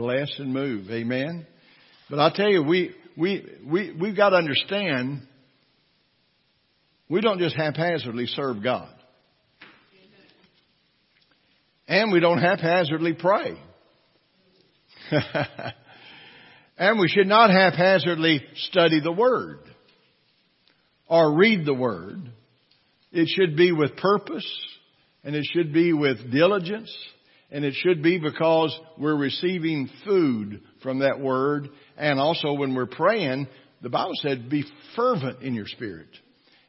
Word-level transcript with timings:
bless 0.00 0.32
and 0.38 0.54
move. 0.54 0.90
Amen. 0.90 1.46
But 2.08 2.20
I 2.20 2.30
tell 2.34 2.48
you, 2.48 2.62
we, 2.62 2.92
we, 3.18 3.46
we, 3.66 3.92
we've 3.92 4.16
got 4.16 4.30
to 4.30 4.36
understand 4.36 5.20
we 7.10 7.20
don't 7.20 7.38
just 7.38 7.54
haphazardly 7.54 8.24
serve 8.26 8.62
God. 8.62 8.88
And 11.86 12.12
we 12.12 12.20
don't 12.20 12.38
haphazardly 12.38 13.12
pray. 13.12 13.58
and 16.78 16.98
we 16.98 17.08
should 17.08 17.26
not 17.26 17.50
haphazardly 17.50 18.42
study 18.70 19.00
the 19.00 19.12
Word 19.12 19.58
or 21.08 21.36
read 21.36 21.66
the 21.66 21.74
Word. 21.74 22.22
It 23.12 23.28
should 23.28 23.54
be 23.54 23.72
with 23.72 23.96
purpose 23.98 24.48
and 25.24 25.36
it 25.36 25.44
should 25.52 25.74
be 25.74 25.92
with 25.92 26.32
diligence 26.32 26.90
and 27.50 27.64
it 27.64 27.74
should 27.74 28.02
be 28.02 28.18
because 28.18 28.78
we're 28.98 29.16
receiving 29.16 29.90
food 30.04 30.62
from 30.82 31.00
that 31.00 31.20
Word 31.20 31.68
and 31.96 32.20
also 32.20 32.52
when 32.52 32.74
we're 32.74 32.86
praying, 32.86 33.48
the 33.82 33.88
Bible 33.88 34.14
said 34.16 34.48
be 34.48 34.64
fervent 34.94 35.42
in 35.42 35.54
your 35.54 35.66
spirit 35.66 36.08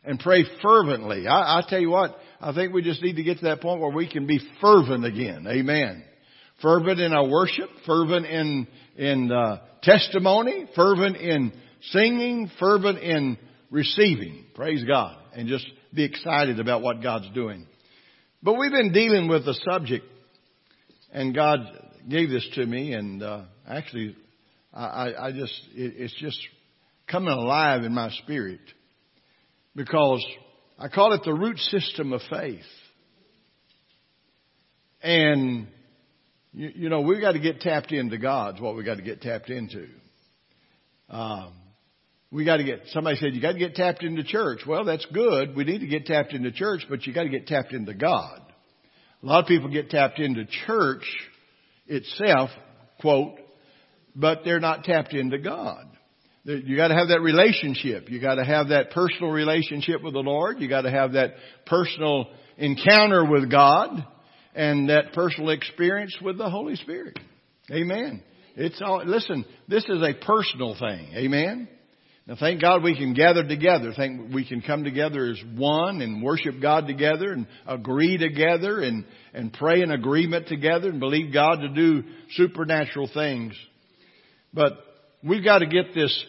and 0.04 0.20
pray 0.20 0.44
fervently. 0.62 1.28
I, 1.28 1.60
I 1.60 1.64
tell 1.68 1.80
you 1.80 1.90
what, 1.90 2.18
I 2.40 2.54
think 2.54 2.74
we 2.74 2.82
just 2.82 3.02
need 3.02 3.18
to 3.18 3.24
get 3.24 3.40
to 3.40 3.46
that 3.46 3.62
point 3.62 3.82
where 3.82 3.92
we 3.92 4.10
can 4.10 4.26
be 4.26 4.40
fervent 4.60 5.06
again. 5.06 5.46
Amen. 5.48 6.04
Fervent 6.62 7.00
in 7.00 7.14
our 7.14 7.28
worship, 7.28 7.70
fervent 7.86 8.26
in 8.26 8.68
in 8.98 9.32
uh, 9.32 9.62
testimony, 9.82 10.68
fervent 10.76 11.18
in 11.18 11.54
singing, 11.90 12.52
fervent 12.60 13.00
in 13.00 13.38
receiving. 13.72 14.46
Praise 14.54 14.84
God, 14.84 15.18
and 15.36 15.48
just 15.48 15.66
be 15.94 16.04
excited 16.04 16.60
about 16.60 16.82
what 16.82 17.02
God's 17.02 17.30
doing. 17.34 17.68
But 18.44 18.54
we've 18.54 18.72
been 18.72 18.92
dealing 18.92 19.28
with 19.28 19.46
the 19.46 19.60
subject, 19.70 20.06
and 21.12 21.36
God 21.36 21.60
gave 22.10 22.30
this 22.30 22.48
to 22.56 22.66
me, 22.66 22.94
and 22.94 23.22
uh, 23.22 23.44
actually, 23.68 24.16
I, 24.74 25.14
I 25.20 25.32
just 25.32 25.54
it, 25.76 25.94
it's 25.98 26.16
just 26.20 26.40
coming 27.08 27.30
alive 27.30 27.84
in 27.84 27.94
my 27.94 28.10
spirit 28.24 28.62
because 29.76 30.26
I 30.80 30.88
call 30.88 31.14
it 31.14 31.22
the 31.24 31.34
root 31.34 31.58
system 31.60 32.14
of 32.14 32.22
faith. 32.30 32.62
And, 35.04 35.68
you, 36.54 36.72
you 36.76 36.90
know, 36.90 37.02
we've 37.02 37.22
got 37.22 37.34
to 37.34 37.40
get 37.40 37.62
tapped 37.62 37.92
into 37.92 38.18
God's 38.18 38.62
what 38.62 38.76
we 38.76 38.84
got 38.84 38.98
to 38.98 39.04
get 39.04 39.22
tapped 39.22 39.50
into. 39.50 39.88
Um, 41.10 41.54
we 42.32 42.46
got 42.46 42.58
to 42.58 42.64
get, 42.64 42.82
somebody 42.88 43.18
said, 43.18 43.34
you 43.34 43.42
got 43.42 43.54
to 43.54 43.60
get 43.60 43.76
tapped 43.76 44.04
into 44.04 44.24
church. 44.24 44.62
Well, 44.66 44.86
that's 44.86 45.06
good. 45.14 45.56
We 45.56 45.66
need 45.66 45.80
to 45.80 45.88
get 45.88 46.06
tapped 46.06 46.34
into 46.34 46.52
church, 46.52 46.86
but 46.90 47.06
you 47.06 47.14
got 47.14 47.24
to 47.24 47.30
get 47.30 47.48
tapped 47.48 47.74
into 47.74 47.94
God. 47.94 48.42
A 49.22 49.26
lot 49.26 49.40
of 49.42 49.48
people 49.48 49.70
get 49.70 49.90
tapped 49.90 50.20
into 50.20 50.46
church 50.66 51.04
itself, 51.88 52.50
quote, 53.00 53.36
but 54.16 54.40
they're 54.44 54.60
not 54.60 54.84
tapped 54.84 55.14
into 55.14 55.38
God. 55.38 55.86
You 56.44 56.76
got 56.76 56.88
to 56.88 56.96
have 56.96 57.10
that 57.10 57.22
relationship. 57.22 58.10
You 58.10 58.20
got 58.20 58.36
to 58.36 58.44
have 58.44 58.70
that 58.70 58.92
personal 58.92 59.30
relationship 59.30 60.02
with 60.02 60.14
the 60.14 60.20
Lord. 60.22 60.60
You 60.60 60.68
got 60.68 60.82
to 60.82 60.92
have 60.92 61.14
that 61.14 61.36
personal 61.68 62.28
encounter 62.58 63.24
with 63.30 63.52
God 63.52 64.06
and 64.56 64.90
that 64.90 65.14
personal 65.14 65.52
experience 65.52 66.18
with 66.22 66.40
the 66.40 66.50
Holy 66.50 66.76
Spirit. 66.78 67.20
Amen. 67.72 68.24
It's 68.56 68.82
all, 68.82 69.04
listen, 69.06 69.46
this 69.68 69.84
is 69.84 70.02
a 70.02 70.14
personal 70.26 70.76
thing. 70.80 71.14
Amen. 71.16 71.70
Now 72.32 72.38
thank 72.40 72.62
God 72.62 72.82
we 72.82 72.96
can 72.96 73.14
gather 73.14 73.46
together. 73.46 73.92
Thank 73.94 74.34
we 74.34 74.48
can 74.48 74.62
come 74.62 74.86
together 74.86 75.26
as 75.26 75.42
one 75.58 76.02
and 76.02 76.24
worship 76.24 76.62
God 76.62 76.88
together 76.88 77.34
and 77.34 77.46
agree 77.68 78.18
together 78.18 78.80
and, 78.80 79.04
and 79.34 79.52
pray 79.52 79.82
in 79.82 79.92
agreement 79.92 80.48
together 80.48 80.90
and 80.90 81.02
believe 81.02 81.34
God 81.34 81.58
to 81.58 81.68
do 81.68 82.04
supernatural 82.30 83.10
things. 83.14 83.54
But 84.54 84.78
We've 85.24 85.44
got 85.44 85.60
to 85.60 85.68
get 85.68 85.94
this 85.94 86.26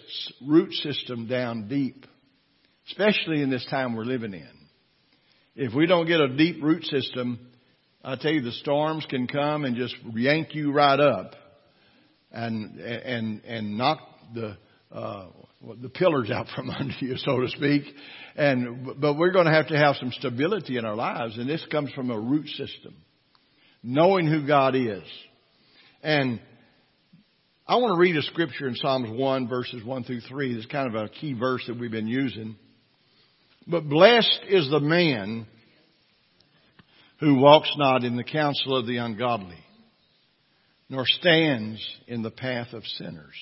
root 0.47 0.73
system 0.75 1.27
down 1.27 1.67
deep, 1.67 2.05
especially 2.89 3.41
in 3.41 3.49
this 3.49 3.67
time 3.71 3.97
we're 3.97 4.05
living 4.05 4.35
in. 4.35 4.51
If 5.55 5.73
we 5.75 5.87
don't 5.87 6.07
get 6.07 6.21
a 6.21 6.37
deep 6.37 6.63
root 6.63 6.85
system, 6.85 7.39
I 8.05 8.17
tell 8.17 8.33
you, 8.33 8.43
the 8.43 8.53
storms 8.53 9.07
can 9.09 9.29
come 9.29 9.65
and 9.65 9.77
just 9.77 9.95
yank 10.15 10.55
you 10.55 10.73
right 10.73 11.01
up 11.01 11.35
and 12.31 12.79
and 12.81 13.45
and 13.45 13.79
knock 13.79 14.01
the 14.35 14.59
uh, 14.91 15.29
the 15.81 15.89
pillars 15.89 16.31
out 16.31 16.47
from 16.55 16.71
under 16.79 16.95
you, 17.01 17.17
so 17.17 17.41
to 17.41 17.49
speak. 17.49 17.83
And 18.37 19.01
but 19.01 19.15
we're 19.15 19.33
going 19.33 19.47
to 19.47 19.53
have 19.53 19.69
to 19.69 19.77
have 19.77 19.97
some 19.97 20.13
stability 20.13 20.77
in 20.77 20.85
our 20.85 20.97
lives, 20.97 21.39
and 21.39 21.49
this 21.49 21.65
comes 21.71 21.93
from 21.93 22.11
a 22.11 22.19
root 22.19 22.49
system, 22.49 22.95
knowing 23.83 24.27
who 24.27 24.47
God 24.47 24.75
is, 24.75 25.05
and 26.03 26.41
I 27.67 27.77
want 27.77 27.95
to 27.95 27.99
read 27.99 28.17
a 28.17 28.23
scripture 28.23 28.67
in 28.67 28.75
Psalms 28.75 29.09
1 29.11 29.49
verses 29.49 29.85
1 29.85 30.05
through 30.05 30.21
3. 30.23 30.57
It's 30.57 30.67
kind 30.67 30.95
of 30.95 31.01
a 31.01 31.09
key 31.09 31.33
verse 31.33 31.63
that 31.69 31.79
we've 31.79 31.93
been 31.93 32.09
using. 32.09 32.57
But 33.69 33.89
blessed 33.89 34.41
is 34.49 34.69
the 34.69 34.81
man 34.81 35.47
who 37.21 37.37
walks 37.37 37.73
not 37.79 38.03
in 38.03 38.17
the 38.17 38.25
counsel 38.25 38.77
of 38.77 38.87
the 38.87 38.97
ungodly, 38.97 39.63
nor 40.89 41.05
stands 41.07 41.81
in 42.09 42.23
the 42.23 42.33
path 42.33 42.73
of 42.73 42.85
sinners, 42.85 43.37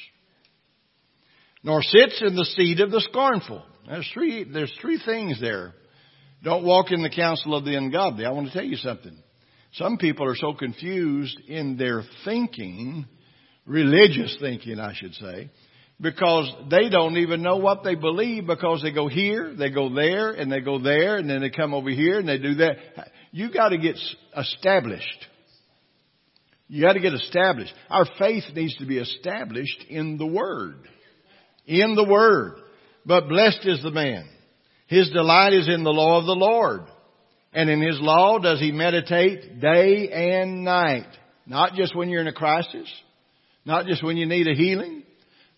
nor 1.62 1.82
sits 1.82 2.22
in 2.24 2.36
the 2.36 2.44
seat 2.44 2.80
of 2.80 2.90
the 2.90 3.00
scornful. 3.00 3.62
There's 3.86 4.10
three, 4.12 4.44
there's 4.44 4.74
three 4.80 5.00
things 5.04 5.40
there. 5.40 5.74
Don't 6.42 6.64
walk 6.64 6.90
in 6.90 7.02
the 7.02 7.10
counsel 7.10 7.54
of 7.54 7.64
the 7.64 7.76
ungodly. 7.76 8.24
I 8.24 8.30
want 8.30 8.46
to 8.46 8.52
tell 8.52 8.64
you 8.64 8.76
something. 8.76 9.16
Some 9.74 9.98
people 9.98 10.26
are 10.26 10.36
so 10.36 10.54
confused 10.54 11.38
in 11.46 11.76
their 11.76 12.02
thinking 12.24 13.06
religious 13.66 14.36
thinking, 14.40 14.80
I 14.80 14.94
should 14.94 15.14
say, 15.14 15.50
because 16.00 16.52
they 16.70 16.88
don't 16.88 17.18
even 17.18 17.42
know 17.42 17.56
what 17.56 17.84
they 17.84 17.94
believe 17.94 18.46
because 18.46 18.82
they 18.82 18.92
go 18.92 19.06
here, 19.08 19.54
they 19.54 19.70
go 19.70 19.94
there, 19.94 20.32
and 20.32 20.50
they 20.50 20.60
go 20.60 20.78
there, 20.78 21.16
and 21.16 21.28
then 21.28 21.40
they 21.40 21.50
come 21.50 21.74
over 21.74 21.90
here 21.90 22.18
and 22.18 22.28
they 22.28 22.38
do 22.38 22.54
that. 22.56 22.76
You 23.30 23.52
got 23.52 23.68
to 23.68 23.78
get 23.78 23.96
established. 24.36 25.26
You 26.68 26.82
got 26.82 26.94
to 26.94 27.00
get 27.00 27.14
established. 27.14 27.72
Our 27.88 28.06
faith 28.18 28.44
needs 28.54 28.76
to 28.78 28.86
be 28.86 28.98
established 28.98 29.84
in 29.88 30.18
the 30.18 30.26
Word. 30.26 30.88
In 31.66 31.94
the 31.94 32.04
Word. 32.04 32.60
But 33.04 33.28
blessed 33.28 33.64
is 33.64 33.82
the 33.82 33.90
man. 33.90 34.28
His 34.86 35.10
delight 35.10 35.52
is 35.52 35.68
in 35.68 35.84
the 35.84 35.92
law 35.92 36.18
of 36.18 36.26
the 36.26 36.32
Lord. 36.32 36.82
And 37.52 37.70
in 37.70 37.80
His 37.80 37.98
law 38.00 38.38
does 38.38 38.60
he 38.60 38.72
meditate 38.72 39.60
day 39.60 40.08
and 40.10 40.64
night. 40.64 41.06
Not 41.46 41.74
just 41.74 41.96
when 41.96 42.08
you're 42.08 42.20
in 42.20 42.28
a 42.28 42.32
crisis. 42.32 42.88
Not 43.64 43.86
just 43.86 44.02
when 44.02 44.16
you 44.16 44.26
need 44.26 44.48
a 44.48 44.54
healing. 44.54 45.04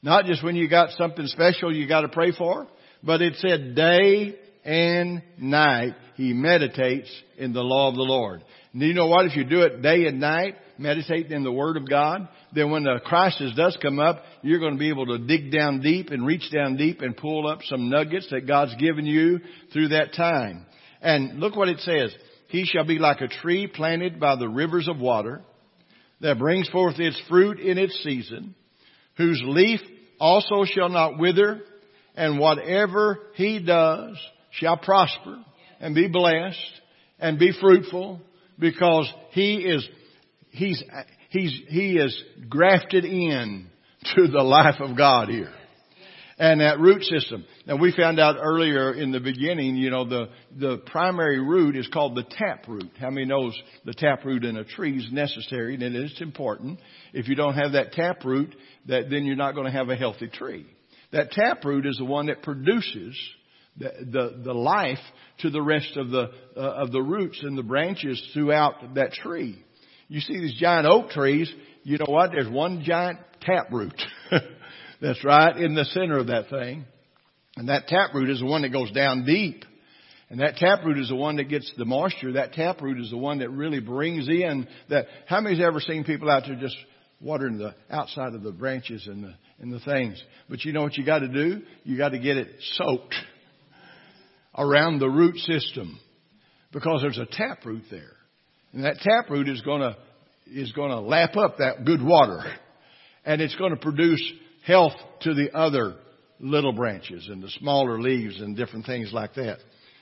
Not 0.03 0.25
just 0.25 0.43
when 0.43 0.57
you 0.57 0.69
got 0.69 0.91
something 0.91 1.27
special 1.27 1.75
you 1.75 1.87
got 1.87 2.03
to 2.03 2.09
pray 2.09 2.33
for. 2.33 2.67
But 3.03 3.23
it 3.23 3.35
said 3.37 3.75
day 3.75 4.37
and 4.65 5.23
night 5.39 5.95
he 6.15 6.33
meditates 6.33 7.11
in 7.37 7.53
the 7.53 7.63
law 7.63 7.89
of 7.89 7.95
the 7.95 8.03
Lord. 8.03 8.45
And 8.73 8.83
you 8.83 8.95
know 8.95 9.07
what? 9.07 9.27
If 9.27 9.37
you 9.37 9.45
do 9.45 9.63
it 9.63 9.83
day 9.83 10.07
and 10.07 10.21
night, 10.21 10.57
meditating 10.79 11.33
in 11.33 11.45
the 11.45 11.53
Word 11.53 11.77
of 11.77 11.89
God, 11.89 12.29
then 12.55 12.71
when 12.71 12.85
the 12.85 13.01
crisis 13.05 13.53
does 13.57 13.77
come 13.81 13.99
up, 13.99 14.23
you're 14.43 14.59
going 14.59 14.75
to 14.75 14.79
be 14.79 14.89
able 14.89 15.07
to 15.07 15.19
dig 15.19 15.53
down 15.53 15.81
deep 15.81 16.11
and 16.11 16.27
reach 16.27 16.51
down 16.53 16.77
deep 16.77 17.01
and 17.01 17.17
pull 17.17 17.47
up 17.47 17.61
some 17.65 17.89
nuggets 17.91 18.29
that 18.31 18.47
God's 18.47 18.75
given 18.77 19.07
you 19.07 19.41
through 19.73 19.89
that 19.89 20.15
time. 20.15 20.67
And 21.01 21.41
look 21.41 21.57
what 21.57 21.69
it 21.69 21.81
says. 21.81 22.15
He 22.49 22.65
shall 22.65 22.85
be 22.85 22.99
like 22.99 23.21
a 23.21 23.29
tree 23.29 23.67
planted 23.67 24.21
by 24.21 24.37
the 24.37 24.49
rivers 24.49 24.89
of 24.89 24.99
water 24.99 25.43
that 26.21 26.39
brings 26.39 26.69
forth 26.69 26.99
its 26.99 27.21
fruit 27.29 27.59
in 27.59 27.79
its 27.79 28.03
season, 28.03 28.55
whose 29.17 29.43
leaf 29.45 29.81
also 30.21 30.65
shall 30.65 30.89
not 30.89 31.19
wither, 31.19 31.61
and 32.15 32.39
whatever 32.39 33.19
he 33.35 33.59
does 33.59 34.17
shall 34.53 34.77
prosper 34.77 35.43
and 35.81 35.95
be 35.95 36.09
blessed 36.09 36.81
and 37.19 37.39
be 37.39 37.53
fruitful 37.59 38.21
because 38.59 39.11
he 39.31 39.57
is, 39.57 39.87
he's, 40.53 40.83
he's, 41.31 41.61
he 41.69 41.97
is 41.99 42.23
grafted 42.49 43.05
in 43.05 43.67
to 44.15 44.29
the 44.29 44.43
life 44.43 44.81
of 44.81 44.97
God 44.97 45.29
here 45.29 45.53
and 46.39 46.61
that 46.61 46.81
root 46.81 47.03
system. 47.03 47.45
Now 47.67 47.77
we 47.77 47.93
found 47.93 48.19
out 48.19 48.37
earlier 48.41 48.93
in 48.93 49.13
the 49.13 49.21
beginning, 49.21 49.77
you 49.77 49.91
know, 49.91 50.05
the, 50.09 50.29
the 50.59 50.79
primary 50.87 51.39
root 51.39 51.77
is 51.77 51.87
called 51.87 52.17
the 52.17 52.25
tap 52.25 52.67
root. 52.67 52.91
How 52.99 53.11
many 53.11 53.27
knows 53.27 53.57
the 53.85 53.93
tap 53.93 54.25
root 54.25 54.45
in 54.45 54.57
a 54.57 54.65
tree 54.65 54.99
is 54.99 55.09
necessary 55.13 55.75
and 55.75 55.83
it 55.83 55.95
is 55.95 56.21
important. 56.21 56.81
If 57.13 57.29
you 57.29 57.37
don't 57.37 57.55
have 57.55 57.73
that 57.73 57.93
tap 57.93 58.25
root, 58.25 58.55
that 58.89 59.11
then 59.11 59.25
you're 59.25 59.37
not 59.37 59.55
going 59.55 59.67
to 59.67 59.73
have 59.73 59.89
a 59.89 59.97
healthy 59.97 60.29
tree. 60.29 60.67
That 61.13 61.31
tap 61.31 61.65
root 61.65 61.87
is 61.87 61.99
the 61.99 62.05
one 62.05 62.27
that 62.27 62.43
produces 62.43 63.17
the, 63.77 63.93
the, 64.11 64.43
the 64.45 64.55
life 64.55 64.99
to 65.43 65.51
the 65.51 65.63
rest 65.63 65.97
of 65.97 66.11
the, 66.11 66.31
uh, 66.57 66.61
of 66.61 66.93
the 66.93 67.03
roots 67.03 67.39
and 67.43 67.57
the 67.57 67.63
branches 67.63 68.21
throughout 68.35 68.95
that 68.95 69.13
tree. 69.13 69.63
You 70.13 70.21
see 70.21 70.39
these 70.41 70.61
giant 70.61 70.87
oak 70.87 71.09
trees, 71.09 71.51
you 71.85 71.97
know 71.97 72.05
what? 72.07 72.33
There's 72.33 72.47
one 72.47 72.83
giant 72.85 73.19
tap 73.41 73.73
root. 73.73 73.99
that's 75.01 75.25
right 75.25 75.57
in 75.57 75.75
the 75.75 75.87
center 75.87 76.19
of 76.19 76.27
that 76.27 76.51
thing. 76.51 76.85
And 77.57 77.71
that 77.71 77.87
taproot 77.89 78.29
is 78.29 78.41
the 78.41 78.45
one 78.45 78.61
that 78.61 78.73
goes 78.73 78.91
down 78.91 79.25
deep. 79.25 79.65
And 80.29 80.41
that 80.41 80.57
taproot 80.57 80.99
is 80.99 81.09
the 81.09 81.17
one 81.17 81.37
that 81.37 81.45
gets 81.45 81.73
the 81.79 81.87
moisture. 81.87 82.33
That 82.33 82.53
taproot 82.53 83.01
is 83.01 83.09
the 83.09 83.17
one 83.17 83.39
that 83.39 83.49
really 83.49 83.81
brings 83.81 84.29
in 84.29 84.69
that. 84.91 85.07
How 85.29 85.41
many's 85.41 85.65
ever 85.65 85.81
seen 85.81 86.05
people 86.05 86.29
out 86.29 86.43
there 86.47 86.57
just 86.57 86.77
watering 87.19 87.57
the 87.57 87.75
outside 87.91 88.35
of 88.35 88.43
the 88.43 88.53
branches 88.53 89.07
and 89.07 89.25
the, 89.25 89.35
and 89.61 89.73
the 89.73 89.81
things. 89.81 90.23
But 90.51 90.63
you 90.67 90.75
know 90.75 90.83
what 90.83 90.99
you 90.99 91.07
got 91.07 91.21
to 91.21 91.29
do? 91.29 91.63
You 91.85 91.97
got 91.97 92.11
to 92.11 92.19
get 92.19 92.37
it 92.37 92.49
soaked 92.75 93.15
around 94.59 94.99
the 94.99 95.09
root 95.09 95.39
system 95.39 95.99
because 96.71 97.01
there's 97.01 97.17
a 97.17 97.25
tap 97.25 97.65
root 97.65 97.85
there. 97.91 98.13
And 98.73 98.85
that 98.85 98.99
taproot 98.99 99.49
is 99.49 99.61
going 99.63 99.81
to, 99.81 99.97
is 100.47 100.73
going 100.73 100.91
to 100.91 101.01
lap 101.01 101.37
up 101.37 101.59
that 101.59 101.85
good 101.85 102.03
water. 102.03 102.41
And 103.25 103.41
it's 103.41 103.55
going 103.57 103.71
to 103.71 103.81
produce 103.81 104.23
health 104.67 104.95
to 105.23 105.35
the 105.35 105.51
other 105.57 105.97
little 106.41 106.73
branches 106.73 107.29
and 107.31 107.43
the 107.43 107.51
smaller 107.51 108.01
leaves 108.01 108.41
and 108.41 108.57
different 108.57 108.87
things 108.87 109.11
like 109.13 109.35
that. 109.35 109.59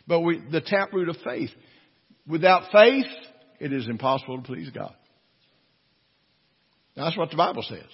But 0.07 0.21
we, 0.21 0.41
the 0.51 0.61
taproot 0.61 1.09
of 1.09 1.17
faith. 1.23 1.51
Without 2.27 2.71
faith, 2.73 3.07
it 3.59 3.73
is 3.73 3.89
impossible 3.89 4.39
to 4.39 4.43
please 4.43 4.71
God. 4.71 4.95
That's 6.97 7.17
what 7.17 7.31
the 7.31 7.37
Bible 7.37 7.63
says. 7.63 7.89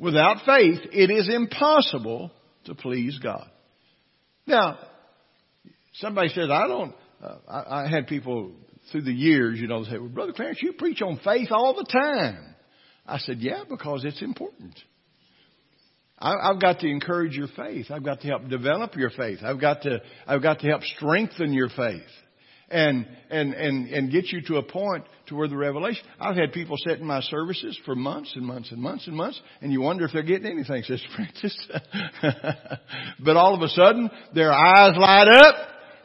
Without 0.00 0.38
faith, 0.44 0.80
it 0.92 1.10
is 1.10 1.28
impossible 1.32 2.32
to 2.64 2.74
please 2.74 3.18
God. 3.22 3.48
Now, 4.46 4.78
somebody 5.94 6.28
says, 6.28 6.48
I 6.50 6.66
don't, 6.66 6.94
uh, 7.22 7.36
I, 7.48 7.84
I 7.84 7.88
had 7.88 8.06
people 8.08 8.52
through 8.90 9.02
the 9.02 9.12
years, 9.12 9.58
you 9.60 9.68
know, 9.68 9.84
say, 9.84 9.98
well, 9.98 10.08
Brother 10.08 10.32
Clarence, 10.32 10.58
you 10.62 10.72
preach 10.72 11.02
on 11.02 11.20
faith 11.24 11.48
all 11.50 11.74
the 11.74 11.84
time. 11.84 12.54
I 13.06 13.18
said, 13.18 13.38
yeah, 13.40 13.64
because 13.68 14.04
it's 14.04 14.22
important. 14.22 14.78
I've 16.18 16.60
got 16.60 16.78
to 16.80 16.88
encourage 16.88 17.32
your 17.32 17.48
faith. 17.48 17.86
I've 17.90 18.04
got 18.04 18.20
to 18.20 18.28
help 18.28 18.48
develop 18.48 18.94
your 18.94 19.10
faith. 19.10 19.40
I've 19.42 19.60
got 19.60 19.82
to, 19.82 20.00
I've 20.26 20.42
got 20.42 20.60
to 20.60 20.68
help 20.68 20.82
strengthen 20.82 21.52
your 21.52 21.68
faith. 21.68 22.00
And, 22.70 23.06
and, 23.28 23.52
and, 23.52 23.88
and 23.88 24.10
get 24.10 24.28
you 24.28 24.40
to 24.46 24.56
a 24.56 24.62
point 24.62 25.04
to 25.26 25.34
where 25.34 25.46
the 25.46 25.56
revelation. 25.56 26.02
I've 26.18 26.36
had 26.36 26.52
people 26.52 26.76
sit 26.78 27.00
in 27.00 27.06
my 27.06 27.20
services 27.20 27.78
for 27.84 27.94
months 27.94 28.32
and 28.34 28.46
months 28.46 28.72
and 28.72 28.80
months 28.80 29.06
and 29.06 29.14
months, 29.14 29.38
and 29.60 29.70
you 29.70 29.82
wonder 29.82 30.06
if 30.06 30.12
they're 30.12 30.22
getting 30.22 30.46
anything, 30.46 30.82
Sister 30.84 31.06
Francis. 31.14 31.68
but 33.22 33.36
all 33.36 33.54
of 33.54 33.60
a 33.60 33.68
sudden, 33.68 34.10
their 34.34 34.52
eyes 34.52 34.96
light 34.96 35.28
up, 35.28 35.54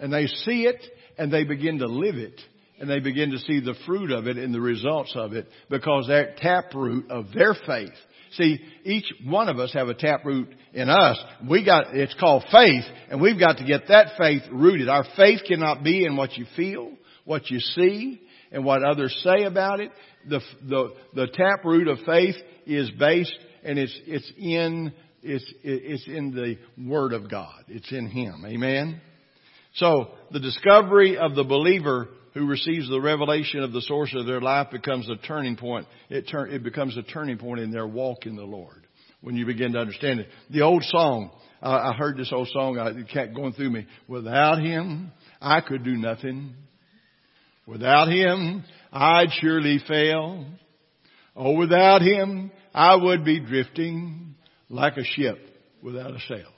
and 0.02 0.12
they 0.12 0.28
see 0.28 0.64
it, 0.64 0.84
and 1.18 1.32
they 1.32 1.46
begin 1.46 1.80
to 1.80 1.86
live 1.86 2.16
it 2.16 2.42
and 2.80 2.90
they 2.90 3.00
begin 3.00 3.32
to 3.32 3.40
see 3.40 3.60
the 3.60 3.76
fruit 3.86 4.12
of 4.12 4.28
it 4.28 4.38
and 4.38 4.54
the 4.54 4.62
results 4.62 5.14
of 5.16 5.34
it 5.34 5.48
because 5.70 6.08
that 6.08 6.38
taproot 6.38 7.10
of 7.10 7.26
their 7.34 7.56
faith 7.66 7.94
See, 8.32 8.60
each 8.84 9.12
one 9.26 9.50
of 9.50 9.60
us 9.60 9.74
have 9.74 9.88
a 9.88 9.94
taproot 9.94 10.50
in 10.74 10.90
us. 10.90 11.18
We 11.50 11.64
got, 11.64 11.96
it's 11.96 12.16
called 12.20 12.44
faith, 12.52 12.84
and 13.10 13.22
we've 13.22 13.40
got 13.40 13.58
to 13.58 13.66
get 13.66 13.88
that 13.88 14.18
faith 14.18 14.44
rooted. 14.52 14.90
Our 14.90 15.06
faith 15.16 15.42
cannot 15.48 15.84
be 15.84 16.06
in 16.06 16.16
what 16.16 16.38
you 16.38 16.46
feel, 16.56 16.92
what 17.26 17.50
you 17.50 17.60
see, 17.60 18.22
and 18.52 18.66
what 18.66 18.84
others 18.84 19.18
say 19.24 19.44
about 19.44 19.80
it. 19.80 19.92
The, 20.28 20.42
the, 20.68 20.94
the 21.14 21.28
taproot 21.28 21.88
of 21.88 22.00
faith 22.06 22.36
is 22.66 22.90
based, 22.92 23.38
and 23.64 23.80
it's, 23.80 23.98
it's 24.06 24.32
in, 24.38 24.94
it's, 25.24 25.54
it's 25.64 26.08
in 26.08 26.32
the 26.32 26.58
Word 26.90 27.14
of 27.14 27.30
God. 27.30 27.66
It's 27.68 27.92
in 27.92 28.08
Him. 28.08 28.44
Amen? 28.46 29.02
So, 29.78 30.10
the 30.32 30.40
discovery 30.40 31.18
of 31.18 31.36
the 31.36 31.44
believer 31.44 32.10
who 32.34 32.48
receives 32.48 32.90
the 32.90 33.00
revelation 33.00 33.62
of 33.62 33.72
the 33.72 33.82
source 33.82 34.14
of 34.16 34.26
their 34.26 34.42
life 34.42 34.72
becomes 34.72 35.08
a 35.08 35.16
turning 35.28 35.56
point. 35.56 35.88
It, 36.10 36.26
it 36.32 36.64
becomes 36.64 36.98
a 36.98 37.04
turning 37.04 37.38
point 37.38 37.62
in 37.62 37.72
their 37.72 37.88
walk 37.88 38.26
in 38.26 38.36
the 38.36 38.44
Lord 38.44 38.88
when 39.22 39.36
you 39.36 39.46
begin 39.46 39.74
to 39.74 39.80
understand 39.80 40.20
it. 40.20 40.30
The 40.50 40.62
old 40.62 40.84
song, 40.84 41.32
uh, 41.62 41.92
I 41.92 41.94
heard 41.94 42.18
this 42.18 42.32
old 42.32 42.48
song, 42.50 42.78
it 42.78 43.10
kept 43.10 43.36
going 43.36 43.54
through 43.54 43.70
me. 43.70 43.86
Without 44.08 44.60
Him, 44.60 45.12
I 45.40 45.62
could 45.62 45.84
do 45.84 45.96
nothing. 45.96 46.56
Without 47.68 48.08
Him, 48.08 48.64
I'd 48.92 49.30
surely 49.42 49.80
fail. 49.88 50.46
Oh, 51.36 51.54
without 51.54 52.02
Him, 52.02 52.52
I 52.74 52.96
would 52.96 53.24
be 53.24 53.40
drifting 53.40 54.36
like 54.70 54.98
a 54.98 55.04
ship 55.04 55.38
without 55.84 56.16
a 56.16 56.20
sail. 56.28 56.52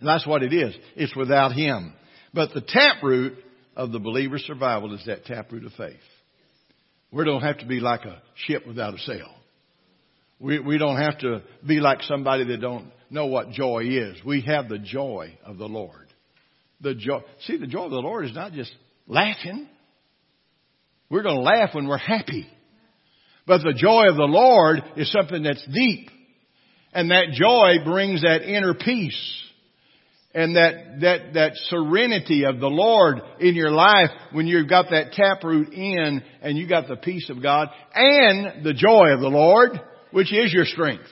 And 0.00 0.08
that's 0.08 0.26
what 0.26 0.42
it 0.42 0.52
is. 0.52 0.74
It's 0.96 1.14
without 1.14 1.52
Him. 1.52 1.92
But 2.32 2.54
the 2.54 2.62
taproot 2.62 3.34
of 3.76 3.92
the 3.92 3.98
believer's 3.98 4.44
survival 4.44 4.94
is 4.94 5.04
that 5.06 5.26
taproot 5.26 5.64
of 5.64 5.72
faith. 5.72 5.96
We 7.12 7.24
don't 7.24 7.42
have 7.42 7.58
to 7.58 7.66
be 7.66 7.80
like 7.80 8.04
a 8.04 8.22
ship 8.46 8.66
without 8.66 8.94
a 8.94 8.98
sail. 8.98 9.30
We, 10.38 10.58
we 10.58 10.78
don't 10.78 10.96
have 10.96 11.18
to 11.18 11.42
be 11.66 11.80
like 11.80 12.02
somebody 12.02 12.44
that 12.44 12.60
don't 12.60 12.90
know 13.10 13.26
what 13.26 13.50
joy 13.50 13.84
is. 13.84 14.16
We 14.24 14.42
have 14.42 14.68
the 14.68 14.78
joy 14.78 15.36
of 15.44 15.58
the 15.58 15.66
Lord. 15.66 16.06
The 16.80 16.94
joy, 16.94 17.20
see, 17.40 17.58
the 17.58 17.66
joy 17.66 17.84
of 17.84 17.90
the 17.90 17.98
Lord 17.98 18.24
is 18.24 18.34
not 18.34 18.52
just 18.52 18.72
laughing. 19.06 19.68
We're 21.10 21.22
going 21.22 21.36
to 21.36 21.42
laugh 21.42 21.74
when 21.74 21.88
we're 21.88 21.98
happy. 21.98 22.46
But 23.46 23.58
the 23.58 23.74
joy 23.74 24.08
of 24.08 24.16
the 24.16 24.22
Lord 24.22 24.78
is 24.96 25.12
something 25.12 25.42
that's 25.42 25.66
deep. 25.66 26.08
And 26.92 27.10
that 27.10 27.32
joy 27.32 27.84
brings 27.84 28.22
that 28.22 28.42
inner 28.42 28.74
peace 28.74 29.49
and 30.32 30.54
that, 30.54 31.00
that, 31.00 31.34
that 31.34 31.52
serenity 31.68 32.44
of 32.44 32.60
the 32.60 32.68
Lord 32.68 33.20
in 33.40 33.54
your 33.56 33.72
life 33.72 34.10
when 34.32 34.46
you've 34.46 34.68
got 34.68 34.90
that 34.90 35.12
taproot 35.12 35.72
in 35.72 36.22
and 36.40 36.56
you 36.56 36.68
got 36.68 36.86
the 36.86 36.96
peace 36.96 37.28
of 37.30 37.42
God 37.42 37.68
and 37.94 38.64
the 38.64 38.74
joy 38.74 39.08
of 39.08 39.20
the 39.20 39.28
Lord, 39.28 39.80
which 40.12 40.32
is 40.32 40.52
your 40.52 40.66
strength. 40.66 41.08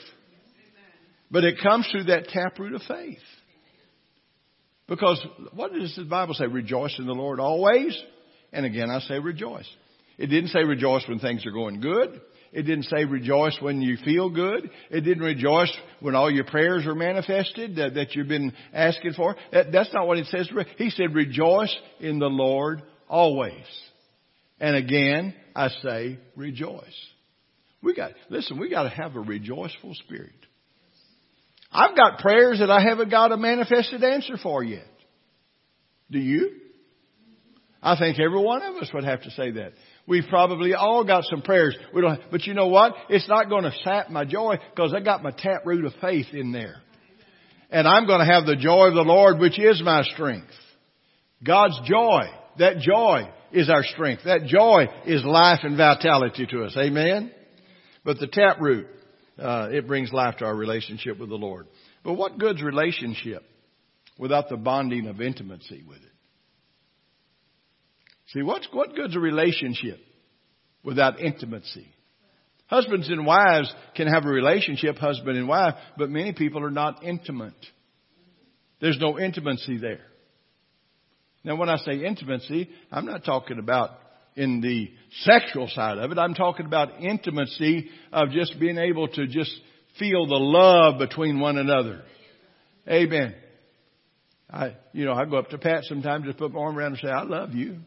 But 1.30 1.44
it 1.44 1.56
comes 1.62 1.88
through 1.90 2.04
that 2.04 2.28
taproot 2.28 2.74
of 2.74 2.82
faith. 2.82 3.18
Because 4.86 5.20
what 5.52 5.72
does 5.72 5.94
the 5.96 6.04
Bible 6.04 6.34
say? 6.34 6.46
Rejoice 6.46 6.96
in 6.98 7.06
the 7.06 7.12
Lord 7.12 7.40
always. 7.40 8.00
And 8.52 8.64
again, 8.64 8.88
I 8.90 9.00
say 9.00 9.18
rejoice. 9.18 9.68
It 10.16 10.28
didn't 10.28 10.50
say 10.50 10.64
rejoice 10.64 11.04
when 11.06 11.18
things 11.18 11.44
are 11.44 11.50
going 11.50 11.80
good. 11.80 12.20
It 12.52 12.62
didn't 12.62 12.84
say 12.84 13.04
rejoice 13.04 13.56
when 13.60 13.82
you 13.82 13.96
feel 14.04 14.30
good. 14.30 14.70
It 14.90 15.02
didn't 15.02 15.22
rejoice 15.22 15.72
when 16.00 16.14
all 16.14 16.30
your 16.30 16.44
prayers 16.44 16.86
are 16.86 16.94
manifested 16.94 17.76
that, 17.76 17.94
that 17.94 18.14
you've 18.14 18.28
been 18.28 18.52
asking 18.72 19.12
for. 19.14 19.36
That, 19.52 19.70
that's 19.72 19.92
not 19.92 20.06
what 20.06 20.18
it 20.18 20.26
says. 20.26 20.48
He 20.76 20.90
said 20.90 21.14
rejoice 21.14 21.74
in 22.00 22.18
the 22.18 22.30
Lord 22.30 22.82
always. 23.08 23.64
And 24.60 24.76
again, 24.76 25.34
I 25.54 25.68
say 25.68 26.18
rejoice. 26.36 27.06
We 27.82 27.94
got, 27.94 28.12
listen, 28.28 28.58
we 28.58 28.70
got 28.70 28.84
to 28.84 28.88
have 28.88 29.14
a 29.14 29.20
rejoiceful 29.20 29.94
spirit. 29.94 30.32
I've 31.70 31.96
got 31.96 32.18
prayers 32.18 32.60
that 32.60 32.70
I 32.70 32.80
haven't 32.80 33.10
got 33.10 33.30
a 33.30 33.36
manifested 33.36 34.02
answer 34.02 34.36
for 34.42 34.64
yet. 34.64 34.86
Do 36.10 36.18
you? 36.18 36.52
I 37.82 37.96
think 37.96 38.18
every 38.18 38.42
one 38.42 38.62
of 38.62 38.76
us 38.76 38.90
would 38.92 39.04
have 39.04 39.22
to 39.22 39.30
say 39.32 39.52
that. 39.52 39.72
We've 40.08 40.24
probably 40.30 40.72
all 40.72 41.04
got 41.04 41.24
some 41.24 41.42
prayers. 41.42 41.76
We 41.92 42.00
don't, 42.00 42.18
but 42.30 42.46
you 42.46 42.54
know 42.54 42.68
what? 42.68 42.94
It's 43.10 43.28
not 43.28 43.50
going 43.50 43.64
to 43.64 43.72
sap 43.84 44.08
my 44.08 44.24
joy 44.24 44.56
because 44.70 44.94
I 44.94 45.00
got 45.00 45.22
my 45.22 45.32
taproot 45.32 45.84
of 45.84 45.92
faith 46.00 46.28
in 46.32 46.50
there. 46.50 46.76
And 47.70 47.86
I'm 47.86 48.06
going 48.06 48.20
to 48.20 48.32
have 48.32 48.46
the 48.46 48.56
joy 48.56 48.86
of 48.86 48.94
the 48.94 49.02
Lord, 49.02 49.38
which 49.38 49.60
is 49.60 49.82
my 49.82 50.02
strength. 50.02 50.54
God's 51.44 51.78
joy. 51.84 52.22
That 52.58 52.78
joy 52.78 53.30
is 53.52 53.68
our 53.68 53.84
strength. 53.84 54.22
That 54.24 54.46
joy 54.46 54.86
is 55.04 55.22
life 55.24 55.60
and 55.62 55.76
vitality 55.76 56.46
to 56.46 56.64
us. 56.64 56.74
Amen? 56.78 57.30
But 58.02 58.18
the 58.18 58.28
taproot, 58.28 58.86
uh, 59.38 59.68
it 59.70 59.86
brings 59.86 60.10
life 60.10 60.38
to 60.38 60.46
our 60.46 60.56
relationship 60.56 61.18
with 61.18 61.28
the 61.28 61.36
Lord. 61.36 61.66
But 62.02 62.14
what 62.14 62.38
good's 62.38 62.62
relationship 62.62 63.42
without 64.18 64.48
the 64.48 64.56
bonding 64.56 65.06
of 65.06 65.20
intimacy 65.20 65.84
with 65.86 65.98
it? 65.98 66.07
See, 68.32 68.42
what's, 68.42 68.68
what 68.72 68.94
good's 68.94 69.16
a 69.16 69.20
relationship 69.20 69.98
without 70.82 71.20
intimacy? 71.20 71.86
Husbands 72.66 73.08
and 73.08 73.24
wives 73.24 73.72
can 73.96 74.08
have 74.08 74.26
a 74.26 74.28
relationship, 74.28 74.96
husband 74.96 75.38
and 75.38 75.48
wife, 75.48 75.74
but 75.96 76.10
many 76.10 76.34
people 76.34 76.62
are 76.62 76.70
not 76.70 77.02
intimate. 77.02 77.54
There's 78.80 78.98
no 79.00 79.18
intimacy 79.18 79.78
there. 79.78 80.02
Now, 81.44 81.56
when 81.56 81.70
I 81.70 81.78
say 81.78 82.04
intimacy, 82.04 82.68
I'm 82.92 83.06
not 83.06 83.24
talking 83.24 83.58
about 83.58 83.90
in 84.36 84.60
the 84.60 84.90
sexual 85.22 85.68
side 85.68 85.96
of 85.96 86.12
it. 86.12 86.18
I'm 86.18 86.34
talking 86.34 86.66
about 86.66 87.00
intimacy 87.00 87.88
of 88.12 88.30
just 88.30 88.60
being 88.60 88.76
able 88.76 89.08
to 89.08 89.26
just 89.26 89.52
feel 89.98 90.26
the 90.26 90.36
love 90.36 90.98
between 90.98 91.40
one 91.40 91.56
another. 91.56 92.02
Amen. 92.86 93.34
I, 94.50 94.76
you 94.92 95.06
know, 95.06 95.14
I 95.14 95.24
go 95.24 95.38
up 95.38 95.48
to 95.50 95.58
Pat 95.58 95.84
sometimes, 95.84 96.26
just 96.26 96.38
put 96.38 96.52
my 96.52 96.60
arm 96.60 96.78
around 96.78 96.96
her 96.96 96.98
and 96.98 96.98
say, 97.02 97.08
I 97.08 97.22
love 97.22 97.54
you. 97.54 97.78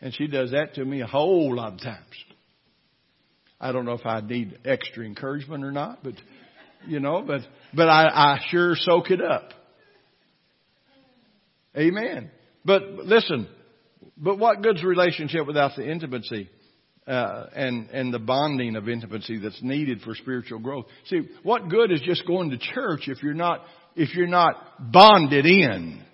And 0.00 0.14
she 0.14 0.26
does 0.26 0.52
that 0.52 0.74
to 0.74 0.84
me 0.84 1.00
a 1.00 1.06
whole 1.06 1.54
lot 1.54 1.74
of 1.74 1.80
times. 1.80 2.24
I 3.60 3.72
don't 3.72 3.84
know 3.84 3.92
if 3.92 4.06
I 4.06 4.20
need 4.20 4.58
extra 4.64 5.04
encouragement 5.04 5.64
or 5.64 5.72
not, 5.72 6.04
but 6.04 6.14
you 6.86 7.00
know, 7.00 7.22
but 7.26 7.40
but 7.74 7.88
I, 7.88 8.06
I 8.06 8.38
sure 8.50 8.74
soak 8.76 9.10
it 9.10 9.20
up. 9.20 9.50
Amen. 11.76 12.30
But 12.64 12.82
listen, 12.82 13.48
but 14.16 14.38
what 14.38 14.62
good's 14.62 14.84
relationship 14.84 15.46
without 15.46 15.72
the 15.76 15.88
intimacy 15.88 16.48
uh, 17.06 17.46
and 17.54 17.90
and 17.90 18.14
the 18.14 18.20
bonding 18.20 18.76
of 18.76 18.88
intimacy 18.88 19.38
that's 19.38 19.60
needed 19.62 20.02
for 20.02 20.14
spiritual 20.14 20.60
growth? 20.60 20.86
See, 21.06 21.28
what 21.42 21.68
good 21.68 21.90
is 21.90 22.00
just 22.00 22.26
going 22.28 22.50
to 22.50 22.58
church 22.58 23.08
if 23.08 23.22
you're 23.24 23.34
not 23.34 23.62
if 23.96 24.14
you're 24.14 24.28
not 24.28 24.92
bonded 24.92 25.46
in? 25.46 26.04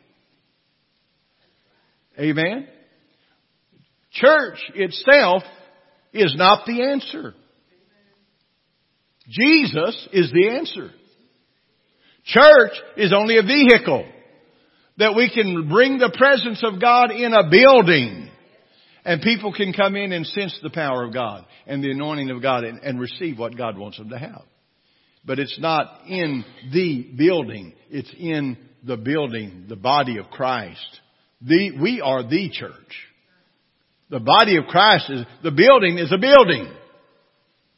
Amen. 2.18 2.68
Church 4.14 4.58
itself 4.74 5.42
is 6.12 6.34
not 6.36 6.66
the 6.66 6.82
answer. 6.82 7.34
Jesus 9.28 10.08
is 10.12 10.30
the 10.32 10.48
answer. 10.48 10.90
Church 12.24 12.72
is 12.96 13.12
only 13.12 13.38
a 13.38 13.42
vehicle 13.42 14.06
that 14.98 15.14
we 15.14 15.30
can 15.30 15.68
bring 15.68 15.98
the 15.98 16.14
presence 16.16 16.62
of 16.64 16.80
God 16.80 17.10
in 17.10 17.34
a 17.34 17.50
building 17.50 18.30
and 19.04 19.20
people 19.20 19.52
can 19.52 19.72
come 19.72 19.96
in 19.96 20.12
and 20.12 20.26
sense 20.26 20.58
the 20.62 20.70
power 20.70 21.04
of 21.04 21.12
God 21.12 21.44
and 21.66 21.82
the 21.82 21.90
anointing 21.90 22.30
of 22.30 22.40
God 22.40 22.64
and, 22.64 22.78
and 22.80 22.98
receive 22.98 23.38
what 23.38 23.56
God 23.56 23.76
wants 23.76 23.98
them 23.98 24.10
to 24.10 24.18
have. 24.18 24.42
But 25.24 25.38
it's 25.38 25.58
not 25.58 26.02
in 26.06 26.44
the 26.72 27.02
building. 27.16 27.74
It's 27.90 28.12
in 28.18 28.56
the 28.82 28.96
building, 28.96 29.66
the 29.68 29.76
body 29.76 30.18
of 30.18 30.26
Christ. 30.30 31.00
The, 31.42 31.72
we 31.80 32.00
are 32.00 32.22
the 32.22 32.50
church. 32.50 32.72
The 34.10 34.20
body 34.20 34.56
of 34.56 34.66
Christ 34.66 35.10
is, 35.10 35.24
the 35.42 35.50
building 35.50 35.98
is 35.98 36.12
a 36.12 36.18
building. 36.18 36.70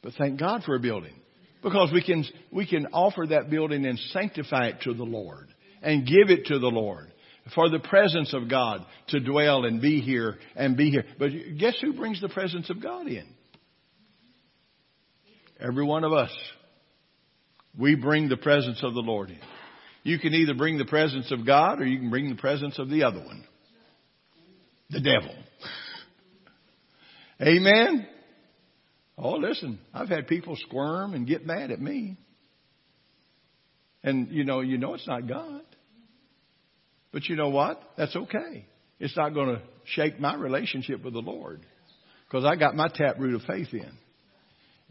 But 0.01 0.13
thank 0.17 0.39
God 0.39 0.63
for 0.63 0.75
a 0.75 0.79
building. 0.79 1.13
Because 1.63 1.91
we 1.91 2.03
can, 2.03 2.23
we 2.51 2.67
can 2.67 2.87
offer 2.87 3.25
that 3.29 3.49
building 3.49 3.85
and 3.85 3.97
sanctify 4.11 4.67
it 4.67 4.81
to 4.83 4.93
the 4.93 5.03
Lord. 5.03 5.47
And 5.81 6.05
give 6.05 6.29
it 6.29 6.45
to 6.47 6.59
the 6.59 6.67
Lord. 6.67 7.11
For 7.55 7.69
the 7.69 7.79
presence 7.79 8.33
of 8.33 8.49
God 8.49 8.85
to 9.09 9.19
dwell 9.19 9.65
and 9.65 9.81
be 9.81 10.01
here 10.01 10.37
and 10.55 10.75
be 10.75 10.89
here. 10.89 11.05
But 11.17 11.29
guess 11.57 11.75
who 11.81 11.93
brings 11.93 12.19
the 12.19 12.29
presence 12.29 12.69
of 12.69 12.81
God 12.81 13.07
in? 13.07 13.25
Every 15.59 15.85
one 15.85 16.03
of 16.03 16.13
us. 16.13 16.31
We 17.79 17.95
bring 17.95 18.27
the 18.27 18.37
presence 18.37 18.79
of 18.83 18.93
the 18.93 19.01
Lord 19.01 19.29
in. 19.29 19.39
You 20.03 20.19
can 20.19 20.33
either 20.33 20.53
bring 20.53 20.77
the 20.77 20.85
presence 20.85 21.31
of 21.31 21.45
God 21.45 21.81
or 21.81 21.85
you 21.85 21.99
can 21.99 22.09
bring 22.09 22.29
the 22.29 22.35
presence 22.35 22.79
of 22.79 22.89
the 22.89 23.03
other 23.03 23.19
one. 23.19 23.45
The 24.89 25.01
devil. 25.01 25.35
Amen? 27.41 28.07
Oh, 29.17 29.33
listen, 29.33 29.79
I've 29.93 30.09
had 30.09 30.27
people 30.27 30.55
squirm 30.55 31.13
and 31.13 31.27
get 31.27 31.45
mad 31.45 31.71
at 31.71 31.81
me. 31.81 32.17
And 34.03 34.29
you 34.31 34.43
know, 34.43 34.61
you 34.61 34.77
know 34.77 34.93
it's 34.93 35.07
not 35.07 35.27
God. 35.27 35.61
But 37.11 37.25
you 37.25 37.35
know 37.35 37.49
what? 37.49 37.81
That's 37.97 38.15
okay. 38.15 38.65
It's 38.99 39.15
not 39.15 39.33
going 39.33 39.55
to 39.55 39.61
shake 39.85 40.19
my 40.19 40.35
relationship 40.35 41.03
with 41.03 41.13
the 41.13 41.19
Lord. 41.19 41.61
Because 42.27 42.45
I 42.45 42.55
got 42.55 42.75
my 42.75 42.89
taproot 42.93 43.35
of 43.35 43.41
faith 43.43 43.69
in. 43.73 43.91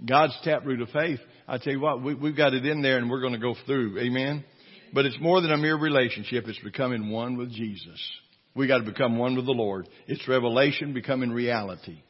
God's 0.04 0.36
taproot 0.44 0.80
of 0.80 0.88
faith, 0.90 1.20
I 1.48 1.58
tell 1.58 1.72
you 1.72 1.80
what, 1.80 2.02
we, 2.02 2.14
we've 2.14 2.36
got 2.36 2.52
it 2.52 2.66
in 2.66 2.82
there 2.82 2.98
and 2.98 3.08
we're 3.08 3.20
going 3.20 3.32
to 3.32 3.38
go 3.38 3.54
through. 3.64 3.98
Amen? 3.98 4.44
But 4.92 5.06
it's 5.06 5.18
more 5.20 5.40
than 5.40 5.52
a 5.52 5.56
mere 5.56 5.76
relationship. 5.76 6.44
It's 6.46 6.58
becoming 6.58 7.10
one 7.10 7.36
with 7.36 7.50
Jesus. 7.50 8.00
We 8.54 8.66
got 8.66 8.78
to 8.78 8.84
become 8.84 9.18
one 9.18 9.36
with 9.36 9.46
the 9.46 9.52
Lord. 9.52 9.88
It's 10.06 10.26
revelation 10.28 10.92
becoming 10.92 11.30
reality. 11.30 12.00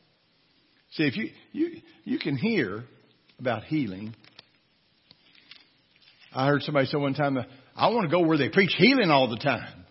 See, 0.96 1.04
if 1.04 1.16
you, 1.16 1.30
you, 1.52 1.80
you 2.04 2.18
can 2.18 2.36
hear 2.38 2.84
about 3.38 3.64
healing. 3.64 4.14
I 6.32 6.46
heard 6.46 6.62
somebody 6.62 6.86
say 6.86 6.96
one 6.96 7.12
time, 7.12 7.36
I 7.76 7.88
want 7.88 8.08
to 8.08 8.10
go 8.10 8.26
where 8.26 8.38
they 8.38 8.48
preach 8.48 8.74
healing 8.78 9.10
all 9.10 9.28
the 9.28 9.36
time. 9.36 9.84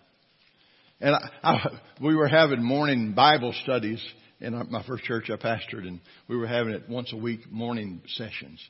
And 1.00 1.14
I, 1.14 1.20
I, 1.44 1.80
we 2.02 2.16
were 2.16 2.26
having 2.26 2.60
morning 2.60 3.12
Bible 3.12 3.54
studies 3.62 4.02
in 4.40 4.52
my 4.70 4.82
first 4.84 5.04
church 5.04 5.30
I 5.30 5.36
pastored, 5.36 5.86
and 5.86 6.00
we 6.26 6.36
were 6.36 6.48
having 6.48 6.72
it 6.72 6.88
once 6.88 7.12
a 7.12 7.16
week 7.16 7.50
morning 7.52 8.02
sessions. 8.08 8.60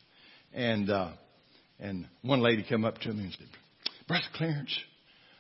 And 0.53 0.91
uh, 0.91 1.13
and 1.79 2.07
one 2.23 2.41
lady 2.41 2.65
came 2.65 2.85
up 2.85 2.99
to 2.99 3.13
me 3.13 3.25
and 3.25 3.33
said, 3.33 3.47
"Brother 4.09 4.25
Clarence, 4.35 4.79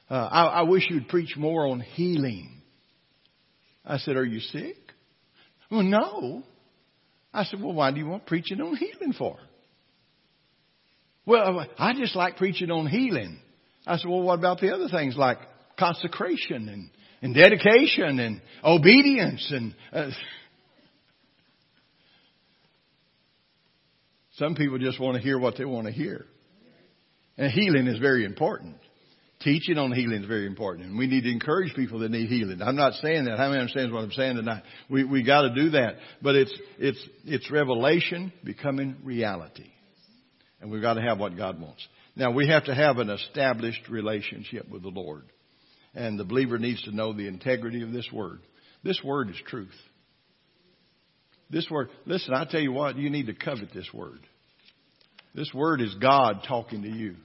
uh, 0.08 0.14
I, 0.14 0.44
I 0.44 0.62
wish 0.62 0.86
you'd 0.88 1.08
preach 1.08 1.36
more 1.36 1.66
on 1.66 1.80
healing." 1.80 2.62
I 3.84 3.98
said, 3.98 4.16
"Are 4.16 4.24
you 4.24 4.40
sick?" 4.40 4.76
Well, 5.70 5.82
no. 5.82 6.44
I 7.36 7.44
said, 7.44 7.62
"Well, 7.62 7.74
why 7.74 7.92
do 7.92 7.98
you 7.98 8.06
want 8.06 8.26
preaching 8.26 8.60
on 8.60 8.74
healing 8.76 9.12
for?" 9.12 9.36
Well, 11.24 11.66
I 11.78 11.92
just 11.92 12.16
like 12.16 12.36
preaching 12.36 12.70
on 12.70 12.86
healing. 12.86 13.38
I 13.86 13.98
said, 13.98 14.08
"Well, 14.08 14.22
what 14.22 14.38
about 14.38 14.60
the 14.60 14.74
other 14.74 14.88
things 14.88 15.16
like 15.16 15.38
consecration 15.78 16.68
and, 16.68 16.90
and 17.22 17.34
dedication 17.34 18.18
and 18.18 18.40
obedience 18.64 19.52
and 19.54 19.74
uh, 19.92 20.10
some 24.36 24.54
people 24.54 24.78
just 24.78 25.00
want 25.00 25.16
to 25.16 25.22
hear 25.22 25.38
what 25.38 25.56
they 25.56 25.64
want 25.64 25.86
to 25.86 25.92
hear. 25.92 26.26
And 27.38 27.50
healing 27.50 27.86
is 27.86 27.98
very 27.98 28.24
important. 28.24 28.76
Teaching 29.40 29.76
on 29.76 29.92
healing 29.92 30.22
is 30.22 30.26
very 30.26 30.46
important. 30.46 30.88
And 30.88 30.98
we 30.98 31.06
need 31.06 31.24
to 31.24 31.30
encourage 31.30 31.74
people 31.74 31.98
that 31.98 32.10
need 32.10 32.28
healing. 32.28 32.62
I'm 32.62 32.76
not 32.76 32.94
saying 32.94 33.26
that. 33.26 33.38
How 33.38 33.48
many 33.48 33.60
understands 33.60 33.92
what 33.92 34.02
I'm 34.02 34.12
saying 34.12 34.36
tonight? 34.36 34.62
We, 34.88 35.04
we 35.04 35.22
got 35.22 35.42
to 35.42 35.54
do 35.54 35.70
that. 35.70 35.96
But 36.22 36.36
it's, 36.36 36.58
it's, 36.78 37.08
it's 37.24 37.50
revelation 37.50 38.32
becoming 38.42 38.96
reality. 39.04 39.70
And 40.60 40.70
we've 40.70 40.80
got 40.80 40.94
to 40.94 41.02
have 41.02 41.18
what 41.18 41.36
God 41.36 41.60
wants. 41.60 41.86
Now 42.16 42.30
we 42.32 42.48
have 42.48 42.64
to 42.64 42.74
have 42.74 42.96
an 42.96 43.10
established 43.10 43.88
relationship 43.90 44.70
with 44.70 44.82
the 44.82 44.88
Lord. 44.88 45.24
And 45.94 46.18
the 46.18 46.24
believer 46.24 46.58
needs 46.58 46.82
to 46.84 46.96
know 46.96 47.12
the 47.12 47.28
integrity 47.28 47.82
of 47.82 47.92
this 47.92 48.08
word. 48.10 48.40
This 48.82 49.00
word 49.04 49.28
is 49.28 49.36
truth. 49.48 49.68
This 51.50 51.68
word, 51.70 51.90
listen, 52.06 52.34
I 52.34 52.44
tell 52.44 52.60
you 52.60 52.72
what, 52.72 52.96
you 52.96 53.10
need 53.10 53.26
to 53.26 53.34
covet 53.34 53.72
this 53.74 53.88
word. 53.92 54.20
This 55.34 55.52
word 55.54 55.80
is 55.80 55.94
God 55.96 56.40
talking 56.48 56.82
to 56.82 56.88
you. 56.88 57.16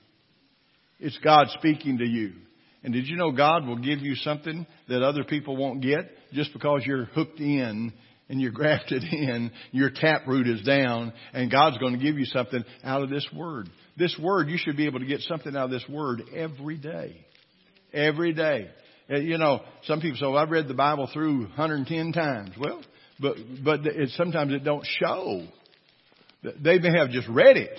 It's 1.02 1.18
God 1.24 1.48
speaking 1.58 1.98
to 1.98 2.06
you. 2.06 2.34
And 2.84 2.94
did 2.94 3.08
you 3.08 3.16
know 3.18 3.32
God 3.32 3.66
will 3.66 3.78
give 3.78 4.00
you 4.00 4.16
something 4.16 4.66
that 4.88 5.04
other 5.04 5.24
people 5.24 5.58
won't 5.58 5.82
get 5.82 6.12
just 6.32 6.54
because 6.54 6.84
you're 6.86 7.06
hooked 7.06 7.40
in 7.40 7.92
and 8.30 8.40
you're 8.40 8.52
grafted 8.54 9.04
in, 9.04 9.52
your 9.72 9.90
taproot 9.90 10.48
is 10.48 10.62
down, 10.62 11.12
and 11.34 11.52
God's 11.52 11.78
going 11.80 11.98
to 11.98 12.04
give 12.04 12.18
you 12.18 12.26
something 12.26 12.64
out 12.84 13.02
of 13.02 13.10
this 13.10 13.28
word. 13.36 13.70
This 13.98 14.18
word, 14.22 14.48
you 14.48 14.58
should 14.58 14.78
be 14.78 14.86
able 14.86 15.00
to 15.00 15.06
get 15.06 15.22
something 15.22 15.56
out 15.56 15.66
of 15.66 15.72
this 15.72 15.86
word 15.90 16.22
every 16.34 16.78
day. 16.78 17.26
Every 17.94 18.34
day. 18.34 18.70
Uh, 19.12 19.18
you 19.18 19.38
know, 19.38 19.62
some 19.84 20.00
people 20.00 20.18
say, 20.18 20.26
well, 20.26 20.38
I've 20.38 20.50
read 20.50 20.68
the 20.68 20.74
Bible 20.74 21.10
through 21.12 21.42
110 21.42 22.14
times. 22.14 22.52
Well, 22.60 22.82
but, 23.20 23.36
but 23.64 23.86
it, 23.86 24.10
sometimes 24.12 24.54
it 24.54 24.64
don't 24.64 24.86
show. 25.00 25.46
They 26.42 26.80
may 26.80 26.98
have 26.98 27.10
just 27.10 27.28
read 27.28 27.58
it. 27.58 27.78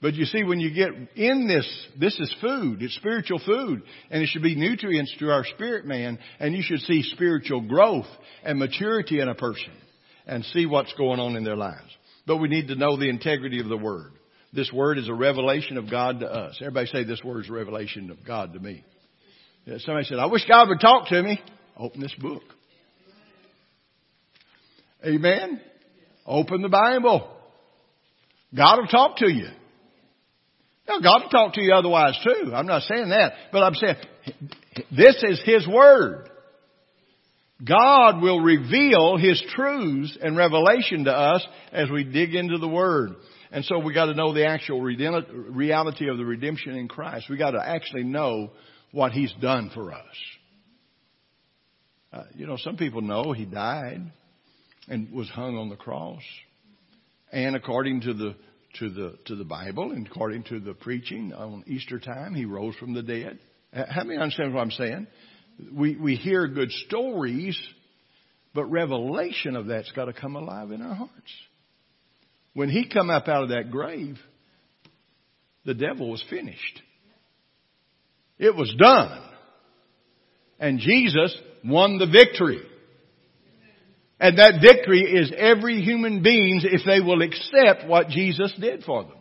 But 0.00 0.14
you 0.14 0.26
see, 0.26 0.44
when 0.44 0.60
you 0.60 0.72
get 0.72 0.90
in 1.16 1.48
this, 1.48 1.86
this 1.98 2.18
is 2.20 2.32
food. 2.40 2.82
It's 2.82 2.94
spiritual 2.94 3.40
food. 3.44 3.82
And 4.10 4.22
it 4.22 4.28
should 4.28 4.42
be 4.42 4.54
nutrients 4.54 5.12
to 5.18 5.30
our 5.30 5.44
spirit 5.44 5.86
man. 5.86 6.20
And 6.38 6.54
you 6.54 6.62
should 6.62 6.80
see 6.80 7.02
spiritual 7.02 7.62
growth 7.62 8.06
and 8.44 8.60
maturity 8.60 9.18
in 9.18 9.28
a 9.28 9.34
person 9.34 9.72
and 10.26 10.44
see 10.44 10.66
what's 10.66 10.92
going 10.92 11.18
on 11.18 11.34
in 11.34 11.42
their 11.42 11.56
lives. 11.56 11.90
But 12.26 12.36
we 12.36 12.48
need 12.48 12.68
to 12.68 12.76
know 12.76 12.96
the 12.96 13.08
integrity 13.08 13.60
of 13.60 13.68
the 13.68 13.76
Word. 13.76 14.12
This 14.52 14.72
Word 14.72 14.98
is 14.98 15.08
a 15.08 15.14
revelation 15.14 15.76
of 15.78 15.90
God 15.90 16.20
to 16.20 16.26
us. 16.26 16.56
Everybody 16.60 16.86
say 16.86 17.02
this 17.02 17.24
Word 17.24 17.44
is 17.44 17.50
a 17.50 17.54
revelation 17.54 18.10
of 18.10 18.24
God 18.24 18.52
to 18.52 18.60
me. 18.60 18.84
Somebody 19.78 20.06
said, 20.06 20.18
I 20.18 20.26
wish 20.26 20.46
God 20.46 20.68
would 20.68 20.80
talk 20.80 21.08
to 21.08 21.22
me. 21.22 21.40
Open 21.76 22.00
this 22.00 22.14
book. 22.14 22.42
Amen. 25.04 25.60
Open 26.24 26.62
the 26.62 26.68
Bible. 26.68 27.28
God 28.56 28.78
will 28.78 28.86
talk 28.86 29.16
to 29.18 29.30
you. 29.30 29.48
Now, 30.88 31.00
God 31.00 31.22
will 31.22 31.30
talk 31.30 31.54
to 31.54 31.60
you 31.60 31.74
otherwise 31.74 32.18
too. 32.24 32.52
I'm 32.54 32.66
not 32.66 32.82
saying 32.82 33.10
that, 33.10 33.32
but 33.52 33.62
I'm 33.62 33.74
saying 33.74 33.96
this 34.90 35.22
is 35.22 35.40
His 35.44 35.66
Word. 35.68 36.30
God 37.66 38.22
will 38.22 38.40
reveal 38.40 39.16
His 39.16 39.42
truths 39.54 40.16
and 40.20 40.36
revelation 40.36 41.04
to 41.04 41.12
us 41.12 41.46
as 41.72 41.90
we 41.90 42.04
dig 42.04 42.34
into 42.34 42.58
the 42.58 42.68
Word. 42.68 43.10
And 43.50 43.64
so 43.64 43.78
we 43.78 43.92
got 43.92 44.06
to 44.06 44.14
know 44.14 44.32
the 44.32 44.46
actual 44.46 44.80
reality 44.80 46.08
of 46.08 46.16
the 46.18 46.24
redemption 46.24 46.74
in 46.74 46.88
Christ. 46.88 47.26
We 47.28 47.36
got 47.36 47.52
to 47.52 47.66
actually 47.66 48.04
know 48.04 48.50
what 48.92 49.12
He's 49.12 49.32
done 49.40 49.70
for 49.74 49.92
us. 49.92 50.04
Uh, 52.12 52.22
you 52.34 52.46
know, 52.46 52.56
some 52.56 52.76
people 52.76 53.02
know 53.02 53.32
He 53.32 53.44
died 53.44 54.10
and 54.88 55.12
was 55.12 55.28
hung 55.28 55.56
on 55.56 55.68
the 55.68 55.76
cross. 55.76 56.22
And 57.30 57.56
according 57.56 58.02
to 58.02 58.14
the 58.14 58.34
to 58.78 58.90
the 58.90 59.18
to 59.26 59.36
the 59.36 59.44
Bible 59.44 59.92
and 59.92 60.06
according 60.06 60.44
to 60.44 60.60
the 60.60 60.74
preaching 60.74 61.32
on 61.32 61.64
Easter 61.66 61.98
time, 61.98 62.34
he 62.34 62.44
rose 62.44 62.74
from 62.76 62.94
the 62.94 63.02
dead. 63.02 63.38
How 63.72 64.04
many 64.04 64.18
understand 64.18 64.54
what 64.54 64.60
I'm 64.60 64.70
saying? 64.70 65.06
We 65.72 65.96
we 65.96 66.16
hear 66.16 66.46
good 66.48 66.70
stories, 66.86 67.58
but 68.54 68.64
revelation 68.66 69.56
of 69.56 69.66
that's 69.66 69.90
got 69.92 70.06
to 70.06 70.12
come 70.12 70.36
alive 70.36 70.70
in 70.70 70.82
our 70.82 70.94
hearts. 70.94 71.32
When 72.54 72.68
he 72.68 72.88
come 72.88 73.10
up 73.10 73.28
out 73.28 73.44
of 73.44 73.48
that 73.50 73.70
grave, 73.70 74.18
the 75.64 75.74
devil 75.74 76.10
was 76.10 76.24
finished. 76.30 76.82
It 78.38 78.54
was 78.54 78.74
done. 78.78 79.22
And 80.58 80.78
Jesus 80.78 81.36
won 81.64 81.98
the 81.98 82.06
victory. 82.06 82.62
And 84.20 84.38
that 84.38 84.60
victory 84.60 85.02
is 85.02 85.32
every 85.36 85.80
human 85.80 86.22
being's 86.22 86.64
if 86.64 86.80
they 86.84 87.00
will 87.00 87.22
accept 87.22 87.86
what 87.86 88.08
Jesus 88.08 88.52
did 88.60 88.82
for 88.82 89.04
them. 89.04 89.12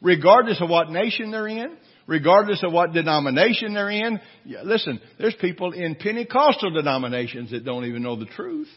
Regardless 0.00 0.60
of 0.62 0.70
what 0.70 0.90
nation 0.90 1.30
they're 1.30 1.48
in, 1.48 1.76
regardless 2.06 2.62
of 2.64 2.72
what 2.72 2.92
denomination 2.92 3.74
they're 3.74 3.90
in. 3.90 4.18
Listen, 4.64 5.00
there's 5.18 5.34
people 5.40 5.72
in 5.72 5.94
Pentecostal 5.94 6.70
denominations 6.72 7.50
that 7.50 7.64
don't 7.64 7.84
even 7.84 8.02
know 8.02 8.16
the 8.16 8.26
truth. 8.26 8.68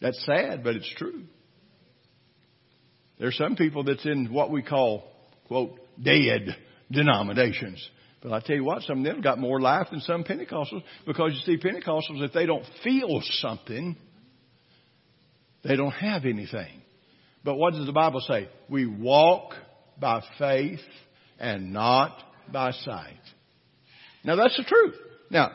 That's 0.00 0.24
sad, 0.24 0.62
but 0.62 0.76
it's 0.76 0.94
true. 0.96 1.22
There's 3.18 3.36
some 3.36 3.56
people 3.56 3.84
that's 3.84 4.04
in 4.04 4.32
what 4.32 4.50
we 4.50 4.62
call, 4.62 5.04
quote, 5.48 5.78
dead 6.02 6.56
denominations. 6.90 7.88
But 8.24 8.32
I 8.32 8.40
tell 8.40 8.56
you 8.56 8.64
what, 8.64 8.80
some 8.82 9.00
of 9.00 9.04
them 9.04 9.20
got 9.20 9.38
more 9.38 9.60
life 9.60 9.88
than 9.90 10.00
some 10.00 10.24
Pentecostals 10.24 10.82
because 11.06 11.32
you 11.34 11.40
see, 11.40 11.62
Pentecostals, 11.62 12.22
if 12.22 12.32
they 12.32 12.46
don't 12.46 12.64
feel 12.82 13.20
something, 13.22 13.94
they 15.62 15.76
don't 15.76 15.92
have 15.92 16.24
anything. 16.24 16.80
But 17.44 17.56
what 17.56 17.74
does 17.74 17.84
the 17.84 17.92
Bible 17.92 18.20
say? 18.20 18.48
We 18.70 18.86
walk 18.86 19.52
by 20.00 20.22
faith 20.38 20.80
and 21.38 21.74
not 21.74 22.16
by 22.50 22.70
sight. 22.70 23.20
Now 24.24 24.36
that's 24.36 24.56
the 24.56 24.64
truth. 24.64 24.94
Now, 25.28 25.52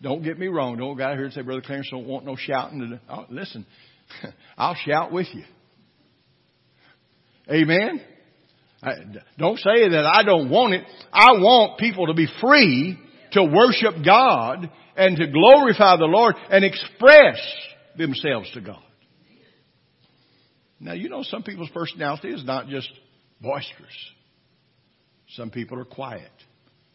don't 0.00 0.22
get 0.22 0.38
me 0.38 0.46
wrong. 0.46 0.78
Don't 0.78 0.96
go 0.96 1.04
out 1.04 1.14
here 1.14 1.26
and 1.26 1.34
say, 1.34 1.42
Brother 1.42 1.60
Clarence, 1.60 1.88
don't 1.90 2.06
want 2.06 2.24
no 2.24 2.36
shouting. 2.36 2.98
Oh, 3.10 3.26
listen, 3.28 3.66
I'll 4.56 4.76
shout 4.76 5.12
with 5.12 5.26
you. 5.34 5.44
Amen? 7.50 8.00
Don't 9.38 9.58
say 9.58 9.88
that 9.88 10.04
I 10.06 10.22
don't 10.22 10.50
want 10.50 10.74
it. 10.74 10.84
I 11.12 11.32
want 11.32 11.78
people 11.78 12.06
to 12.06 12.14
be 12.14 12.28
free 12.40 12.98
to 13.32 13.44
worship 13.44 14.04
God 14.04 14.70
and 14.96 15.16
to 15.16 15.26
glorify 15.26 15.96
the 15.96 16.04
Lord 16.04 16.36
and 16.50 16.64
express 16.64 17.40
themselves 17.96 18.50
to 18.52 18.60
God. 18.60 18.82
Now, 20.80 20.92
you 20.92 21.08
know, 21.08 21.24
some 21.24 21.42
people's 21.42 21.70
personality 21.70 22.28
is 22.28 22.44
not 22.44 22.68
just 22.68 22.88
boisterous. 23.40 24.12
Some 25.30 25.50
people 25.50 25.78
are 25.80 25.84
quiet. 25.84 26.30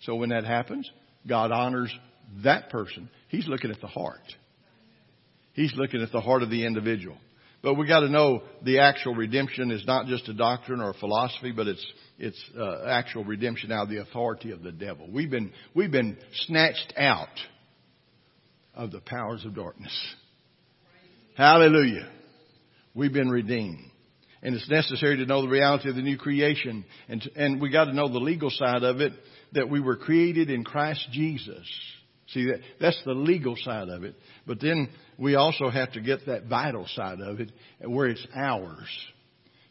So 0.02 0.16
when 0.16 0.30
that 0.30 0.46
happens, 0.46 0.90
God 1.28 1.52
honors 1.52 1.94
that 2.44 2.70
person. 2.70 3.10
He's 3.28 3.48
looking 3.48 3.72
at 3.72 3.82
the 3.82 3.88
heart. 3.88 4.22
He's 5.52 5.74
looking 5.76 6.02
at 6.02 6.12
the 6.12 6.22
heart 6.22 6.44
of 6.44 6.50
the 6.50 6.66
individual. 6.66 7.18
But 7.64 7.76
we 7.76 7.88
got 7.88 8.02
to 8.02 8.10
know 8.10 8.44
the 8.62 8.80
actual 8.80 9.16
redemption 9.16 9.72
is 9.72 9.86
not 9.88 10.06
just 10.08 10.28
a 10.28 10.34
doctrine 10.34 10.82
or 10.82 10.92
a 10.92 10.94
philosophy, 10.94 11.52
but 11.52 11.68
it's 11.68 11.86
it's 12.20 12.44
uh, 12.60 12.86
actual 12.86 13.24
redemption 13.24 13.72
out 13.72 13.84
of 13.84 13.90
the 13.90 14.02
authority 14.02 14.52
of 14.52 14.62
the 14.62 14.72
devil. 14.72 15.08
We've 15.10 15.32
been 15.32 15.52
we've 15.74 15.92
been 15.92 16.18
snatched 16.46 16.94
out 16.98 17.30
of 18.76 18.92
the 18.92 19.00
powers 19.00 19.46
of 19.46 19.56
darkness. 19.56 19.98
Hallelujah. 21.36 22.10
We've 22.94 23.14
been 23.14 23.30
redeemed. 23.30 23.80
And 24.44 24.54
it's 24.56 24.70
necessary 24.70 25.18
to 25.18 25.26
know 25.26 25.42
the 25.42 25.48
reality 25.48 25.90
of 25.90 25.96
the 25.96 26.02
new 26.02 26.18
creation. 26.18 26.84
And, 27.08 27.28
and 27.36 27.62
we 27.62 27.72
got 27.72 27.86
to 27.86 27.94
know 27.94 28.10
the 28.10 28.20
legal 28.20 28.50
side 28.50 28.84
of 28.84 29.00
it, 29.00 29.14
that 29.54 29.70
we 29.70 29.80
were 29.80 29.96
created 29.96 30.50
in 30.50 30.66
Christ 30.66 31.08
Jesus. 31.12 31.66
See, 32.34 32.46
that, 32.46 32.60
that's 32.80 33.02
the 33.06 33.14
legal 33.14 33.56
side 33.56 33.90
of 33.90 34.04
it. 34.04 34.16
But 34.48 34.60
then 34.60 34.90
we 35.18 35.36
also 35.36 35.70
have 35.70 35.92
to 35.94 36.02
get 36.02 36.26
that 36.26 36.46
vital 36.46 36.88
side 36.96 37.20
of 37.22 37.40
it 37.40 37.52
where 37.84 38.08
it's 38.08 38.26
ours. 38.36 38.90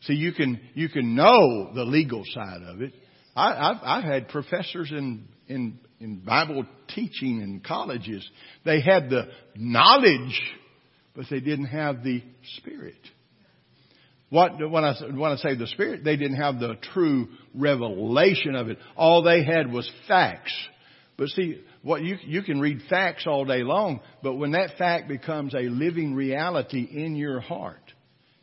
See, 0.03 0.15
you 0.15 0.33
can, 0.33 0.61
you 0.75 0.89
can 0.89 1.15
know 1.15 1.73
the 1.75 1.85
legal 1.85 2.23
side 2.33 2.63
of 2.63 2.83
it. 2.83 2.93
I, 3.35 3.71
I've, 3.71 3.77
I've 3.83 4.05
had 4.05 4.29
professors 4.29 4.91
in, 4.91 5.29
in, 5.49 5.79
in 6.01 6.19
Bible 6.19 6.67
teaching 6.95 7.41
in 7.41 7.63
colleges. 7.67 8.29
They 8.65 8.81
had 8.81 9.11
the 9.11 9.29
knowledge, 9.57 10.41
but 11.15 11.27
they 11.31 11.41
didn't 11.41 11.67
have 11.67 12.03
the 12.03 12.23
spirit. 12.59 12.97
What, 14.29 14.59
when 14.71 14.85
I, 14.85 14.95
when 15.15 15.33
I 15.33 15.37
say 15.37 15.55
the 15.57 15.67
spirit, 15.67 16.05
they 16.05 16.17
didn't 16.17 16.39
have 16.39 16.59
the 16.59 16.77
true 16.95 17.29
revelation 17.55 18.55
of 18.55 18.69
it. 18.69 18.79
All 18.97 19.23
they 19.23 19.45
had 19.45 19.71
was 19.71 19.91
facts. 20.09 20.55
But 21.19 21.29
see, 21.29 21.63
what 21.83 22.03
you, 22.03 22.17
you 22.23 22.43
can 22.43 22.61
read 22.61 22.81
facts 22.89 23.27
all 23.27 23.45
day 23.45 23.63
long, 23.63 24.01
but 24.23 24.35
when 24.35 24.53
that 24.53 24.79
fact 24.79 25.09
becomes 25.09 25.55
a 25.55 25.63
living 25.63 26.15
reality 26.15 26.83
in 26.83 27.17
your 27.17 27.41
heart, 27.41 27.81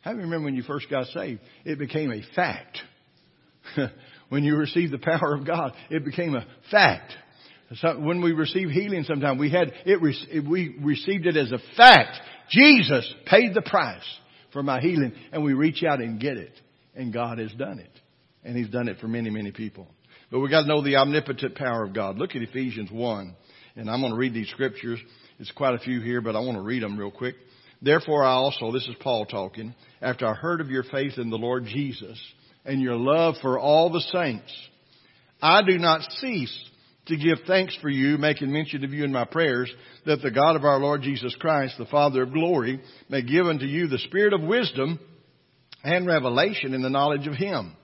how 0.02 0.12
do 0.12 0.18
you 0.18 0.24
remember 0.24 0.46
when 0.46 0.56
you 0.56 0.62
first 0.62 0.88
got 0.90 1.06
saved? 1.06 1.40
It 1.64 1.78
became 1.78 2.12
a 2.12 2.22
fact. 2.34 2.78
when 4.28 4.44
you 4.44 4.56
received 4.56 4.92
the 4.92 4.98
power 4.98 5.34
of 5.34 5.46
God, 5.46 5.72
it 5.90 6.04
became 6.04 6.34
a 6.34 6.46
fact. 6.70 7.12
So 7.76 8.00
when 8.00 8.22
we 8.22 8.32
receive 8.32 8.70
healing 8.70 9.04
sometime, 9.04 9.38
we 9.38 9.50
had 9.50 9.72
it, 9.86 10.00
we 10.00 10.76
received 10.82 11.26
it 11.26 11.36
as 11.36 11.52
a 11.52 11.58
fact. 11.76 12.18
Jesus 12.50 13.12
paid 13.26 13.54
the 13.54 13.62
price 13.62 14.02
for 14.52 14.62
my 14.62 14.80
healing 14.80 15.12
and 15.32 15.44
we 15.44 15.52
reach 15.52 15.84
out 15.84 16.00
and 16.00 16.20
get 16.20 16.36
it. 16.36 16.52
And 16.94 17.12
God 17.12 17.38
has 17.38 17.52
done 17.52 17.78
it. 17.78 17.90
And 18.42 18.56
He's 18.56 18.68
done 18.68 18.88
it 18.88 18.98
for 18.98 19.06
many, 19.06 19.30
many 19.30 19.52
people. 19.52 19.86
But 20.30 20.40
we 20.40 20.48
got 20.48 20.62
to 20.62 20.68
know 20.68 20.82
the 20.82 20.96
omnipotent 20.96 21.56
power 21.56 21.84
of 21.84 21.92
God. 21.92 22.16
Look 22.16 22.36
at 22.36 22.42
Ephesians 22.42 22.90
1. 22.90 23.36
And 23.76 23.90
I'm 23.90 24.00
going 24.00 24.12
to 24.12 24.18
read 24.18 24.34
these 24.34 24.48
scriptures. 24.50 25.00
It's 25.38 25.50
quite 25.52 25.74
a 25.74 25.78
few 25.78 26.00
here, 26.00 26.20
but 26.20 26.36
I 26.36 26.40
want 26.40 26.56
to 26.56 26.62
read 26.62 26.82
them 26.82 26.98
real 26.98 27.10
quick. 27.10 27.34
Therefore 27.82 28.24
I 28.24 28.32
also, 28.32 28.72
this 28.72 28.86
is 28.86 28.94
Paul 29.00 29.24
talking, 29.24 29.74
after 30.02 30.26
I 30.26 30.34
heard 30.34 30.60
of 30.60 30.70
your 30.70 30.82
faith 30.84 31.14
in 31.16 31.30
the 31.30 31.38
Lord 31.38 31.64
Jesus 31.64 32.20
and 32.64 32.80
your 32.80 32.96
love 32.96 33.36
for 33.40 33.58
all 33.58 33.90
the 33.90 34.04
saints, 34.12 34.52
I 35.40 35.62
do 35.62 35.78
not 35.78 36.02
cease 36.18 36.56
to 37.06 37.16
give 37.16 37.38
thanks 37.46 37.74
for 37.80 37.88
you, 37.88 38.18
making 38.18 38.52
mention 38.52 38.84
of 38.84 38.92
you 38.92 39.04
in 39.04 39.12
my 39.12 39.24
prayers, 39.24 39.72
that 40.04 40.20
the 40.22 40.30
God 40.30 40.56
of 40.56 40.64
our 40.64 40.78
Lord 40.78 41.00
Jesus 41.02 41.34
Christ, 41.40 41.76
the 41.78 41.86
Father 41.86 42.22
of 42.22 42.32
glory, 42.32 42.80
may 43.08 43.22
give 43.22 43.46
unto 43.46 43.64
you 43.64 43.88
the 43.88 43.98
spirit 43.98 44.34
of 44.34 44.42
wisdom 44.42 45.00
and 45.82 46.06
revelation 46.06 46.74
in 46.74 46.82
the 46.82 46.90
knowledge 46.90 47.26
of 47.26 47.34
Him 47.34 47.74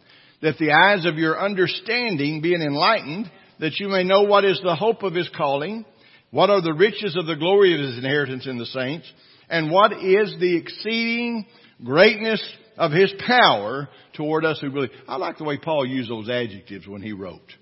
that 0.42 0.59
the 0.59 0.72
eyes 0.72 1.07
of 1.07 1.16
your 1.16 1.40
understanding 1.40 2.40
being 2.40 2.62
enlightened, 2.62 3.31
that 3.61 3.79
you 3.79 3.88
may 3.88 4.05
know 4.05 4.22
what 4.22 4.44
is 4.44 4.61
the 4.62 4.75
hope 4.75 5.03
of 5.03 5.14
his 5.14 5.31
calling, 5.37 5.85
what 6.31 6.51
are 6.51 6.61
the 6.61 6.75
riches 6.75 7.16
of 7.16 7.27
the 7.27 7.37
glory 7.37 7.75
of 7.75 7.81
his 7.81 7.99
inheritance 7.99 8.46
in 8.46 8.59
the 8.59 8.66
saints, 8.66 9.11
and 9.49 9.70
what 9.70 9.92
is 9.92 10.35
the 10.38 10.57
exceeding 10.57 11.46
greatness 11.85 12.42
of 12.77 12.92
his 12.92 13.12
power 13.27 13.88
toward 14.14 14.44
us 14.44 14.59
who 14.61 14.70
believe. 14.70 14.90
I 15.09 15.16
like 15.16 15.38
the 15.38 15.44
way 15.44 15.59
Paul 15.59 15.87
used 15.87 16.11
those 16.11 16.29
adjectives 16.29 16.87
when 16.87 17.03
he 17.03 17.12
wrote. 17.12 17.53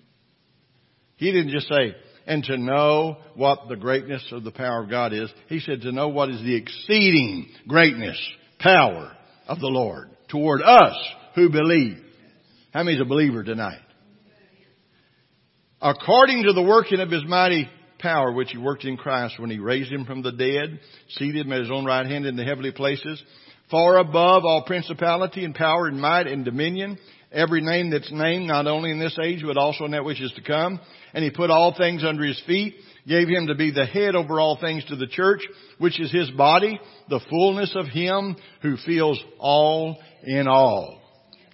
He 1.16 1.30
didn't 1.30 1.52
just 1.52 1.68
say, 1.68 1.94
and 2.26 2.42
to 2.44 2.56
know 2.56 3.18
what 3.34 3.68
the 3.68 3.76
greatness 3.76 4.26
of 4.32 4.44
the 4.44 4.50
power 4.50 4.82
of 4.82 4.90
God 4.90 5.12
is. 5.12 5.30
He 5.48 5.60
said 5.60 5.82
to 5.82 5.92
know 5.92 6.08
what 6.08 6.30
is 6.30 6.40
the 6.40 6.56
exceeding 6.56 7.48
greatness, 7.68 8.18
power 8.58 9.12
of 9.46 9.60
the 9.60 9.68
Lord 9.68 10.10
toward 10.28 10.62
us 10.62 10.96
who 11.34 11.50
believe. 11.50 11.98
How 12.74 12.82
many 12.82 12.96
is 12.96 13.02
a 13.02 13.04
believer 13.04 13.44
tonight? 13.44 13.78
According 15.80 16.42
to 16.42 16.52
the 16.54 16.62
working 16.62 16.98
of 16.98 17.08
his 17.08 17.24
mighty 17.24 17.68
power 18.00 18.32
which 18.32 18.50
he 18.50 18.58
worked 18.58 18.84
in 18.84 18.96
Christ 18.96 19.38
when 19.38 19.48
he 19.48 19.60
raised 19.60 19.92
him 19.92 20.04
from 20.04 20.22
the 20.22 20.32
dead, 20.32 20.80
seated 21.10 21.46
him 21.46 21.52
at 21.52 21.60
his 21.60 21.70
own 21.70 21.84
right 21.84 22.04
hand 22.04 22.26
in 22.26 22.34
the 22.34 22.42
heavenly 22.42 22.72
places, 22.72 23.22
far 23.70 23.98
above 23.98 24.44
all 24.44 24.64
principality 24.64 25.44
and 25.44 25.54
power 25.54 25.87
and 25.87 26.00
might 26.00 26.26
and 26.26 26.44
dominion, 26.44 26.98
every 27.30 27.60
name 27.60 27.90
that's 27.90 28.10
named, 28.10 28.48
not 28.48 28.66
only 28.66 28.90
in 28.90 28.98
this 28.98 29.16
age, 29.22 29.44
but 29.46 29.56
also 29.56 29.84
in 29.84 29.92
that 29.92 30.04
which 30.04 30.20
is 30.20 30.32
to 30.32 30.42
come. 30.42 30.80
And 31.12 31.22
he 31.22 31.30
put 31.30 31.50
all 31.50 31.76
things 31.78 32.02
under 32.02 32.24
his 32.24 32.42
feet, 32.44 32.74
gave 33.06 33.28
him 33.28 33.46
to 33.46 33.54
be 33.54 33.70
the 33.70 33.87
head 33.87 34.16
over 34.16 34.40
all 34.40 34.58
things 34.60 34.84
to 34.87 34.96
the 34.96 35.06
church, 35.06 35.42
which 35.78 36.00
is 36.00 36.10
his 36.10 36.28
body, 36.32 36.80
the 37.08 37.20
fullness 37.30 37.72
of 37.76 37.87
him 37.87 38.34
who 38.62 38.76
fills 38.78 39.22
all 39.38 39.96
in 40.24 40.48
all. 40.48 41.03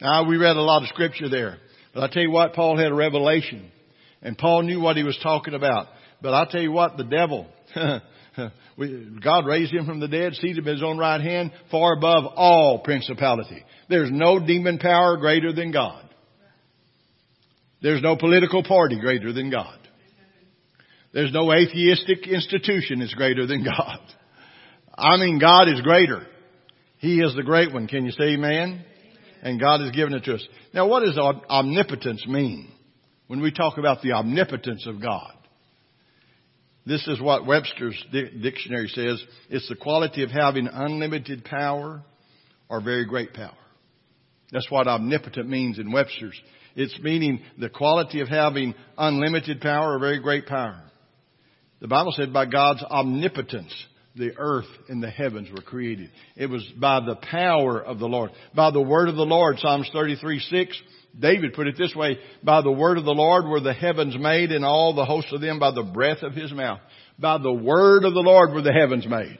Now, 0.01 0.27
we 0.27 0.37
read 0.37 0.57
a 0.57 0.63
lot 0.63 0.83
of 0.83 0.89
scripture 0.89 1.29
there. 1.29 1.59
But 1.95 2.05
I 2.05 2.09
tell 2.13 2.23
you 2.23 2.31
what, 2.31 2.55
Paul 2.55 2.79
had 2.79 2.91
a 2.91 2.95
revelation. 2.95 3.71
And 4.23 4.37
Paul 4.37 4.63
knew 4.63 4.81
what 4.81 4.97
he 4.97 5.03
was 5.03 5.19
talking 5.23 5.55
about. 5.55 5.89
But 6.23 6.35
I'll 6.35 6.47
tell 6.47 6.61
you 6.61 6.73
what, 6.73 6.97
the 6.97 7.05
devil, 7.05 7.47
God 9.23 9.47
raised 9.47 9.73
him 9.73 9.87
from 9.87 10.01
the 10.01 10.09
dead, 10.09 10.35
seated 10.35 10.59
him 10.59 10.69
at 10.69 10.75
his 10.75 10.83
own 10.83 10.99
right 10.99 11.21
hand, 11.21 11.53
far 11.71 11.95
above 11.95 12.25
all 12.37 12.81
principality. 12.81 13.65
There's 13.89 14.11
no 14.11 14.39
demon 14.39 14.79
power 14.79 15.17
greater 15.17 15.53
than 15.53 15.73
God. 15.73 16.07
There's 17.83 18.03
no 18.03 18.17
political 18.17 18.63
party 18.63 19.01
greater 19.01 19.33
than 19.33 19.51
God. 19.51 19.79
There's 21.13 21.33
no 21.33 21.53
atheistic 21.53 22.27
institution 22.29 23.01
that's 23.01 23.15
greater 23.15 23.47
than 23.47 23.65
God. 23.65 23.99
I 24.97 25.17
mean, 25.17 25.39
God 25.39 25.69
is 25.69 25.81
greater. 25.81 26.27
He 26.99 27.21
is 27.21 27.35
the 27.35 27.43
great 27.43 27.73
one. 27.73 27.89
Can 27.89 28.05
you 28.05 28.13
say 28.13 28.35
amen? 28.35 28.85
And 29.43 29.61
God 29.61 29.81
has 29.81 29.91
given 29.91 30.15
it 30.15 30.25
to 30.25 30.35
us. 30.35 30.47
Now, 30.75 30.87
what 30.87 31.05
does 31.05 31.19
omnipotence 31.19 32.27
mean? 32.27 32.73
When 33.27 33.41
we 33.41 33.53
talk 33.53 33.79
about 33.79 34.03
the 34.03 34.13
omnipotence 34.13 34.87
of 34.87 35.01
God, 35.01 35.33
this 36.87 37.07
is 37.07 37.21
what 37.21 37.47
Webster's 37.47 38.05
dictionary 38.11 38.89
says. 38.89 39.23
It's 39.49 39.69
the 39.69 39.77
quality 39.77 40.23
of 40.23 40.31
having 40.31 40.69
unlimited 40.73 41.45
power 41.45 42.03
or 42.69 42.81
very 42.81 43.05
great 43.07 43.35
power. 43.35 43.57
That's 44.51 44.71
what 44.71 44.89
omnipotent 44.89 45.49
means 45.49 45.79
in 45.79 45.93
Webster's. 45.93 46.41
It's 46.75 46.99
meaning 47.01 47.43
the 47.59 47.69
quality 47.69 48.21
of 48.21 48.29
having 48.29 48.75
unlimited 48.97 49.61
power 49.61 49.95
or 49.95 49.99
very 49.99 50.21
great 50.21 50.47
power. 50.47 50.83
The 51.81 51.89
Bible 51.89 52.13
said 52.17 52.33
by 52.33 52.47
God's 52.47 52.83
omnipotence 52.83 53.73
the 54.17 54.33
earth 54.37 54.67
and 54.89 55.03
the 55.03 55.11
heavens 55.11 55.49
were 55.55 55.63
created. 55.63 56.11
It 56.37 56.47
was 56.47 56.65
by 56.79 57.01
the 57.01 57.17
power 57.17 57.81
of 57.81 57.99
the 57.99 58.07
Lord. 58.07 58.33
By 58.55 58.71
the 58.71 58.81
word 58.81 59.09
of 59.09 59.17
the 59.17 59.23
Lord, 59.23 59.59
Psalms 59.59 59.89
33, 59.93 60.41
6, 60.41 60.83
David 61.19 61.55
put 61.55 61.67
it 61.67 61.77
this 61.79 61.95
way, 61.95 62.19
by 62.43 62.63
the 62.63 62.73
word 62.73 62.99
of 62.99 63.05
the 63.05 63.13
Lord 63.13 63.47
were 63.47 63.61
the 63.61 63.73
heavens 63.73 64.17
made 64.19 64.51
and 64.51 64.65
all 64.65 64.95
the 64.95 65.05
hosts 65.05 65.33
of 65.33 65.41
them 65.41 65.59
by 65.59 65.73
the 65.73 65.83
breath 65.83 66.23
of 66.23 66.35
his 66.35 66.53
mouth. 66.53 66.81
By 67.19 67.39
the 67.39 67.53
word 67.53 68.05
of 68.05 68.15
the 68.15 68.21
Lord 68.21 68.53
were 68.53 68.63
the 68.63 68.73
heavens 68.73 69.07
made. 69.07 69.39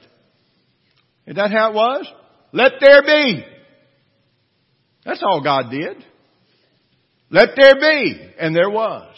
Is 1.27 1.35
that 1.35 1.51
how 1.51 1.71
it 1.71 1.75
was? 1.75 2.07
Let 2.51 2.73
there 2.79 3.01
be. 3.03 3.45
That's 5.05 5.23
all 5.23 5.41
God 5.43 5.71
did. 5.71 6.03
Let 7.29 7.49
there 7.55 7.75
be. 7.75 8.33
And 8.39 8.55
there 8.55 8.69
was. 8.69 9.15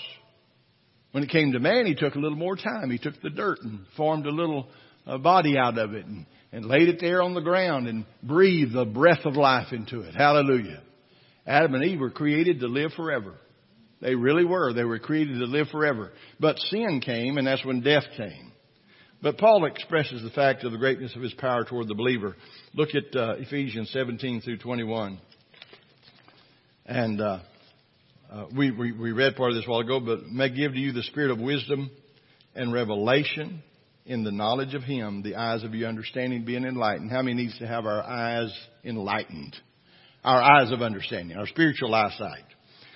When 1.12 1.24
it 1.24 1.30
came 1.30 1.52
to 1.52 1.60
man, 1.60 1.86
he 1.86 1.96
took 1.96 2.16
a 2.16 2.20
little 2.20 2.38
more 2.38 2.56
time. 2.56 2.90
He 2.90 2.98
took 2.98 3.22
the 3.22 3.30
dirt 3.30 3.60
and 3.62 3.82
formed 3.96 4.26
a 4.26 4.32
little 4.32 4.68
uh, 5.06 5.18
body 5.18 5.58
out 5.58 5.78
of 5.78 5.94
it 5.94 6.06
and, 6.06 6.26
and 6.52 6.66
laid 6.66 6.90
it 6.90 7.00
there 7.00 7.22
on 7.22 7.34
the 7.34 7.42
ground 7.42 7.88
and 7.88 8.06
breathed 8.22 8.74
the 8.74 8.86
breath 8.86 9.26
of 9.26 9.36
life 9.36 9.72
into 9.72 10.02
it. 10.02 10.16
Hallelujah. 10.16 10.82
Adam 11.46 11.74
and 11.76 11.84
Eve 11.84 12.00
were 12.00 12.12
created 12.12 12.60
to 12.60 12.68
live 12.68 12.92
forever. 12.94 13.36
They 14.02 14.16
really 14.16 14.46
were. 14.46 14.74
They 14.74 14.84
were 14.84 15.00
created 15.00 15.40
to 15.40 15.46
live 15.46 15.68
forever. 15.70 16.12
But 16.40 16.60
sin 16.60 17.02
came, 17.04 17.38
and 17.38 17.48
that's 17.48 17.66
when 17.66 17.82
death 17.82 18.04
came. 18.18 18.52
But 19.22 19.38
Paul 19.38 19.66
expresses 19.66 20.22
the 20.22 20.30
fact 20.30 20.66
of 20.66 20.74
the 20.74 20.78
greatness 20.78 21.16
of 21.16 21.22
his 21.22 21.34
power 21.34 21.64
toward 21.64 21.88
the 21.88 21.96
believer. 21.96 22.36
Look 22.74 22.90
at 22.90 23.16
uh, 23.16 23.36
Ephesians 23.38 23.90
17 23.94 24.42
through 24.42 24.58
21. 24.58 25.20
And 26.86 27.22
uh, 27.22 27.40
uh, 28.30 28.46
we, 28.54 28.72
we, 28.72 28.92
we 28.92 29.12
read 29.14 29.38
part 29.38 29.52
of 29.52 29.56
this 29.56 29.66
a 29.66 29.70
while 29.70 29.80
ago, 29.80 30.02
but 30.02 30.26
may 30.26 30.50
give 30.50 30.74
to 30.74 30.78
you 30.78 30.92
the 30.92 31.04
spirit 31.04 31.32
of 31.32 31.40
wisdom 31.40 31.90
and 32.54 32.74
revelation 32.74 33.64
in 34.06 34.24
the 34.24 34.32
knowledge 34.32 34.74
of 34.74 34.84
Him, 34.84 35.22
the 35.22 35.36
eyes 35.36 35.64
of 35.64 35.74
your 35.74 35.90
understanding 35.90 36.46
being 36.46 36.66
enlightened. 36.66 37.12
How 37.12 37.22
many 37.22 37.36
needs 37.36 37.58
to 37.60 37.68
have 37.68 37.86
our 37.86 38.04
eyes 38.04 38.52
enlightened? 38.84 39.56
Our 40.24 40.42
eyes 40.42 40.72
of 40.72 40.82
understanding, 40.82 41.38
our 41.38 41.48
spiritual 41.48 41.94
eyesight 41.94 42.46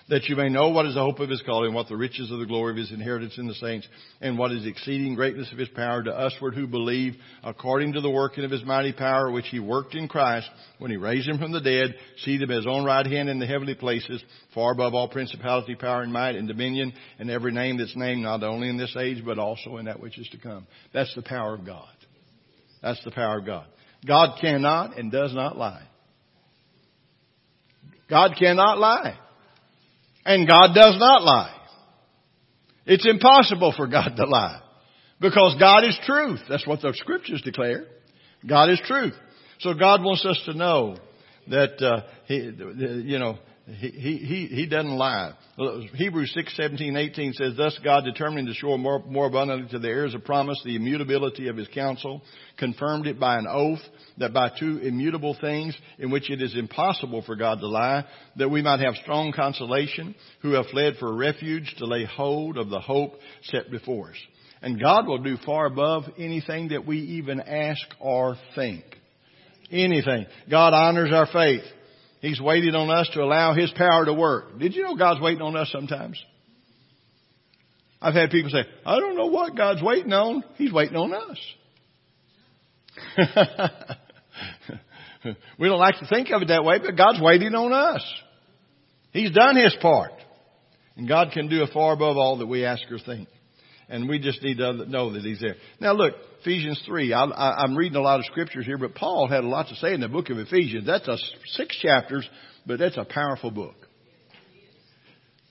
that 0.10 0.30
you 0.30 0.38
may 0.38 0.48
know 0.48 0.70
what 0.70 0.86
is 0.86 0.94
the 0.94 1.02
hope 1.02 1.20
of 1.20 1.30
his 1.30 1.42
calling, 1.42 1.74
what 1.74 1.90
the 1.90 1.98
riches 1.98 2.32
of 2.32 2.40
the 2.40 2.46
glory 2.46 2.72
of 2.72 2.78
his 2.78 2.92
inheritance 2.92 3.38
in 3.38 3.48
the 3.48 3.54
saints, 3.56 3.86
and 4.22 4.38
what 4.38 4.52
is 4.52 4.64
the 4.64 4.70
exceeding 4.70 5.16
greatness 5.16 5.52
of 5.52 5.58
his 5.58 5.68
power 5.70 6.02
to 6.02 6.12
usward 6.12 6.56
who 6.56 6.66
believe, 6.66 7.16
according 7.44 7.92
to 7.94 8.00
the 8.00 8.10
working 8.10 8.46
of 8.46 8.52
his 8.52 8.64
mighty 8.64 8.94
power, 8.94 9.30
which 9.30 9.48
he 9.48 9.60
worked 9.60 9.96
in 9.96 10.08
Christ 10.08 10.50
when 10.80 10.92
he 10.92 10.98
raised 10.98 11.28
him 11.28 11.38
from 11.38 11.52
the 11.52 11.60
dead, 11.60 11.96
seated 12.20 12.50
at 12.50 12.56
his 12.56 12.68
own 12.68 12.86
right 12.86 13.06
hand 13.06 13.28
in 13.28 13.40
the 13.40 13.46
heavenly 13.46 13.76
places, 13.76 14.24
far 14.54 14.72
above 14.72 14.94
all 14.94 15.10
principality, 15.10 15.76
power, 15.76 16.04
and 16.04 16.14
might, 16.14 16.36
and 16.36 16.48
dominion, 16.48 16.94
and 17.20 17.30
every 17.30 17.52
name 17.52 17.78
that's 17.78 17.96
named, 17.96 18.22
not 18.22 18.44
only 18.44 18.70
in 18.70 18.78
this 18.78 18.96
age, 18.98 19.24
but 19.26 19.38
also 19.38 19.76
in 19.76 19.86
that 19.86 20.00
which 20.00 20.18
is 20.18 20.30
to 20.30 20.38
come. 20.38 20.66
That's 20.94 21.14
the 21.16 21.22
power 21.22 21.54
of 21.54 21.66
God. 21.66 21.90
That's 22.82 23.04
the 23.04 23.12
power 23.12 23.40
of 23.40 23.46
God. 23.46 23.68
God 24.06 24.38
cannot 24.40 24.98
and 24.98 25.12
does 25.12 25.34
not 25.34 25.58
lie. 25.58 25.86
God 28.10 28.36
cannot 28.40 28.78
lie. 28.78 29.18
And 30.28 30.46
God 30.46 30.74
does 30.76 30.98
not 31.00 31.24
lie. 31.24 31.56
It's 32.86 33.08
impossible 33.08 33.74
for 33.78 33.88
God 33.88 34.12
to 34.18 34.26
lie. 34.26 34.62
Because 35.22 35.56
God 35.58 35.86
is 35.86 35.98
truth. 36.06 36.42
That's 36.50 36.68
what 36.68 36.82
the 36.82 36.94
scriptures 36.98 37.42
declare. 37.42 37.86
God 38.46 38.70
is 38.70 38.82
truth. 38.86 39.14
So 39.60 39.74
God 39.74 40.04
wants 40.04 40.26
us 40.26 40.38
to 40.46 40.54
know 40.54 40.98
that, 41.48 41.82
uh, 41.82 42.02
he, 42.26 42.36
you 43.10 43.18
know, 43.20 43.40
he, 43.68 43.90
he, 43.90 44.48
he 44.50 44.66
doesn't 44.66 44.98
lie. 44.98 45.34
Hebrews 45.94 46.32
6, 46.34 46.56
17, 46.56 46.96
18 46.96 47.34
says, 47.34 47.54
Thus 47.58 47.78
God 47.84 48.06
determining 48.06 48.46
to 48.46 48.54
show 48.54 48.78
more, 48.78 49.04
more 49.06 49.28
abundantly 49.28 49.70
to 49.72 49.80
the 49.80 49.90
heirs 49.90 50.14
of 50.14 50.24
promise 50.24 50.62
the 50.64 50.78
immutability 50.78 51.50
of 51.50 51.58
his 51.58 51.68
counsel, 51.74 52.22
confirmed 52.58 53.08
it 53.08 53.20
by 53.20 53.38
an 53.38 53.46
oath, 53.50 53.82
that 54.20 54.32
by 54.34 54.52
two 54.58 54.78
immutable 54.78 55.36
things 55.42 55.76
in 56.00 56.12
which 56.12 56.30
it 56.30 56.42
is 56.42 56.56
impossible 56.56 57.24
for 57.24 57.36
God 57.36 57.60
to 57.60 57.68
lie, 57.68 58.06
that 58.38 58.48
we 58.48 58.62
might 58.62 58.80
have 58.80 58.96
strong 59.04 59.34
consolation, 59.34 60.16
who 60.42 60.52
have 60.52 60.68
fled 60.68 60.94
for 60.98 61.14
refuge 61.14 61.76
to 61.80 61.86
lay 61.86 62.06
hold 62.06 62.58
of 62.58 62.70
the 62.70 62.80
hope 62.80 63.16
set 63.44 63.70
before 63.70 64.12
us. 64.12 64.18
And 64.62 64.80
God 64.80 65.08
will 65.08 65.22
do 65.22 65.36
far 65.46 65.66
above 65.66 66.04
anything 66.18 66.70
that 66.70 66.88
we 66.88 67.00
even 67.00 67.42
ask 67.42 67.86
or 68.00 68.38
think. 68.56 68.86
Anything. 69.70 70.26
God 70.50 70.74
honors 70.74 71.12
our 71.12 71.28
faith. 71.28 71.64
He's 72.22 72.42
waiting 72.42 72.76
on 72.76 72.90
us 72.90 73.10
to 73.14 73.22
allow 73.22 73.54
His 73.54 73.72
power 73.72 74.06
to 74.06 74.14
work. 74.14 74.60
Did 74.60 74.74
you 74.74 74.84
know 74.84 74.96
God's 74.96 75.22
waiting 75.22 75.42
on 75.42 75.56
us 75.56 75.70
sometimes? 75.72 76.22
I've 78.02 78.14
had 78.14 78.30
people 78.30 78.52
say, 78.52 78.66
I 78.86 79.00
don't 79.00 79.16
know 79.16 79.28
what 79.28 79.56
God's 79.56 79.82
waiting 79.82 80.14
on. 80.14 80.44
He's 80.56 80.72
waiting 80.72 80.96
on 80.96 81.14
us. 81.14 81.38
we 85.60 85.68
don't 85.68 85.80
like 85.80 86.00
to 86.00 86.08
think 86.08 86.30
of 86.32 86.42
it 86.42 86.48
that 86.50 86.64
way, 86.64 86.80
but 86.80 86.96
God's 86.96 87.20
waiting 87.22 87.56
on 87.56 87.74
us. 87.74 88.04
He's 89.12 89.32
done 89.32 89.56
His 89.56 89.76
part. 89.82 90.12
And 90.96 91.08
God 91.08 91.32
can 91.32 91.48
do 91.48 91.66
far 91.74 91.94
above 91.94 92.18
all 92.18 92.40
that 92.40 92.48
we 92.48 92.66
ask 92.66 92.84
or 92.92 93.00
think. 93.00 93.30
And 93.90 94.10
we 94.10 94.20
just 94.20 94.44
need 94.44 94.58
to 94.58 94.74
know 94.90 95.14
that 95.14 95.24
He's 95.24 95.40
there. 95.40 95.56
Now 95.80 95.94
look, 95.94 96.14
Ephesians 96.42 96.82
3. 96.86 97.14
I, 97.14 97.64
am 97.64 97.76
reading 97.76 97.96
a 97.96 98.02
lot 98.02 98.20
of 98.20 98.26
scriptures 98.26 98.66
here, 98.66 98.78
but 98.78 98.96
Paul 98.96 99.28
had 99.28 99.44
a 99.44 99.48
lot 99.48 99.68
to 99.70 99.76
say 99.76 99.94
in 99.94 100.02
the 100.02 100.10
book 100.10 100.30
of 100.30 100.38
Ephesians. 100.38 100.86
That's 100.86 101.08
a 101.08 101.18
six 101.46 101.78
chapters, 101.78 102.28
but 102.66 102.80
that's 102.80 102.98
a 102.98 103.06
powerful 103.06 103.52
book. 103.52 103.76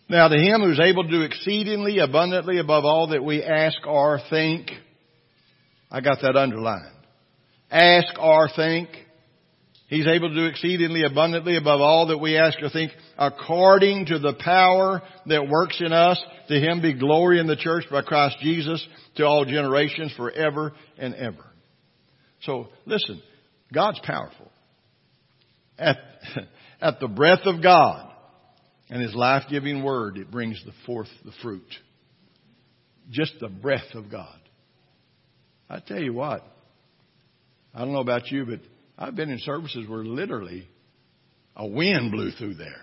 Now 0.08 0.28
to 0.28 0.36
Him 0.36 0.60
who's 0.60 0.80
able 0.80 1.04
to 1.04 1.10
do 1.10 1.22
exceedingly 1.22 1.98
abundantly 1.98 2.58
above 2.58 2.84
all 2.84 3.08
that 3.08 3.24
we 3.24 3.42
ask 3.42 3.78
or 3.86 4.20
think. 4.30 4.70
I 5.90 6.00
got 6.00 6.18
that 6.22 6.36
underlined. 6.36 6.92
Ask 7.70 8.18
or 8.20 8.48
think. 8.54 8.88
He's 9.88 10.06
able 10.06 10.30
to 10.30 10.34
do 10.34 10.46
exceedingly 10.46 11.04
abundantly 11.04 11.56
above 11.56 11.80
all 11.80 12.08
that 12.08 12.18
we 12.18 12.36
ask 12.36 12.60
or 12.60 12.70
think 12.70 12.90
according 13.16 14.06
to 14.06 14.18
the 14.18 14.34
power 14.34 15.00
that 15.26 15.48
works 15.48 15.80
in 15.80 15.92
us. 15.92 16.20
To 16.48 16.54
Him 16.54 16.82
be 16.82 16.92
glory 16.92 17.38
in 17.38 17.46
the 17.46 17.56
church 17.56 17.84
by 17.90 18.02
Christ 18.02 18.36
Jesus 18.40 18.84
to 19.16 19.24
all 19.24 19.44
generations 19.44 20.12
forever 20.16 20.72
and 20.98 21.14
ever. 21.14 21.44
So 22.42 22.68
listen, 22.84 23.22
God's 23.72 24.00
powerful. 24.04 24.50
At, 25.78 25.98
at 26.80 27.00
the 27.00 27.08
breath 27.08 27.44
of 27.44 27.62
God 27.62 28.10
and 28.90 29.00
His 29.00 29.14
life-giving 29.14 29.84
word, 29.84 30.18
it 30.18 30.32
brings 30.32 30.60
the 30.64 30.72
forth 30.84 31.08
the 31.24 31.32
fruit. 31.42 31.66
Just 33.10 33.34
the 33.40 33.48
breath 33.48 33.94
of 33.94 34.10
God. 34.10 34.38
I 35.68 35.78
tell 35.80 36.00
you 36.00 36.12
what, 36.12 36.42
I 37.74 37.80
don't 37.80 37.92
know 37.92 38.00
about 38.00 38.30
you, 38.30 38.46
but 38.46 38.60
I've 38.98 39.14
been 39.14 39.30
in 39.30 39.38
services 39.38 39.88
where 39.88 40.04
literally 40.04 40.68
a 41.54 41.66
wind 41.66 42.12
blew 42.12 42.30
through 42.30 42.54
there. 42.54 42.82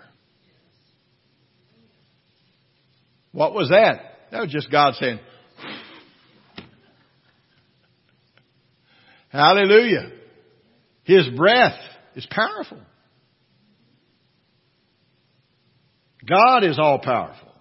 What 3.32 3.52
was 3.52 3.70
that? 3.70 3.96
That 4.30 4.42
was 4.42 4.52
just 4.52 4.70
God 4.70 4.94
saying, 4.94 5.18
Hallelujah. 9.30 10.12
His 11.02 11.28
breath 11.36 11.78
is 12.14 12.26
powerful. 12.30 12.80
God 16.26 16.64
is 16.64 16.78
all 16.78 17.00
powerful. 17.00 17.52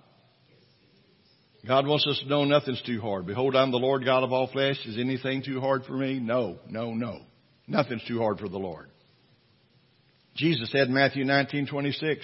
God 1.68 1.88
wants 1.88 2.06
us 2.08 2.20
to 2.20 2.30
know 2.30 2.46
nothing's 2.46 2.82
too 2.82 3.02
hard. 3.02 3.26
Behold, 3.26 3.56
I'm 3.56 3.72
the 3.72 3.78
Lord 3.78 4.06
God 4.06 4.24
of 4.24 4.32
all 4.32 4.48
flesh. 4.48 4.78
Is 4.86 4.98
anything 4.98 5.44
too 5.44 5.60
hard 5.60 5.86
for 5.86 5.94
me? 5.94 6.20
No, 6.20 6.60
no, 6.70 6.94
no. 6.94 7.22
Nothing's 7.68 8.04
too 8.08 8.20
hard 8.20 8.40
for 8.40 8.50
the 8.50 8.58
Lord. 8.58 8.90
Jesus 10.36 10.72
said 10.72 10.88
in 10.88 10.94
Matthew 10.94 11.24
19:26, 11.26 12.18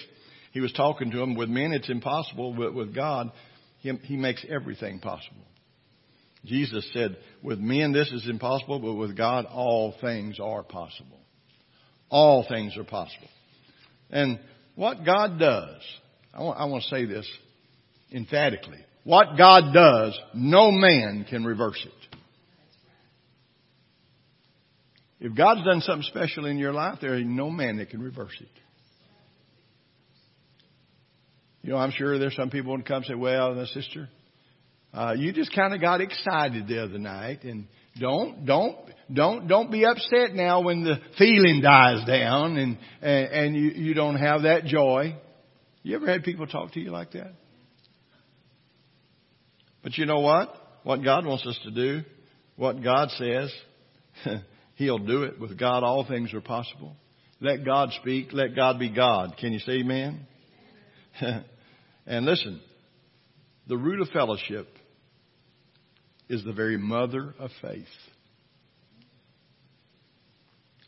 he 0.52 0.60
was 0.60 0.72
talking 0.74 1.12
to 1.12 1.18
them. 1.18 1.36
With 1.36 1.50
men, 1.50 1.72
it's 1.72 1.90
impossible, 1.90 2.54
but 2.54 2.74
with 2.74 2.94
God, 2.94 3.32
he, 3.80 3.92
he 4.04 4.18
makes 4.18 4.46
everything 4.50 5.00
possible. 5.00 5.46
Jesus 6.46 6.90
said, 6.94 7.18
with 7.44 7.60
men, 7.60 7.92
this 7.92 8.12
is 8.12 8.28
impossible, 8.28 8.80
but 8.80 8.94
with 8.94 9.16
God, 9.16 9.46
all 9.46 9.94
things 10.00 10.40
are 10.40 10.64
possible. 10.64 11.20
All 12.10 12.46
things 12.48 12.78
are 12.78 12.84
possible. 12.84 13.28
And 14.10 14.40
what 14.76 15.06
God 15.06 15.38
does, 15.38 15.82
I 16.34 16.42
want, 16.42 16.60
I 16.60 16.66
want 16.66 16.84
to 16.84 16.90
say 16.90 17.06
this 17.06 17.30
emphatically. 18.12 18.80
What 19.04 19.38
God 19.38 19.74
does, 19.74 20.18
no 20.34 20.72
man 20.72 21.26
can 21.30 21.44
reverse 21.44 21.86
it. 21.86 21.99
If 25.20 25.36
God's 25.36 25.66
done 25.66 25.82
something 25.82 26.04
special 26.04 26.46
in 26.46 26.58
your 26.58 26.72
life, 26.72 27.00
there 27.02 27.16
ain't 27.16 27.28
no 27.28 27.50
man 27.50 27.78
that 27.78 27.90
can 27.90 28.02
reverse 28.02 28.36
it. 28.40 28.48
You 31.62 31.72
know, 31.72 31.78
I'm 31.78 31.92
sure 31.92 32.18
there's 32.18 32.36
some 32.36 32.50
people 32.50 32.76
who 32.76 32.84
come 32.84 32.98
and 32.98 33.06
say, 33.06 33.16
well, 33.16 33.66
sister, 33.74 34.08
uh, 34.94 35.14
you 35.18 35.34
just 35.34 35.54
kind 35.54 35.74
of 35.74 35.82
got 35.82 36.00
excited 36.00 36.68
the 36.68 36.84
other 36.84 36.98
night 36.98 37.44
and 37.44 37.68
don't, 38.00 38.46
don't, 38.46 38.78
don't, 39.14 39.48
don't 39.48 39.72
be 39.72 39.86
upset 39.86 40.34
now 40.34 40.62
when 40.62 40.84
the 40.84 40.96
feeling 41.18 41.62
dies 41.62 42.08
down 42.08 42.58
and, 42.58 42.78
and, 43.02 43.28
and 43.28 43.56
you, 43.56 43.70
you 43.72 43.94
don't 43.94 44.16
have 44.16 44.44
that 44.44 44.66
joy. 44.66 45.16
You 45.84 45.98
ever 45.98 46.08
had 46.08 46.24
people 46.24 46.48
talk 46.48 46.74
to 46.74 46.80
you 46.80 46.92
like 46.92 47.12
that? 47.12 47.34
But 49.84 49.98
you 49.98 50.06
know 50.06 50.20
what? 50.20 50.56
What 50.84 51.04
God 51.04 51.26
wants 51.26 51.46
us 51.46 51.60
to 51.64 51.72
do, 51.72 52.02
what 52.56 52.82
God 52.82 53.10
says, 53.12 53.54
He'll 54.80 54.98
do 54.98 55.24
it. 55.24 55.38
With 55.38 55.60
God, 55.60 55.84
all 55.84 56.06
things 56.08 56.34
are 56.34 56.40
possible. 56.40 56.96
Let 57.42 57.66
God 57.66 57.90
speak. 58.00 58.30
Let 58.32 58.56
God 58.56 58.80
be 58.80 58.90
God. 58.90 59.36
Can 59.38 59.52
you 59.52 59.60
say 59.60 59.74
amen? 59.74 60.26
and 62.08 62.26
listen, 62.26 62.62
the 63.68 63.76
root 63.76 64.00
of 64.00 64.08
fellowship 64.14 64.70
is 66.30 66.46
the 66.46 66.54
very 66.54 66.78
mother 66.78 67.36
of 67.40 67.52
faith. 67.62 67.84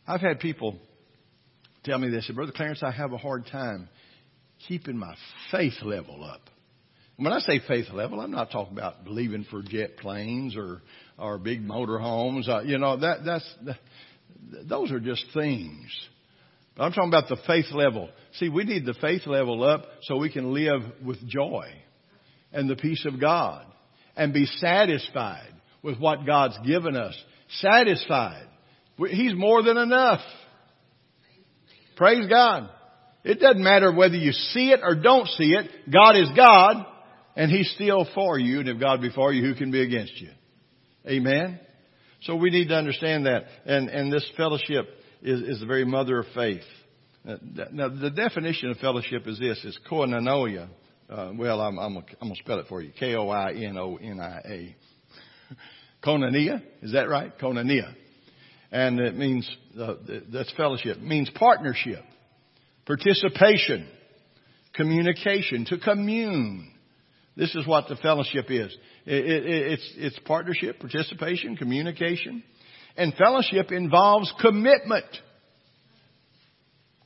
I've 0.07 0.21
had 0.21 0.39
people 0.39 0.77
tell 1.83 1.97
me 1.97 2.09
this, 2.09 2.31
Brother 2.33 2.53
Clarence, 2.55 2.81
I 2.83 2.91
have 2.91 3.11
a 3.11 3.17
hard 3.17 3.45
time 3.47 3.89
keeping 4.69 4.95
my 4.95 5.15
faith 5.51 5.81
level 5.83 6.23
up. 6.23 6.49
When 7.17 7.33
I 7.33 7.39
say 7.39 7.59
faith 7.67 7.87
level, 7.91 8.21
I'm 8.21 8.31
not 8.31 8.51
talking 8.51 8.71
about 8.71 9.03
believing 9.03 9.45
for 9.51 9.61
jet 9.61 9.97
planes 9.97 10.55
or 10.55 10.81
or 11.21 11.37
big 11.37 11.61
motor 11.61 11.99
homes. 11.99 12.49
Uh, 12.49 12.61
you 12.61 12.77
know 12.77 12.97
that 12.97 13.23
that's 13.23 13.55
those 14.67 14.91
are 14.91 14.99
just 14.99 15.23
things. 15.33 15.87
But 16.75 16.83
I'm 16.83 16.91
talking 16.93 17.09
about 17.09 17.29
the 17.29 17.37
faith 17.47 17.71
level. 17.71 18.09
See, 18.33 18.49
we 18.49 18.63
need 18.63 18.85
the 18.85 18.95
faith 18.99 19.27
level 19.27 19.63
up 19.63 19.85
so 20.03 20.17
we 20.17 20.31
can 20.31 20.53
live 20.53 20.81
with 21.05 21.25
joy 21.27 21.67
and 22.51 22.69
the 22.69 22.75
peace 22.75 23.05
of 23.05 23.19
God 23.19 23.65
and 24.15 24.33
be 24.33 24.45
satisfied 24.45 25.53
with 25.83 25.99
what 25.99 26.25
God's 26.25 26.57
given 26.65 26.95
us. 26.95 27.15
Satisfied. 27.59 28.47
He's 28.97 29.35
more 29.35 29.63
than 29.63 29.77
enough. 29.77 30.21
Praise 31.97 32.27
God. 32.27 32.69
It 33.23 33.39
doesn't 33.39 33.63
matter 33.63 33.93
whether 33.93 34.15
you 34.15 34.31
see 34.31 34.71
it 34.71 34.79
or 34.81 34.95
don't 34.95 35.27
see 35.27 35.53
it. 35.53 35.69
God 35.91 36.15
is 36.15 36.29
God 36.35 36.85
and 37.35 37.51
He's 37.51 37.71
still 37.75 38.07
for 38.15 38.39
you. 38.39 38.59
And 38.61 38.69
if 38.69 38.79
God 38.79 39.01
be 39.01 39.11
for 39.11 39.31
you, 39.31 39.45
who 39.45 39.55
can 39.55 39.71
be 39.71 39.81
against 39.81 40.19
you? 40.19 40.29
Amen. 41.07 41.59
So 42.23 42.35
we 42.35 42.51
need 42.51 42.67
to 42.67 42.75
understand 42.75 43.25
that. 43.25 43.45
And, 43.65 43.89
and 43.89 44.13
this 44.13 44.29
fellowship 44.37 44.87
is, 45.21 45.41
is 45.41 45.59
the 45.59 45.65
very 45.65 45.85
mother 45.85 46.19
of 46.19 46.25
faith. 46.35 46.61
Now, 47.23 47.89
the 47.89 48.09
definition 48.09 48.69
of 48.69 48.77
fellowship 48.77 49.27
is 49.27 49.39
this, 49.39 49.63
is 49.63 49.77
koinonia. 49.89 50.69
Uh, 51.09 51.31
well, 51.35 51.61
I'm, 51.61 51.77
I'm, 51.77 51.97
I'm 51.97 52.03
going 52.21 52.35
to 52.35 52.41
spell 52.43 52.59
it 52.59 52.67
for 52.67 52.81
you. 52.81 52.91
K-O-I-N-O-N-I-A. 52.97 54.75
Koinonia, 56.05 56.63
is 56.81 56.93
that 56.93 57.09
right? 57.09 57.37
Koinonia. 57.37 57.93
And 58.71 58.99
it 58.99 59.15
means, 59.15 59.49
uh, 59.79 59.95
that's 60.31 60.51
fellowship. 60.53 60.97
It 60.97 61.03
means 61.03 61.29
partnership, 61.35 62.03
participation, 62.85 63.87
communication, 64.73 65.65
to 65.65 65.77
commune. 65.77 66.70
This 67.41 67.55
is 67.55 67.65
what 67.65 67.87
the 67.87 67.95
fellowship 67.95 68.51
is. 68.51 68.71
It, 69.03 69.25
it, 69.25 69.71
it's, 69.71 69.93
it's 69.97 70.19
partnership, 70.25 70.79
participation, 70.79 71.57
communication. 71.57 72.43
And 72.95 73.15
fellowship 73.15 73.71
involves 73.71 74.31
commitment. 74.39 75.07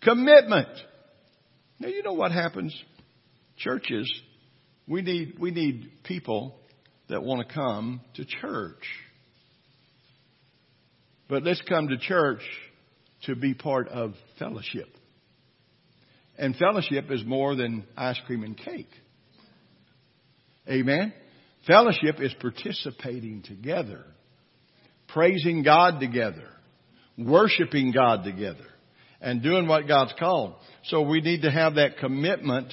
Commitment. 0.02 0.68
Now 1.80 1.88
you 1.88 2.04
know 2.04 2.12
what 2.12 2.34
happens? 2.34 2.78
Churches, 3.60 4.12
we 4.86 5.04
need, 5.04 5.40
we 5.40 5.52
need 5.52 5.90
people 6.04 6.60
that 7.08 7.24
want 7.24 7.48
to 7.48 7.54
come 7.54 8.02
to 8.16 8.26
church. 8.26 8.84
But 11.30 11.44
let's 11.44 11.62
come 11.62 11.88
to 11.88 11.98
church 11.98 12.42
to 13.24 13.38
be 13.38 13.54
part 13.54 13.88
of 13.88 14.16
fellowship. 14.38 14.90
And 16.38 16.58
fellowship 16.58 17.10
is 17.10 17.24
more 17.26 17.56
than 17.56 17.86
ice 17.96 18.20
cream 18.28 18.44
and 18.44 18.58
cake. 18.58 18.90
Amen? 20.70 21.14
Fellowship 21.68 22.20
is 22.20 22.34
participating 22.40 23.42
together, 23.44 24.06
praising 25.08 25.64
God 25.64 26.00
together, 26.00 26.48
worshiping 27.18 27.92
God 27.92 28.24
together, 28.24 28.66
and 29.22 29.42
doing 29.42 29.68
what 29.68 29.88
God's 29.88 30.14
called. 30.20 30.56
So 30.86 31.02
we 31.02 31.22
need 31.22 31.42
to 31.42 31.52
have 31.52 31.76
that 31.76 31.98
commitment, 31.98 32.72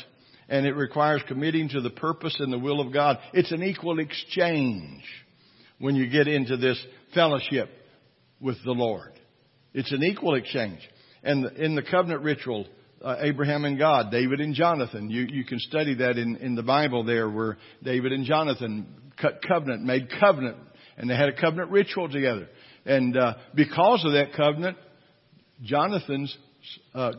and 0.48 0.66
it 0.66 0.74
requires 0.74 1.22
committing 1.26 1.70
to 1.70 1.80
the 1.80 1.90
purpose 1.90 2.36
and 2.38 2.52
the 2.52 2.58
will 2.58 2.80
of 2.80 2.92
God. 2.92 3.18
It's 3.32 3.52
an 3.52 3.62
equal 3.62 3.98
exchange 3.98 5.02
when 5.78 5.94
you 5.94 6.08
get 6.08 6.28
into 6.28 6.56
this 6.56 6.82
fellowship 7.14 7.70
with 8.40 8.56
the 8.64 8.72
Lord. 8.72 9.12
It's 9.72 9.92
an 9.92 10.02
equal 10.02 10.34
exchange. 10.34 10.80
And 11.22 11.46
in 11.56 11.74
the 11.74 11.82
covenant 11.82 12.22
ritual, 12.22 12.66
uh, 13.02 13.16
Abraham 13.20 13.64
and 13.64 13.78
God, 13.78 14.10
David 14.10 14.40
and 14.40 14.54
Jonathan. 14.54 15.10
You, 15.10 15.22
you 15.22 15.44
can 15.44 15.58
study 15.58 15.94
that 15.96 16.18
in, 16.18 16.36
in 16.36 16.54
the 16.54 16.62
Bible 16.62 17.04
there 17.04 17.28
where 17.28 17.58
David 17.82 18.12
and 18.12 18.24
Jonathan 18.24 18.86
cut 19.20 19.40
covenant, 19.46 19.82
made 19.82 20.08
covenant, 20.20 20.56
and 20.96 21.08
they 21.08 21.16
had 21.16 21.28
a 21.28 21.40
covenant 21.40 21.70
ritual 21.70 22.08
together. 22.08 22.48
And 22.84 23.16
uh, 23.16 23.34
because 23.54 24.04
of 24.04 24.12
that 24.12 24.32
covenant, 24.36 24.76
Jonathan's 25.62 26.36
uh, 26.94 27.12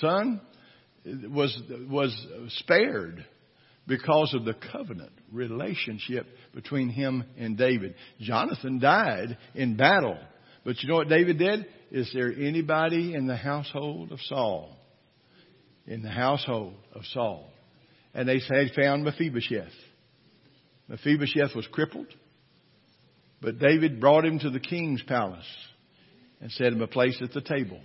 son 0.00 0.40
was 1.30 1.56
was 1.88 2.26
spared 2.58 3.24
because 3.86 4.34
of 4.34 4.44
the 4.44 4.54
covenant 4.72 5.12
relationship 5.32 6.26
between 6.54 6.88
him 6.88 7.24
and 7.38 7.56
David. 7.56 7.94
Jonathan 8.20 8.80
died 8.80 9.38
in 9.54 9.76
battle. 9.76 10.18
But 10.64 10.82
you 10.82 10.88
know 10.88 10.96
what 10.96 11.08
David 11.08 11.38
did? 11.38 11.66
Is 11.92 12.10
there 12.12 12.32
anybody 12.32 13.14
in 13.14 13.28
the 13.28 13.36
household 13.36 14.10
of 14.10 14.18
Saul 14.22 14.76
in 15.86 16.02
the 16.02 16.10
household 16.10 16.74
of 16.92 17.02
Saul. 17.12 17.50
And 18.14 18.28
they 18.28 18.40
had 18.40 18.72
found 18.74 19.04
Mephibosheth. 19.04 19.72
Mephibosheth 20.88 21.54
was 21.54 21.66
crippled, 21.72 22.06
but 23.40 23.58
David 23.58 24.00
brought 24.00 24.24
him 24.24 24.38
to 24.38 24.50
the 24.50 24.60
king's 24.60 25.02
palace 25.02 25.44
and 26.40 26.50
set 26.52 26.72
him 26.72 26.80
a 26.80 26.86
place 26.86 27.18
at 27.22 27.32
the 27.32 27.40
table. 27.40 27.80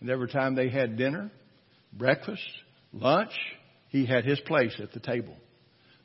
And 0.00 0.10
every 0.10 0.28
time 0.28 0.54
they 0.54 0.68
had 0.68 0.96
dinner, 0.96 1.30
breakfast, 1.92 2.42
lunch, 2.92 3.32
he 3.88 4.06
had 4.06 4.24
his 4.24 4.40
place 4.40 4.74
at 4.82 4.92
the 4.92 5.00
table 5.00 5.36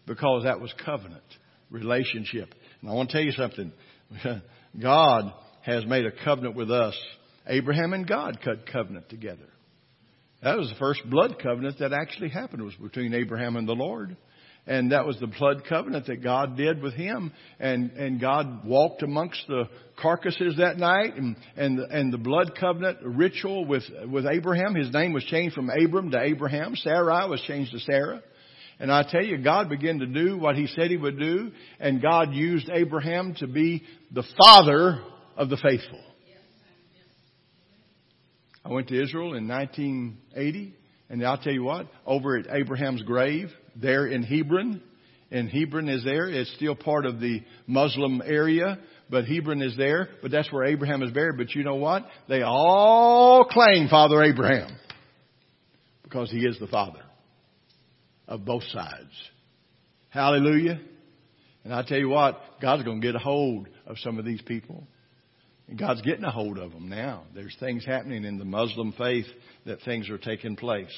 because 0.06 0.44
that 0.44 0.60
was 0.60 0.74
covenant 0.86 1.24
relationship. 1.70 2.54
And 2.82 2.90
I 2.90 2.94
want 2.94 3.10
to 3.10 3.14
tell 3.14 3.26
you 3.26 3.32
something. 3.32 3.72
God 4.82 5.34
has 5.62 5.86
made 5.86 6.06
a 6.06 6.12
covenant 6.24 6.56
with 6.56 6.72
us. 6.72 6.98
Abraham 7.48 7.94
and 7.94 8.08
God 8.08 8.40
cut 8.44 8.68
covenant 8.72 9.10
together. 9.10 9.48
That 10.44 10.58
was 10.58 10.70
the 10.70 10.76
first 10.76 11.02
blood 11.10 11.38
covenant 11.42 11.80
that 11.80 11.94
actually 11.94 12.30
happened 12.30 12.64
was 12.64 12.76
between 12.76 13.14
Abraham 13.14 13.56
and 13.56 13.68
the 13.68 13.74
Lord. 13.74 14.16
And 14.68 14.92
that 14.92 15.06
was 15.06 15.18
the 15.20 15.28
blood 15.28 15.64
covenant 15.68 16.08
that 16.08 16.22
God 16.22 16.58
did 16.58 16.82
with 16.82 16.94
him. 16.94 17.32
And, 17.58 17.92
and 17.92 18.20
God 18.20 18.66
walked 18.66 19.02
amongst 19.02 19.42
the 19.48 19.64
carcasses 20.00 20.58
that 20.58 20.78
night 20.78 21.16
and, 21.16 21.38
and, 21.56 21.80
and 21.80 22.14
the 22.14 22.18
blood 22.18 22.52
covenant 22.60 22.98
ritual 23.02 23.66
with, 23.66 23.84
with 24.12 24.26
Abraham. 24.26 24.76
His 24.76 24.94
name 24.94 25.14
was 25.14 25.24
changed 25.24 25.56
from 25.56 25.70
Abram 25.70 26.12
to 26.12 26.22
Abraham. 26.22 26.76
Sarai 26.76 27.30
was 27.30 27.42
changed 27.48 27.72
to 27.72 27.80
Sarah. 27.80 28.22
And 28.80 28.92
I 28.92 29.04
tell 29.10 29.24
you, 29.24 29.38
God 29.38 29.70
began 29.70 30.00
to 30.00 30.06
do 30.06 30.38
what 30.38 30.56
He 30.56 30.68
said 30.68 30.92
He 30.92 30.98
would 30.98 31.18
do. 31.18 31.52
And 31.80 32.02
God 32.02 32.34
used 32.34 32.70
Abraham 32.70 33.36
to 33.36 33.48
be 33.48 33.84
the 34.12 34.24
father 34.38 35.02
of 35.38 35.50
the 35.50 35.58
faithful. 35.58 36.02
I 38.68 38.74
went 38.74 38.90
to 38.90 39.02
Israel 39.02 39.34
in 39.36 39.48
1980, 39.48 40.74
and 41.10 41.26
I'll 41.26 41.38
tell 41.38 41.54
you 41.54 41.64
what, 41.64 41.88
over 42.06 42.36
at 42.36 42.48
Abraham's 42.54 43.02
grave, 43.02 43.50
there 43.78 44.06
in 44.06 44.24
Hebron, 44.24 44.82
and 45.32 45.50
Hebron 45.50 45.88
is 45.88 46.04
there. 46.04 46.28
It's 46.28 46.54
still 46.56 46.76
part 46.76 47.06
of 47.06 47.22
the 47.22 47.44
Muslim 47.66 48.22
area, 48.26 48.78
but 49.10 49.24
Hebron 49.24 49.62
is 49.62 49.78
there. 49.78 50.10
But 50.22 50.32
that's 50.32 50.52
where 50.52 50.66
Abraham 50.66 51.02
is 51.02 51.12
buried. 51.12 51.38
But 51.38 51.56
you 51.56 51.64
know 51.64 51.76
what? 51.76 52.06
They 52.28 52.42
all 52.42 53.46
claim 53.46 53.88
Father 53.88 54.22
Abraham 54.22 54.78
because 56.04 56.30
he 56.30 56.40
is 56.40 56.60
the 56.60 56.68
father 56.68 57.04
of 58.28 58.44
both 58.44 58.64
sides. 58.64 59.14
Hallelujah. 60.10 60.82
And 61.64 61.74
I 61.74 61.84
tell 61.84 62.00
you 62.00 62.10
what, 62.10 62.42
God's 62.62 62.84
going 62.84 63.00
to 63.00 63.08
get 63.08 63.16
a 63.16 63.20
hold 63.20 63.70
of 63.86 63.98
some 64.00 64.20
of 64.20 64.26
these 64.26 64.42
people. 64.42 64.88
And 65.68 65.78
God's 65.78 66.02
getting 66.02 66.24
a 66.24 66.32
hold 66.32 66.58
of 66.58 66.72
them 66.72 66.90
now. 66.90 67.24
There's 67.36 67.56
things 67.60 67.86
happening 67.86 68.24
in 68.24 68.38
the 68.38 68.46
Muslim 68.46 68.94
faith 68.94 69.26
that 69.66 69.82
things 69.82 70.10
are 70.10 70.18
taking 70.18 70.56
place. 70.56 70.94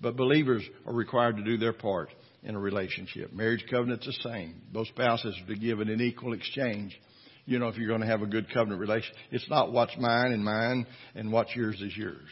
But 0.00 0.16
believers 0.16 0.62
are 0.86 0.94
required 0.94 1.36
to 1.36 1.44
do 1.44 1.58
their 1.58 1.72
part 1.72 2.08
in 2.42 2.54
a 2.54 2.58
relationship. 2.58 3.32
Marriage 3.32 3.64
covenant's 3.70 4.06
the 4.06 4.30
same. 4.30 4.62
Both 4.72 4.88
spouses 4.88 5.38
are 5.42 5.54
to 5.54 5.58
give 5.58 5.80
in 5.80 5.88
an 5.88 6.00
equal 6.00 6.32
exchange. 6.32 6.98
You 7.46 7.58
know, 7.58 7.68
if 7.68 7.76
you're 7.76 7.88
going 7.88 8.00
to 8.00 8.06
have 8.06 8.22
a 8.22 8.26
good 8.26 8.52
covenant 8.52 8.80
relationship, 8.80 9.16
it's 9.30 9.48
not 9.50 9.72
what's 9.72 9.96
mine 9.98 10.32
and 10.32 10.44
mine 10.44 10.86
and 11.14 11.30
what's 11.30 11.54
yours 11.54 11.80
is 11.80 11.96
yours. 11.96 12.30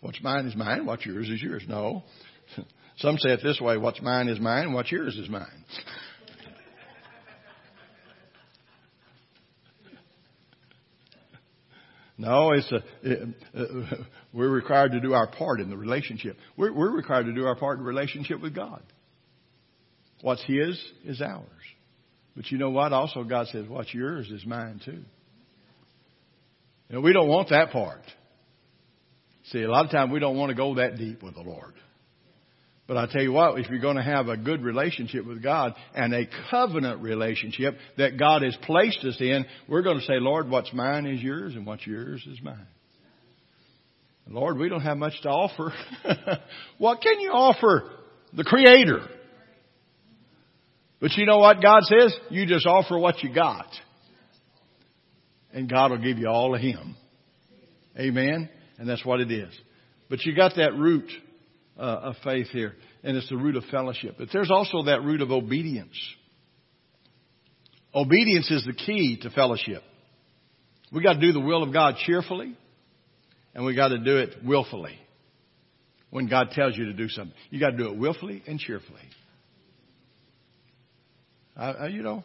What's 0.00 0.22
mine 0.22 0.46
is 0.46 0.54
mine, 0.54 0.86
what's 0.86 1.04
yours 1.04 1.28
is 1.28 1.42
yours. 1.42 1.64
No. 1.68 2.04
Some 2.98 3.18
say 3.18 3.30
it 3.30 3.40
this 3.42 3.60
way, 3.60 3.76
what's 3.76 4.00
mine 4.00 4.28
is 4.28 4.38
mine, 4.38 4.72
what's 4.72 4.92
yours 4.92 5.16
is 5.16 5.28
mine. 5.28 5.64
No, 12.18 12.50
it's 12.50 12.70
a, 12.72 12.82
it, 13.02 13.28
uh, 13.56 13.96
we're 14.32 14.50
required 14.50 14.92
to 14.92 15.00
do 15.00 15.14
our 15.14 15.28
part 15.28 15.60
in 15.60 15.70
the 15.70 15.76
relationship. 15.76 16.36
We're, 16.56 16.72
we're 16.72 16.90
required 16.90 17.26
to 17.26 17.32
do 17.32 17.46
our 17.46 17.54
part 17.54 17.78
in 17.78 17.84
relationship 17.84 18.42
with 18.42 18.54
God. 18.54 18.82
What's 20.20 20.42
His 20.44 20.80
is 21.04 21.22
ours. 21.22 21.44
But 22.34 22.50
you 22.50 22.58
know 22.58 22.70
what? 22.70 22.92
Also, 22.92 23.22
God 23.22 23.46
says, 23.48 23.66
what's 23.68 23.94
yours 23.94 24.28
is 24.30 24.44
mine 24.44 24.80
too. 24.84 25.02
Know, 26.90 27.00
we 27.00 27.12
don't 27.12 27.28
want 27.28 27.50
that 27.50 27.70
part. 27.70 28.02
See, 29.52 29.62
a 29.62 29.70
lot 29.70 29.84
of 29.84 29.90
times 29.90 30.10
we 30.12 30.18
don't 30.18 30.36
want 30.36 30.50
to 30.50 30.56
go 30.56 30.74
that 30.76 30.96
deep 30.96 31.22
with 31.22 31.34
the 31.34 31.42
Lord. 31.42 31.74
But 32.88 32.96
I 32.96 33.06
tell 33.06 33.22
you 33.22 33.32
what, 33.32 33.60
if 33.60 33.68
you're 33.68 33.80
going 33.80 33.98
to 33.98 34.02
have 34.02 34.28
a 34.28 34.36
good 34.38 34.62
relationship 34.62 35.26
with 35.26 35.42
God 35.42 35.74
and 35.94 36.14
a 36.14 36.24
covenant 36.50 37.02
relationship 37.02 37.76
that 37.98 38.18
God 38.18 38.40
has 38.40 38.56
placed 38.62 39.04
us 39.04 39.18
in, 39.20 39.44
we're 39.68 39.82
going 39.82 40.00
to 40.00 40.06
say, 40.06 40.14
Lord, 40.14 40.48
what's 40.48 40.72
mine 40.72 41.04
is 41.04 41.22
yours 41.22 41.54
and 41.54 41.66
what's 41.66 41.86
yours 41.86 42.26
is 42.26 42.40
mine. 42.42 42.66
Lord, 44.26 44.56
we 44.56 44.70
don't 44.70 44.80
have 44.80 44.96
much 44.96 45.20
to 45.22 45.28
offer. 45.28 45.72
what 46.78 47.02
can 47.02 47.20
you 47.20 47.30
offer 47.30 47.90
the 48.32 48.44
Creator? 48.44 49.06
But 50.98 51.12
you 51.12 51.26
know 51.26 51.38
what 51.38 51.62
God 51.62 51.82
says? 51.84 52.16
You 52.30 52.46
just 52.46 52.66
offer 52.66 52.98
what 52.98 53.22
you 53.22 53.34
got. 53.34 53.68
And 55.52 55.68
God 55.68 55.90
will 55.90 55.98
give 55.98 56.18
you 56.18 56.28
all 56.28 56.54
of 56.54 56.60
Him. 56.60 56.96
Amen? 57.98 58.48
And 58.78 58.88
that's 58.88 59.04
what 59.04 59.20
it 59.20 59.30
is. 59.30 59.52
But 60.08 60.24
you 60.24 60.34
got 60.34 60.56
that 60.56 60.74
root 60.74 61.10
uh, 61.78 61.82
of 61.82 62.16
faith 62.24 62.48
here. 62.48 62.74
And 63.02 63.16
it's 63.16 63.28
the 63.28 63.36
root 63.36 63.56
of 63.56 63.64
fellowship. 63.70 64.16
But 64.18 64.28
there's 64.32 64.50
also 64.50 64.84
that 64.84 65.02
root 65.02 65.20
of 65.20 65.30
obedience. 65.30 65.96
Obedience 67.94 68.50
is 68.50 68.64
the 68.64 68.72
key 68.72 69.18
to 69.22 69.30
fellowship. 69.30 69.82
We 70.92 71.02
got 71.02 71.14
to 71.14 71.20
do 71.20 71.32
the 71.32 71.40
will 71.40 71.62
of 71.62 71.72
God 71.72 71.96
cheerfully, 72.04 72.56
and 73.54 73.64
we 73.64 73.74
got 73.74 73.88
to 73.88 73.98
do 73.98 74.18
it 74.18 74.36
willfully. 74.44 74.98
When 76.10 76.28
God 76.28 76.50
tells 76.52 76.76
you 76.76 76.86
to 76.86 76.94
do 76.94 77.08
something, 77.08 77.34
you 77.50 77.60
got 77.60 77.70
to 77.70 77.76
do 77.76 77.88
it 77.88 77.98
willfully 77.98 78.42
and 78.46 78.58
cheerfully. 78.58 79.02
You 81.90 82.02
know, 82.02 82.24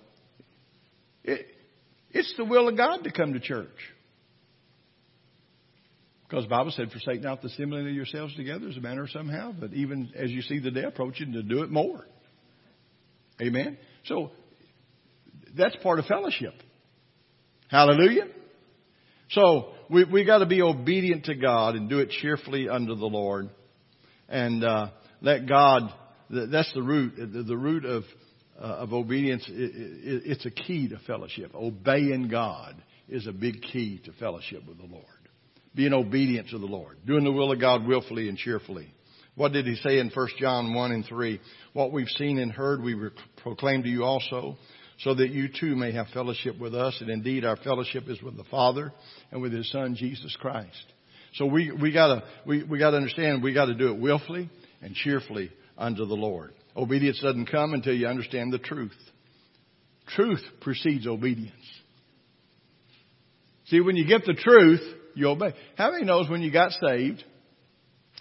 it, 1.23 1.45
it's 2.11 2.33
the 2.37 2.45
will 2.45 2.69
of 2.69 2.77
God 2.77 3.03
to 3.03 3.11
come 3.11 3.33
to 3.33 3.39
church. 3.39 3.67
Because 6.33 6.45
the 6.45 6.49
Bible 6.49 6.71
said, 6.71 6.89
forsake 6.89 7.21
not 7.21 7.43
the 7.43 7.47
assembling 7.47 7.87
of 7.87 7.93
yourselves 7.93 8.35
together 8.35 8.67
as 8.67 8.75
a 8.75 8.79
manner 8.79 9.03
of 9.03 9.11
somehow, 9.11 9.51
but 9.51 9.71
even 9.73 10.11
as 10.15 10.31
you 10.31 10.41
see 10.41 10.57
the 10.57 10.71
day 10.71 10.81
approaching, 10.81 11.33
to 11.33 11.43
do 11.43 11.61
it 11.61 11.69
more. 11.69 12.07
Amen? 13.39 13.77
So, 14.05 14.31
that's 15.55 15.75
part 15.83 15.99
of 15.99 16.05
fellowship. 16.05 16.55
Hallelujah. 17.69 18.29
So, 19.29 19.73
we, 19.91 20.05
we 20.05 20.25
got 20.25 20.39
to 20.39 20.47
be 20.47 20.63
obedient 20.63 21.25
to 21.25 21.35
God 21.35 21.75
and 21.75 21.87
do 21.87 21.99
it 21.99 22.09
cheerfully 22.09 22.67
under 22.67 22.95
the 22.95 23.05
Lord. 23.05 23.51
And, 24.27 24.63
uh, 24.63 24.87
let 25.21 25.47
God, 25.47 25.93
that's 26.31 26.73
the 26.73 26.81
root, 26.81 27.13
the, 27.15 27.55
root 27.55 27.85
of, 27.85 28.05
uh, 28.59 28.63
of 28.63 28.91
obedience. 28.91 29.45
It, 29.47 29.53
it, 29.53 30.23
it's 30.25 30.45
a 30.47 30.51
key 30.51 30.89
to 30.89 30.97
fellowship. 31.05 31.53
Obeying 31.53 32.27
God 32.27 32.81
is 33.07 33.27
a 33.27 33.31
big 33.31 33.61
key 33.61 34.01
to 34.05 34.13
fellowship 34.13 34.65
with 34.67 34.79
the 34.79 34.87
Lord. 34.87 35.05
Being 35.75 35.93
obedient 35.93 36.49
to 36.49 36.59
the 36.59 36.65
Lord. 36.65 36.97
Doing 37.05 37.23
the 37.23 37.31
will 37.31 37.51
of 37.51 37.59
God 37.59 37.87
willfully 37.87 38.29
and 38.29 38.37
cheerfully. 38.37 38.93
What 39.35 39.53
did 39.53 39.65
he 39.65 39.75
say 39.75 39.99
in 39.99 40.11
1 40.13 40.27
John 40.39 40.73
1 40.73 40.91
and 40.91 41.05
3? 41.05 41.41
What 41.73 41.91
we've 41.91 42.07
seen 42.09 42.37
and 42.37 42.51
heard 42.51 42.83
we 42.83 42.95
proclaim 43.41 43.81
to 43.83 43.89
you 43.89 44.03
also, 44.03 44.57
so 44.99 45.15
that 45.15 45.31
you 45.31 45.47
too 45.47 45.75
may 45.75 45.91
have 45.91 46.07
fellowship 46.13 46.59
with 46.59 46.75
us. 46.75 46.97
And 47.01 47.09
indeed, 47.09 47.43
our 47.43 47.57
fellowship 47.57 48.07
is 48.07 48.21
with 48.21 48.37
the 48.37 48.43
Father 48.45 48.93
and 49.31 49.41
with 49.41 49.51
His 49.51 49.71
Son, 49.71 49.95
Jesus 49.95 50.35
Christ. 50.39 50.83
So 51.35 51.47
we, 51.47 51.71
we 51.71 51.91
gotta, 51.91 52.23
we, 52.45 52.63
we 52.63 52.77
gotta 52.77 52.97
understand 52.97 53.41
we 53.41 53.53
gotta 53.53 53.73
do 53.73 53.91
it 53.91 53.99
willfully 53.99 54.51
and 54.81 54.93
cheerfully 54.93 55.51
unto 55.77 56.05
the 56.05 56.13
Lord. 56.13 56.53
Obedience 56.75 57.19
doesn't 57.21 57.47
come 57.47 57.73
until 57.73 57.93
you 57.93 58.07
understand 58.07 58.53
the 58.53 58.59
truth. 58.59 58.91
Truth 60.09 60.41
precedes 60.61 61.07
obedience. 61.07 61.55
See, 63.65 63.79
when 63.79 63.95
you 63.95 64.05
get 64.05 64.25
the 64.25 64.33
truth, 64.33 64.81
you 65.15 65.29
obey. 65.29 65.53
How 65.77 65.91
many 65.91 66.05
knows 66.05 66.29
when 66.29 66.41
you 66.41 66.51
got 66.51 66.71
saved, 66.71 67.23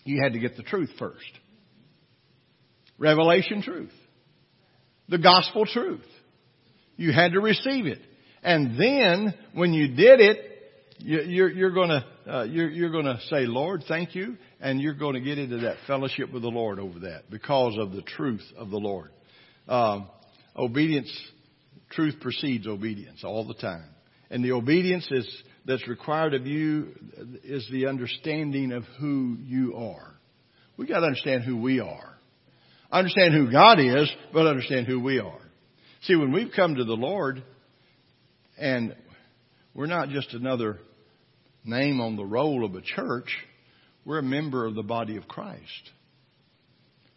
you 0.05 0.21
had 0.23 0.33
to 0.33 0.39
get 0.39 0.57
the 0.57 0.63
truth 0.63 0.91
first? 0.99 1.25
Revelation 2.99 3.63
truth. 3.63 3.93
The 5.09 5.19
gospel 5.19 5.67
truth. 5.67 6.05
You 6.97 7.13
had 7.13 7.33
to 7.33 7.41
receive 7.41 7.87
it. 7.87 8.01
And 8.43 8.79
then, 8.79 9.35
when 9.55 9.73
you 9.73 9.89
did 9.89 10.21
it, 10.21 10.53
you're, 10.99 11.51
you're 11.51 11.71
gonna, 11.71 12.05
uh, 12.27 12.43
you're, 12.45 12.71
you're 12.71 12.91
gonna 12.93 13.19
say, 13.29 13.47
Lord, 13.47 13.83
thank 13.89 14.15
you, 14.15 14.37
and 14.61 14.81
you're 14.81 14.95
gonna 14.95 15.21
get 15.21 15.39
into 15.39 15.59
that 15.59 15.77
fellowship 15.87 16.33
with 16.33 16.43
the 16.43 16.49
Lord 16.49 16.79
over 16.79 17.01
that 17.01 17.31
because 17.31 17.77
of 17.79 17.93
the 17.93 18.03
truth 18.03 18.45
of 18.57 18.71
the 18.71 18.79
Lord. 18.79 19.11
Um, 19.69 20.09
obedience, 20.57 21.11
truth 21.91 22.17
precedes 22.21 22.67
obedience 22.67 23.23
all 23.25 23.47
the 23.47 23.55
time. 23.55 23.89
And 24.31 24.45
the 24.45 24.53
obedience 24.53 25.07
is, 25.11 25.43
that's 25.65 25.87
required 25.87 26.35
of 26.35 26.47
you 26.47 26.95
is 27.45 27.67
the 27.71 27.87
understanding 27.87 28.73
of 28.73 28.85
who 28.99 29.37
you 29.41 29.77
are. 29.77 30.15
We 30.77 30.87
gotta 30.87 31.07
understand 31.07 31.45
who 31.45 31.57
we 31.57 31.81
are. 31.81 32.17
Understand 32.91 33.35
who 33.35 33.51
God 33.51 33.79
is, 33.79 34.11
but 34.33 34.47
understand 34.47 34.87
who 34.87 35.01
we 35.01 35.19
are. 35.19 35.41
See, 36.03 36.17
when 36.17 36.33
we've 36.33 36.53
come 36.55 36.75
to 36.75 36.85
the 36.85 36.93
Lord, 36.93 37.43
and 38.59 38.95
we're 39.75 39.87
not 39.87 40.09
just 40.09 40.35
another 40.35 40.79
name 41.65 42.01
on 42.01 42.17
the 42.17 42.25
roll 42.25 42.65
of 42.65 42.75
a 42.75 42.83
church, 42.83 43.29
we're 44.05 44.19
a 44.19 44.23
member 44.23 44.67
of 44.67 44.75
the 44.75 44.83
body 44.83 45.17
of 45.17 45.29
Christ. 45.29 45.91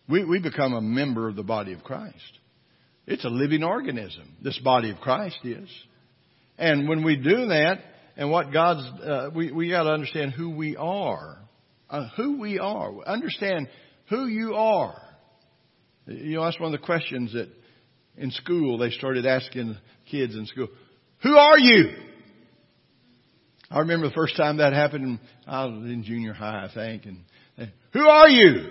We, 0.07 0.23
we 0.23 0.39
become 0.39 0.73
a 0.73 0.81
member 0.81 1.27
of 1.27 1.35
the 1.35 1.43
body 1.43 1.73
of 1.73 1.83
Christ. 1.83 2.15
It's 3.07 3.25
a 3.25 3.29
living 3.29 3.63
organism, 3.63 4.35
this 4.41 4.59
body 4.59 4.91
of 4.91 4.97
Christ 4.97 5.39
is. 5.43 5.69
And 6.57 6.87
when 6.87 7.03
we 7.03 7.15
do 7.15 7.47
that, 7.47 7.79
and 8.17 8.31
what 8.31 8.51
God's, 8.51 8.81
uh, 9.01 9.29
we, 9.33 9.51
we 9.51 9.69
gotta 9.69 9.91
understand 9.91 10.33
who 10.33 10.49
we 10.51 10.75
are. 10.75 11.39
Uh, 11.89 12.07
who 12.17 12.39
we 12.39 12.59
are. 12.59 12.91
Understand 13.05 13.67
who 14.09 14.27
you 14.27 14.55
are. 14.55 15.01
You 16.07 16.35
know, 16.35 16.43
that's 16.45 16.59
one 16.59 16.73
of 16.73 16.79
the 16.79 16.85
questions 16.85 17.33
that 17.33 17.49
in 18.17 18.31
school, 18.31 18.77
they 18.77 18.91
started 18.91 19.25
asking 19.25 19.77
kids 20.09 20.35
in 20.35 20.45
school, 20.45 20.67
who 21.21 21.35
are 21.35 21.57
you? 21.57 21.91
I 23.69 23.79
remember 23.79 24.07
the 24.07 24.13
first 24.13 24.37
time 24.37 24.57
that 24.57 24.73
happened, 24.73 25.19
I 25.47 25.65
was 25.65 25.85
in 25.85 26.03
junior 26.03 26.33
high, 26.33 26.67
I 26.69 26.73
think, 26.73 27.05
and, 27.05 27.23
and 27.57 27.71
who 27.93 28.07
are 28.07 28.29
you? 28.29 28.69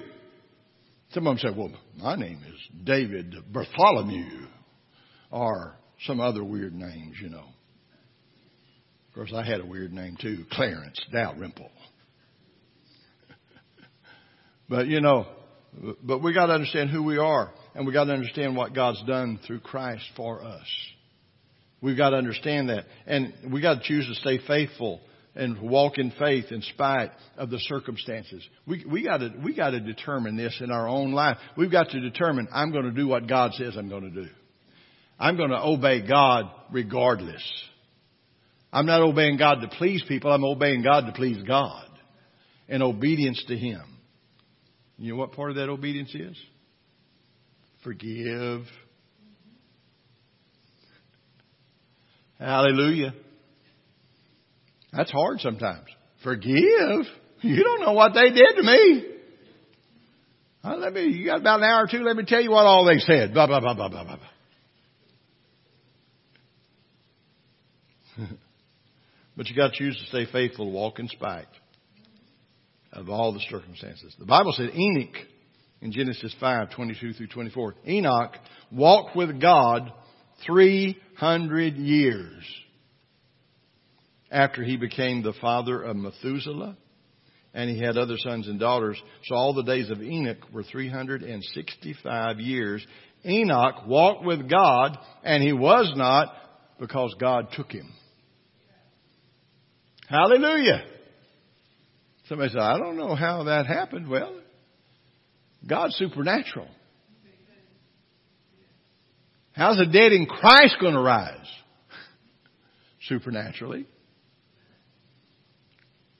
Some 1.10 1.26
of 1.26 1.36
them 1.36 1.38
said, 1.38 1.56
well, 1.56 1.72
my 1.96 2.16
name 2.16 2.40
is 2.46 2.84
David 2.84 3.34
Bartholomew, 3.52 4.46
or 5.30 5.76
some 6.06 6.20
other 6.20 6.42
weird 6.42 6.74
names, 6.74 7.16
you 7.20 7.28
know. 7.28 7.46
Of 9.14 9.18
course, 9.18 9.32
I 9.32 9.48
had 9.48 9.60
a 9.60 9.64
weird 9.64 9.92
name 9.92 10.16
too, 10.20 10.44
Clarence 10.50 11.00
Dalrymple. 11.12 11.70
but 14.68 14.88
you 14.88 15.00
know, 15.00 15.28
but 16.02 16.20
we 16.20 16.34
got 16.34 16.46
to 16.46 16.52
understand 16.52 16.90
who 16.90 17.00
we 17.04 17.16
are. 17.16 17.52
And 17.76 17.86
we've 17.86 17.94
got 17.94 18.06
to 18.06 18.12
understand 18.12 18.56
what 18.56 18.74
God's 18.74 19.00
done 19.06 19.38
through 19.46 19.60
Christ 19.60 20.02
for 20.16 20.42
us. 20.42 20.66
We've 21.80 21.96
got 21.96 22.10
to 22.10 22.16
understand 22.16 22.70
that. 22.70 22.86
And 23.06 23.34
we've 23.52 23.62
got 23.62 23.74
to 23.74 23.80
choose 23.84 24.04
to 24.08 24.14
stay 24.16 24.40
faithful 24.48 25.00
and 25.36 25.60
walk 25.62 25.98
in 25.98 26.12
faith 26.18 26.46
in 26.50 26.62
spite 26.62 27.12
of 27.36 27.50
the 27.50 27.60
circumstances. 27.60 28.44
We, 28.66 28.84
we 28.84 29.04
got 29.04 29.18
to, 29.18 29.32
we 29.44 29.54
got 29.54 29.70
to 29.70 29.80
determine 29.80 30.36
this 30.36 30.60
in 30.60 30.72
our 30.72 30.88
own 30.88 31.12
life. 31.12 31.36
We've 31.56 31.70
got 31.70 31.90
to 31.90 32.00
determine, 32.00 32.48
I'm 32.52 32.72
going 32.72 32.86
to 32.86 32.90
do 32.90 33.06
what 33.06 33.28
God 33.28 33.52
says 33.54 33.76
I'm 33.76 33.88
going 33.88 34.12
to 34.12 34.22
do. 34.24 34.28
I'm 35.20 35.36
going 35.36 35.50
to 35.50 35.64
obey 35.64 36.04
God 36.04 36.50
regardless. 36.72 37.42
I'm 38.74 38.86
not 38.86 39.02
obeying 39.02 39.36
God 39.36 39.60
to 39.60 39.68
please 39.68 40.02
people. 40.08 40.32
I'm 40.32 40.42
obeying 40.42 40.82
God 40.82 41.06
to 41.06 41.12
please 41.12 41.40
God 41.46 41.88
and 42.68 42.82
obedience 42.82 43.42
to 43.46 43.56
Him. 43.56 43.80
You 44.98 45.12
know 45.12 45.18
what 45.18 45.32
part 45.32 45.50
of 45.50 45.56
that 45.56 45.68
obedience 45.68 46.12
is? 46.12 46.36
Forgive. 47.84 48.62
Hallelujah. 52.40 53.14
That's 54.92 55.12
hard 55.12 55.38
sometimes. 55.38 55.86
Forgive? 56.24 57.06
You 57.42 57.62
don't 57.62 57.80
know 57.80 57.92
what 57.92 58.12
they 58.12 58.30
did 58.30 58.56
to 58.56 58.62
me. 58.62 59.04
Let 60.64 60.92
me, 60.92 61.04
you 61.04 61.26
got 61.26 61.40
about 61.40 61.60
an 61.60 61.66
hour 61.66 61.84
or 61.84 61.86
two, 61.86 62.02
let 62.02 62.16
me 62.16 62.24
tell 62.26 62.40
you 62.40 62.50
what 62.50 62.66
all 62.66 62.84
they 62.86 62.98
said. 62.98 63.34
Blah, 63.34 63.46
blah, 63.46 63.60
blah, 63.60 63.74
blah, 63.74 63.88
blah, 63.88 64.04
blah. 64.04 64.18
but 69.36 69.48
you 69.48 69.56
got 69.56 69.72
to 69.72 69.78
choose 69.78 69.96
to 69.96 70.06
stay 70.06 70.30
faithful, 70.30 70.66
to 70.66 70.70
walk 70.70 70.98
in 70.98 71.08
spite 71.08 71.46
of 72.92 73.08
all 73.08 73.32
the 73.32 73.40
circumstances. 73.50 74.14
The 74.18 74.26
Bible 74.26 74.52
said 74.52 74.70
Enoch 74.74 75.16
in 75.80 75.92
Genesis 75.92 76.34
5, 76.40 76.70
22 76.70 77.12
through 77.14 77.26
24. 77.26 77.74
Enoch 77.86 78.36
walked 78.70 79.16
with 79.16 79.40
God 79.40 79.92
300 80.46 81.74
years 81.76 82.44
after 84.30 84.62
he 84.62 84.76
became 84.76 85.22
the 85.22 85.34
father 85.40 85.82
of 85.82 85.96
Methuselah 85.96 86.76
and 87.52 87.70
he 87.70 87.78
had 87.78 87.96
other 87.96 88.16
sons 88.18 88.48
and 88.48 88.58
daughters. 88.58 89.00
So 89.24 89.36
all 89.36 89.54
the 89.54 89.62
days 89.62 89.90
of 89.90 90.02
Enoch 90.02 90.38
were 90.52 90.64
365 90.64 92.40
years. 92.40 92.84
Enoch 93.24 93.86
walked 93.86 94.24
with 94.24 94.50
God 94.50 94.98
and 95.22 95.42
he 95.42 95.52
was 95.52 95.92
not 95.96 96.34
because 96.80 97.14
God 97.20 97.48
took 97.52 97.70
him. 97.70 97.92
Hallelujah. 100.08 100.84
Somebody 102.28 102.50
said, 102.50 102.60
I 102.60 102.78
don't 102.78 102.96
know 102.96 103.14
how 103.14 103.44
that 103.44 103.66
happened. 103.66 104.08
Well, 104.08 104.34
God's 105.66 105.94
supernatural. 105.96 106.68
How's 109.52 109.78
the 109.78 109.86
dead 109.86 110.12
in 110.12 110.26
Christ 110.26 110.76
going 110.80 110.94
to 110.94 111.00
rise? 111.00 111.46
Supernaturally. 113.02 113.86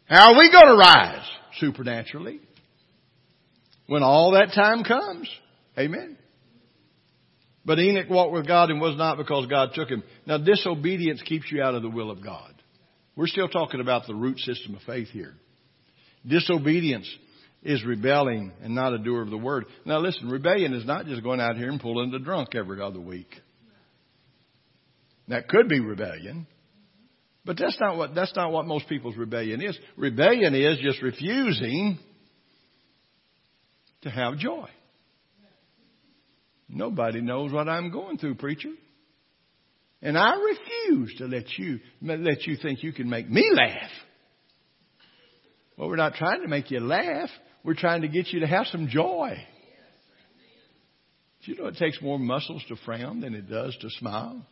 How 0.07 0.33
are 0.33 0.39
we 0.39 0.51
going 0.53 0.67
to 0.69 0.77
rise? 0.77 1.27
supernaturally. 1.61 2.41
When 3.87 4.03
all 4.03 4.33
that 4.33 4.55
time 4.55 4.83
comes. 4.85 5.29
Amen. 5.79 6.17
But 7.65 7.79
Enoch 7.79 8.09
walked 8.11 8.33
with 8.33 8.47
God 8.47 8.71
and 8.71 8.81
was 8.81 8.97
not 8.97 9.19
because 9.19 9.47
God 9.47 9.71
took 9.75 9.89
him. 9.89 10.03
Now 10.27 10.39
disobedience 10.39 11.23
keeps 11.23 11.51
you 11.51 11.63
out 11.63 11.75
of 11.75 11.83
the 11.83 11.91
will 11.91 12.11
of 12.11 12.23
God. 12.23 12.54
We're 13.17 13.27
still 13.27 13.49
talking 13.49 13.81
about 13.81 14.07
the 14.07 14.15
root 14.15 14.39
system 14.39 14.75
of 14.75 14.83
faith 14.83 15.09
here. 15.09 15.35
Disobedience 16.27 17.09
is 17.63 17.85
rebelling 17.85 18.53
and 18.63 18.75
not 18.75 18.93
a 18.93 18.99
doer 18.99 19.23
of 19.23 19.31
the 19.31 19.39
word. 19.39 19.67
Now 19.85 19.99
listen, 19.99 20.29
rebellion 20.29 20.75
is 20.75 20.85
not 20.85 21.07
just 21.07 21.23
going 21.23 21.41
out 21.41 21.57
here 21.57 21.71
and 21.71 21.81
pulling 21.81 22.11
the 22.11 22.19
drunk 22.19 22.55
every 22.55 22.81
other 22.81 23.01
week. 23.01 23.29
That 25.29 25.49
could 25.49 25.69
be 25.69 25.81
rebellion. 25.81 26.47
But 27.45 27.59
that's 27.59 27.79
not 27.81 27.97
what, 27.97 28.15
that's 28.15 28.35
not 28.35 28.53
what 28.53 28.67
most 28.67 28.89
people's 28.89 29.17
rebellion 29.17 29.63
is. 29.63 29.79
Rebellion 29.97 30.55
is 30.55 30.79
just 30.83 31.03
refusing 31.03 31.99
to 34.03 34.11
have 34.11 34.39
joy. 34.39 34.69
Nobody 36.69 37.21
knows 37.21 37.53
what 37.53 37.69
I'm 37.69 37.91
going 37.91 38.19
through, 38.19 38.37
preacher. 38.37 38.71
And 40.05 40.19
I 40.19 40.35
refuse 40.35 41.15
to 41.17 41.25
let 41.25 41.47
you, 41.57 41.81
let 42.03 42.47
you 42.47 42.57
think 42.57 42.83
you 42.83 42.93
can 42.93 43.09
make 43.09 43.29
me 43.29 43.51
laugh. 43.57 43.91
Well, 45.79 45.89
we're 45.89 45.97
not 45.97 46.15
trying 46.15 46.43
to 46.43 46.49
make 46.49 46.71
you 46.71 46.79
laugh. 46.81 47.31
We're 47.65 47.75
trying 47.75 48.03
to 48.03 48.09
get 48.09 48.29
you 48.29 48.41
to 48.41 48.47
have 48.47 48.67
some 48.67 48.89
joy. 48.89 49.33
Do 51.45 51.53
you 51.53 51.59
know 51.59 51.69
it 51.69 51.77
takes 51.77 52.01
more 52.03 52.19
muscles 52.19 52.63
to 52.69 52.77
frown 52.85 53.23
than 53.23 53.35
it 53.35 53.49
does 53.49 53.75
to 53.81 53.89
smile? 53.99 54.47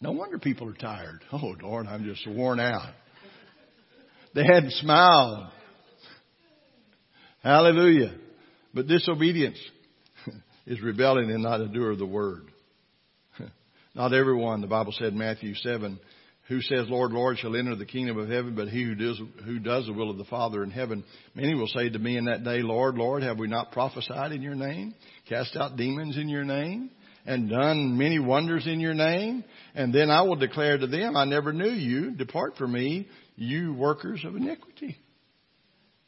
No 0.00 0.10
wonder 0.10 0.40
people 0.40 0.68
are 0.68 0.74
tired. 0.74 1.22
Oh, 1.32 1.54
Lord, 1.62 1.86
I'm 1.86 2.04
just 2.04 2.26
worn 2.28 2.58
out. 2.58 2.92
They 4.34 4.44
hadn't 4.44 4.72
smiled. 4.72 5.46
Hallelujah. 7.44 8.12
But 8.74 8.88
disobedience 8.88 9.58
is 10.66 10.80
rebelling 10.80 11.30
and 11.30 11.44
not 11.44 11.60
a 11.60 11.68
doer 11.68 11.92
of 11.92 11.98
the 11.98 12.06
word. 12.06 12.48
Not 13.98 14.14
everyone, 14.14 14.60
the 14.60 14.68
Bible 14.68 14.92
said 14.92 15.08
in 15.08 15.18
Matthew 15.18 15.56
7, 15.56 15.98
who 16.46 16.60
says, 16.62 16.88
Lord, 16.88 17.10
Lord, 17.10 17.36
shall 17.36 17.56
enter 17.56 17.74
the 17.74 17.84
kingdom 17.84 18.16
of 18.16 18.28
heaven, 18.28 18.54
but 18.54 18.68
he 18.68 18.84
who 18.84 18.94
does, 18.94 19.20
who 19.44 19.58
does 19.58 19.86
the 19.86 19.92
will 19.92 20.08
of 20.08 20.18
the 20.18 20.24
Father 20.24 20.62
in 20.62 20.70
heaven. 20.70 21.02
Many 21.34 21.56
will 21.56 21.66
say 21.66 21.88
to 21.88 21.98
me 21.98 22.16
in 22.16 22.26
that 22.26 22.44
day, 22.44 22.60
Lord, 22.60 22.94
Lord, 22.94 23.24
have 23.24 23.40
we 23.40 23.48
not 23.48 23.72
prophesied 23.72 24.30
in 24.30 24.40
your 24.40 24.54
name, 24.54 24.94
cast 25.28 25.56
out 25.56 25.76
demons 25.76 26.16
in 26.16 26.28
your 26.28 26.44
name, 26.44 26.92
and 27.26 27.50
done 27.50 27.98
many 27.98 28.20
wonders 28.20 28.68
in 28.68 28.78
your 28.78 28.94
name? 28.94 29.42
And 29.74 29.92
then 29.92 30.10
I 30.10 30.22
will 30.22 30.36
declare 30.36 30.78
to 30.78 30.86
them, 30.86 31.16
I 31.16 31.24
never 31.24 31.52
knew 31.52 31.72
you. 31.72 32.12
Depart 32.12 32.56
from 32.56 32.74
me, 32.74 33.08
you 33.34 33.74
workers 33.74 34.24
of 34.24 34.36
iniquity. 34.36 34.96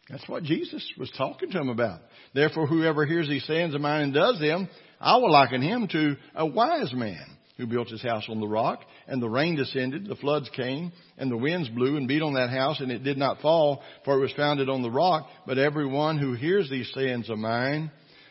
That's 0.09 0.29
what 0.29 0.45
Jesus 0.45 0.89
was 0.97 1.11
talking 1.19 1.51
to 1.51 1.59
them 1.59 1.71
about. 1.71 2.03
Therefore, 2.35 2.69
whoever 2.69 3.05
hears 3.05 3.29
these 3.29 3.45
sayings 3.47 3.75
of 3.75 3.81
mine 3.81 4.03
and 4.03 4.15
does 4.15 4.39
them, 4.39 4.69
I 5.01 5.17
will 5.17 5.33
liken 5.33 5.61
him 5.61 5.89
to 5.89 6.15
a 6.37 6.47
wise 6.47 6.93
man 6.95 7.39
who 7.61 7.67
built 7.67 7.89
his 7.89 8.03
house 8.03 8.25
on 8.31 8.41
the 8.41 8.49
rock, 8.49 8.81
and 9.07 9.23
the 9.23 9.29
rain 9.29 9.55
descended, 9.55 10.07
the 10.07 10.17
floods 10.17 10.49
came, 10.57 10.91
and 11.19 11.31
the 11.31 11.37
winds 11.37 11.69
blew 11.69 11.99
and 11.99 12.09
beat 12.09 12.23
on 12.23 12.33
that 12.33 12.49
house, 12.49 12.81
and 12.81 12.91
it 12.91 13.05
did 13.05 13.19
not 13.19 13.41
fall, 13.43 13.83
for 14.03 14.17
it 14.17 14.21
was 14.21 14.33
founded 14.33 14.71
on 14.71 14.81
the 14.81 14.91
rock. 14.91 15.29
But 15.47 15.59
everyone 15.59 16.17
who 16.17 16.33
hears 16.33 16.71
these 16.71 16.91
sayings 16.95 17.29
of 17.29 17.37
mine 17.37 17.91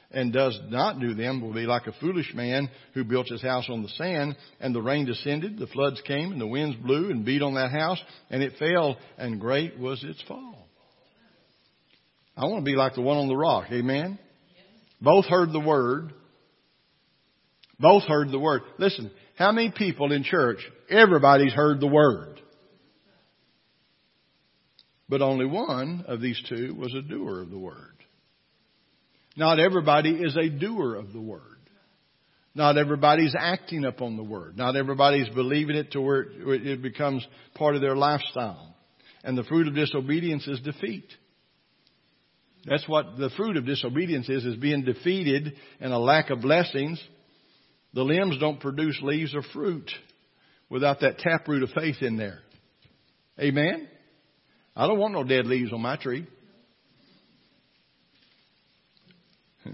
and 0.09 0.33
does 0.33 0.59
not 0.69 0.99
do 0.99 1.13
them 1.13 1.41
will 1.41 1.53
be 1.53 1.67
like 1.67 1.85
a 1.85 1.93
foolish 1.99 2.33
man 2.33 2.71
who 2.95 3.03
built 3.03 3.27
his 3.27 3.43
house 3.43 3.65
on 3.69 3.83
the 3.83 3.89
sand, 3.89 4.35
and 4.59 4.73
the 4.73 4.81
rain 4.81 5.05
descended, 5.05 5.59
the 5.59 5.67
floods 5.67 6.01
came, 6.07 6.31
and 6.31 6.41
the 6.41 6.47
winds 6.47 6.75
blew 6.77 7.11
and 7.11 7.23
beat 7.23 7.43
on 7.43 7.53
that 7.53 7.69
house, 7.69 8.01
and 8.31 8.41
it 8.41 8.53
fell, 8.57 8.97
and 9.19 9.39
great 9.39 9.77
was 9.77 10.03
its 10.03 10.23
fall. 10.27 10.67
I 12.35 12.45
want 12.45 12.65
to 12.65 12.71
be 12.71 12.75
like 12.75 12.95
the 12.95 13.01
one 13.01 13.17
on 13.17 13.27
the 13.27 13.37
rock. 13.37 13.65
Amen. 13.71 14.17
Both 14.99 15.25
heard 15.25 15.53
the 15.53 15.59
word. 15.59 16.13
Both 17.79 18.03
heard 18.03 18.31
the 18.31 18.39
word. 18.39 18.61
Listen, 18.77 19.09
how 19.37 19.51
many 19.51 19.71
people 19.75 20.11
in 20.11 20.23
church, 20.23 20.59
everybody's 20.89 21.53
heard 21.53 21.79
the 21.79 21.87
word. 21.87 22.41
But 25.07 25.21
only 25.21 25.45
one 25.45 26.05
of 26.07 26.21
these 26.21 26.41
two 26.47 26.75
was 26.75 26.93
a 26.93 27.01
doer 27.01 27.41
of 27.41 27.49
the 27.49 27.57
word. 27.57 27.95
Not 29.35 29.59
everybody 29.59 30.11
is 30.11 30.35
a 30.35 30.49
doer 30.49 30.95
of 30.95 31.13
the 31.13 31.21
word. 31.21 31.41
Not 32.53 32.77
everybody's 32.77 33.33
acting 33.37 33.85
upon 33.85 34.17
the 34.17 34.23
word. 34.23 34.57
Not 34.57 34.75
everybody's 34.75 35.29
believing 35.29 35.77
it 35.77 35.93
to 35.93 36.01
where 36.01 36.25
it 36.53 36.81
becomes 36.81 37.25
part 37.55 37.75
of 37.75 37.81
their 37.81 37.95
lifestyle. 37.95 38.75
And 39.23 39.37
the 39.37 39.43
fruit 39.43 39.67
of 39.67 39.75
disobedience 39.75 40.47
is 40.47 40.59
defeat. 40.59 41.05
That's 42.65 42.87
what 42.87 43.17
the 43.17 43.29
fruit 43.37 43.55
of 43.55 43.65
disobedience 43.65 44.27
is, 44.27 44.43
is 44.43 44.57
being 44.57 44.83
defeated 44.83 45.53
and 45.79 45.93
a 45.93 45.97
lack 45.97 46.29
of 46.29 46.41
blessings. 46.41 47.01
The 47.93 48.03
limbs 48.03 48.37
don't 48.39 48.59
produce 48.59 48.99
leaves 49.01 49.33
or 49.33 49.41
fruit 49.53 49.89
without 50.69 51.01
that 51.01 51.19
taproot 51.19 51.63
of 51.63 51.69
faith 51.71 52.01
in 52.01 52.17
there. 52.17 52.39
Amen? 53.39 53.87
I 54.75 54.87
don't 54.87 54.99
want 54.99 55.13
no 55.13 55.23
dead 55.23 55.45
leaves 55.45 55.73
on 55.73 55.81
my 55.81 55.97
tree. 55.97 56.27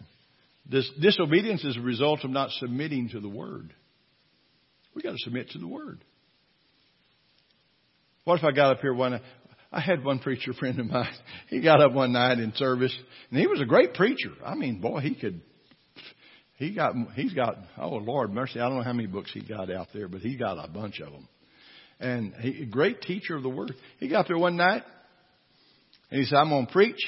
This 0.68 0.90
disobedience 1.00 1.64
is 1.64 1.78
a 1.78 1.82
result 1.82 2.24
of 2.24 2.32
not 2.32 2.50
submitting 2.52 3.10
to 3.10 3.20
the 3.20 3.30
Word. 3.30 3.72
We 4.96 5.04
got 5.04 5.12
to 5.12 5.20
submit 5.20 5.52
to 5.52 5.60
the 5.60 5.68
Word. 5.68 6.04
What 8.24 8.40
if 8.40 8.44
I 8.44 8.52
got 8.52 8.72
up 8.72 8.82
here 8.82 8.94
one 8.94 9.22
I 9.76 9.82
had 9.82 10.06
one 10.06 10.20
preacher 10.20 10.54
friend 10.54 10.80
of 10.80 10.88
mine. 10.88 11.14
He 11.50 11.62
got 11.62 11.82
up 11.82 11.92
one 11.92 12.14
night 12.14 12.40
in 12.40 12.54
service, 12.56 12.96
and 13.30 13.40
he 13.40 13.46
was 13.46 13.62
a 13.62 13.66
great 13.66 13.94
preacher. 13.94 14.32
I 14.44 14.56
mean, 14.56 14.80
boy, 14.80 15.02
he 15.02 15.14
could. 15.14 15.42
He 16.58 16.74
got. 16.74 16.94
He's 17.16 17.34
got. 17.34 17.58
Oh 17.78 17.96
Lord, 17.96 18.32
mercy! 18.32 18.60
I 18.60 18.68
don't 18.70 18.78
know 18.78 18.84
how 18.84 18.94
many 18.94 19.08
books 19.08 19.32
he 19.34 19.42
got 19.42 19.72
out 19.72 19.88
there, 19.94 20.08
but 20.08 20.22
he 20.22 20.38
got 20.38 20.64
a 20.64 20.70
bunch 20.70 21.00
of 21.00 21.12
them. 21.12 21.28
And 22.00 22.34
he, 22.36 22.66
great 22.66 23.02
teacher 23.02 23.36
of 23.36 23.44
the 23.44 23.50
word. 23.50 23.74
He 24.00 24.08
got 24.08 24.28
there 24.28 24.38
one 24.38 24.58
night, 24.58 24.84
and 26.12 26.20
he 26.20 26.26
said, 26.26 26.38
"I'm 26.38 26.50
going 26.50 26.68
to 26.68 26.72
preach." 26.72 27.00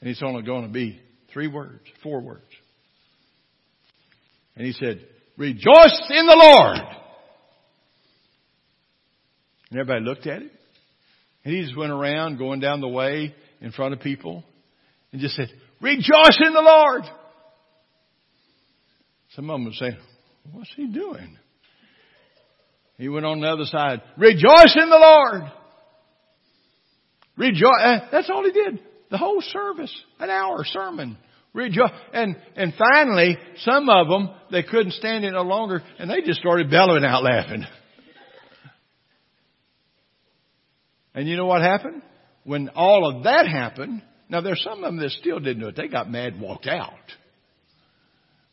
And 0.00 0.08
it's 0.08 0.22
only 0.22 0.42
going 0.42 0.62
to 0.62 0.72
be 0.72 1.00
three 1.32 1.48
words, 1.48 1.82
four 2.02 2.20
words. 2.20 2.42
And 4.56 4.66
he 4.66 4.72
said, 4.72 5.06
Rejoice 5.36 6.02
in 6.10 6.26
the 6.26 6.36
Lord. 6.36 6.78
And 9.70 9.80
everybody 9.80 10.04
looked 10.04 10.26
at 10.26 10.42
it. 10.42 10.52
And 11.44 11.54
he 11.54 11.62
just 11.62 11.76
went 11.76 11.92
around 11.92 12.38
going 12.38 12.60
down 12.60 12.80
the 12.80 12.88
way 12.88 13.34
in 13.60 13.72
front 13.72 13.94
of 13.94 14.00
people 14.00 14.44
and 15.12 15.20
just 15.20 15.36
said, 15.36 15.48
Rejoice 15.80 16.38
in 16.46 16.52
the 16.52 16.60
Lord. 16.60 17.02
Some 19.36 19.48
of 19.50 19.54
them 19.54 19.64
would 19.64 19.74
say, 19.74 19.96
What's 20.52 20.72
he 20.74 20.86
doing? 20.86 21.38
He 22.98 23.08
went 23.08 23.24
on 23.26 23.40
the 23.40 23.48
other 23.48 23.64
side, 23.64 24.02
Rejoice 24.18 24.76
in 24.76 24.90
the 24.90 24.96
Lord. 24.96 25.42
Rejoice. 27.36 27.80
Eh, 27.82 27.98
that's 28.12 28.28
all 28.28 28.44
he 28.44 28.52
did. 28.52 28.80
The 29.10 29.16
whole 29.16 29.40
service, 29.40 29.94
an 30.18 30.28
hour 30.28 30.64
sermon. 30.64 31.16
Rejoice. 31.54 31.90
And, 32.12 32.36
and 32.54 32.74
finally, 32.78 33.38
some 33.60 33.88
of 33.88 34.08
them, 34.08 34.30
they 34.52 34.62
couldn't 34.62 34.92
stand 34.92 35.24
it 35.24 35.32
no 35.32 35.42
longer 35.42 35.82
and 35.98 36.10
they 36.10 36.20
just 36.20 36.38
started 36.38 36.70
bellowing 36.70 37.04
out 37.04 37.24
laughing. 37.24 37.64
And 41.14 41.28
you 41.28 41.36
know 41.36 41.46
what 41.46 41.62
happened? 41.62 42.02
When 42.44 42.68
all 42.70 43.08
of 43.10 43.24
that 43.24 43.48
happened, 43.48 44.02
now 44.28 44.42
there's 44.42 44.62
some 44.62 44.84
of 44.84 44.84
them 44.84 44.98
that 44.98 45.10
still 45.10 45.40
didn't 45.40 45.60
do 45.60 45.68
it. 45.68 45.76
They 45.76 45.88
got 45.88 46.10
mad 46.10 46.40
walked 46.40 46.66
out. 46.66 46.92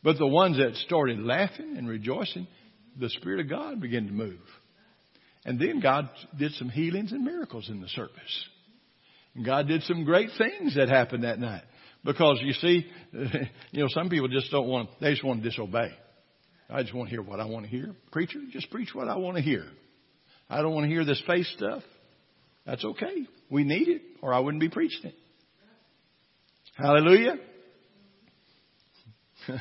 But 0.04 0.18
the 0.18 0.28
ones 0.28 0.58
that 0.58 0.76
started 0.86 1.20
laughing 1.20 1.76
and 1.78 1.88
rejoicing, 1.88 2.48
the 3.00 3.10
Spirit 3.10 3.41
of 3.41 3.50
God 3.50 3.82
began 3.82 4.08
to 4.08 4.14
move. 4.14 4.39
And 5.45 5.60
then 5.60 5.80
God 5.80 6.10
did 6.38 6.52
some 6.54 6.70
healings 6.70 7.12
and 7.12 7.24
miracles 7.24 7.70
in 7.70 7.82
the 7.82 7.88
service. 7.89 8.45
And 9.36 9.45
God 9.45 9.68
did 9.68 9.84
some 9.84 10.04
great 10.04 10.30
things 10.38 10.76
that 10.76 10.89
happened 10.89 11.24
that 11.24 11.39
night. 11.39 11.64
Because 12.04 12.39
you 12.41 12.54
see, 12.54 12.86
you 13.12 13.82
know, 13.82 13.88
some 13.89 14.10
people 14.10 14.28
just 14.28 14.52
don't 14.52 14.68
want, 14.68 14.89
they 15.00 15.12
just 15.12 15.24
want 15.24 15.43
to 15.43 15.50
disobey. 15.50 15.91
I 16.70 16.82
just 16.82 16.93
want 16.93 17.10
to 17.10 17.12
hear 17.12 17.22
what 17.22 17.39
I 17.39 17.45
want 17.45 17.66
to 17.66 17.72
hear. 17.72 17.95
Preacher, 18.12 18.39
just 18.52 18.70
preach 18.72 18.89
what 18.93 19.08
I 19.08 19.16
want 19.16 19.38
to 19.38 19.43
hear. 19.43 19.66
I 20.50 20.62
don't 20.62 20.74
want 20.74 20.86
to 20.86 20.89
hear 20.89 21.06
this 21.06 21.22
faith 21.26 21.45
stuff. 21.56 21.84
That's 22.66 22.84
okay. 22.84 23.26
We 23.50 23.64
need 23.64 23.88
it, 23.88 24.02
or 24.22 24.34
I 24.34 24.39
wouldn't 24.39 24.62
be 24.62 24.70
preaching 24.70 25.06
it. 25.06 25.16
Hallelujah. 26.76 27.36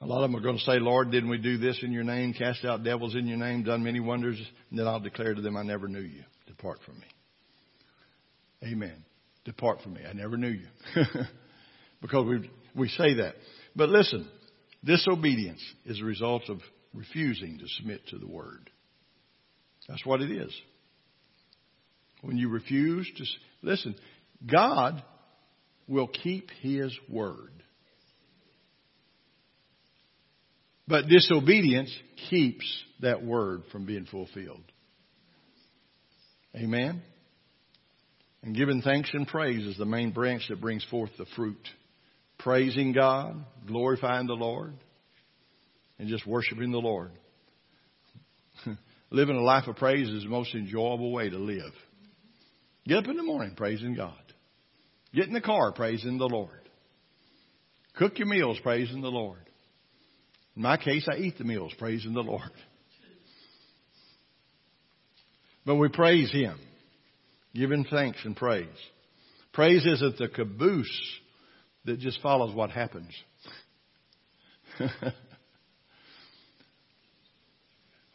A 0.00 0.06
lot 0.06 0.22
of 0.22 0.30
them 0.30 0.36
are 0.38 0.42
going 0.42 0.58
to 0.58 0.64
say, 0.64 0.78
Lord, 0.78 1.10
didn't 1.10 1.28
we 1.28 1.38
do 1.38 1.58
this 1.58 1.80
in 1.82 1.90
your 1.90 2.04
name, 2.04 2.32
cast 2.32 2.64
out 2.64 2.84
devils 2.84 3.16
in 3.16 3.26
your 3.26 3.38
name, 3.38 3.64
done 3.64 3.82
many 3.82 3.98
wonders? 3.98 4.40
And 4.70 4.78
then 4.78 4.86
I'll 4.86 5.00
declare 5.00 5.34
to 5.34 5.42
them, 5.42 5.56
I 5.56 5.62
never 5.64 5.88
knew 5.88 6.00
you. 6.00 6.22
Depart 6.46 6.78
from 6.86 7.00
me. 7.00 7.06
Amen. 8.64 9.04
Depart 9.44 9.82
from 9.82 9.94
me. 9.94 10.02
I 10.08 10.12
never 10.12 10.36
knew 10.36 10.50
you. 10.50 10.66
because 12.00 12.26
we, 12.26 12.50
we 12.76 12.88
say 12.88 13.14
that. 13.14 13.34
But 13.74 13.88
listen, 13.88 14.28
disobedience 14.84 15.62
is 15.84 16.00
a 16.00 16.04
result 16.04 16.42
of 16.48 16.60
refusing 16.94 17.58
to 17.58 17.64
submit 17.78 18.06
to 18.08 18.18
the 18.18 18.26
word. 18.26 18.70
That's 19.88 20.04
what 20.06 20.20
it 20.20 20.30
is. 20.30 20.54
when 22.22 22.36
you 22.36 22.50
refuse 22.50 23.10
to 23.16 23.24
listen, 23.62 23.96
God 24.46 25.02
will 25.88 26.08
keep 26.08 26.50
His 26.60 26.96
word. 27.08 27.64
But 30.88 31.06
disobedience 31.06 31.94
keeps 32.30 32.64
that 33.00 33.22
word 33.22 33.62
from 33.70 33.84
being 33.84 34.06
fulfilled. 34.06 34.64
Amen? 36.56 37.02
And 38.42 38.56
giving 38.56 38.80
thanks 38.80 39.10
and 39.12 39.26
praise 39.26 39.66
is 39.66 39.76
the 39.76 39.84
main 39.84 40.12
branch 40.12 40.46
that 40.48 40.60
brings 40.60 40.84
forth 40.84 41.10
the 41.18 41.26
fruit. 41.36 41.68
Praising 42.38 42.92
God, 42.92 43.44
glorifying 43.66 44.26
the 44.28 44.34
Lord, 44.34 44.74
and 45.98 46.08
just 46.08 46.26
worshiping 46.26 46.70
the 46.70 46.78
Lord. 46.78 47.10
Living 49.10 49.36
a 49.36 49.42
life 49.42 49.66
of 49.66 49.76
praise 49.76 50.08
is 50.08 50.22
the 50.22 50.28
most 50.28 50.54
enjoyable 50.54 51.12
way 51.12 51.28
to 51.28 51.36
live. 51.36 51.72
Get 52.86 52.98
up 52.98 53.08
in 53.08 53.16
the 53.16 53.22
morning 53.22 53.54
praising 53.56 53.94
God. 53.94 54.14
Get 55.12 55.26
in 55.26 55.34
the 55.34 55.40
car 55.40 55.72
praising 55.72 56.16
the 56.16 56.28
Lord. 56.28 56.68
Cook 57.96 58.18
your 58.18 58.28
meals 58.28 58.58
praising 58.62 59.02
the 59.02 59.10
Lord. 59.10 59.47
In 60.58 60.62
my 60.62 60.76
case, 60.76 61.06
I 61.08 61.16
eat 61.18 61.38
the 61.38 61.44
meals 61.44 61.72
praising 61.78 62.14
the 62.14 62.20
Lord. 62.20 62.50
But 65.64 65.76
we 65.76 65.88
praise 65.88 66.32
Him, 66.32 66.58
giving 67.54 67.84
thanks 67.84 68.18
and 68.24 68.34
praise. 68.34 68.66
Praise 69.52 69.86
isn't 69.86 70.18
the 70.18 70.26
caboose 70.26 70.90
that 71.84 72.00
just 72.00 72.20
follows 72.22 72.52
what 72.56 72.70
happens. 72.70 73.14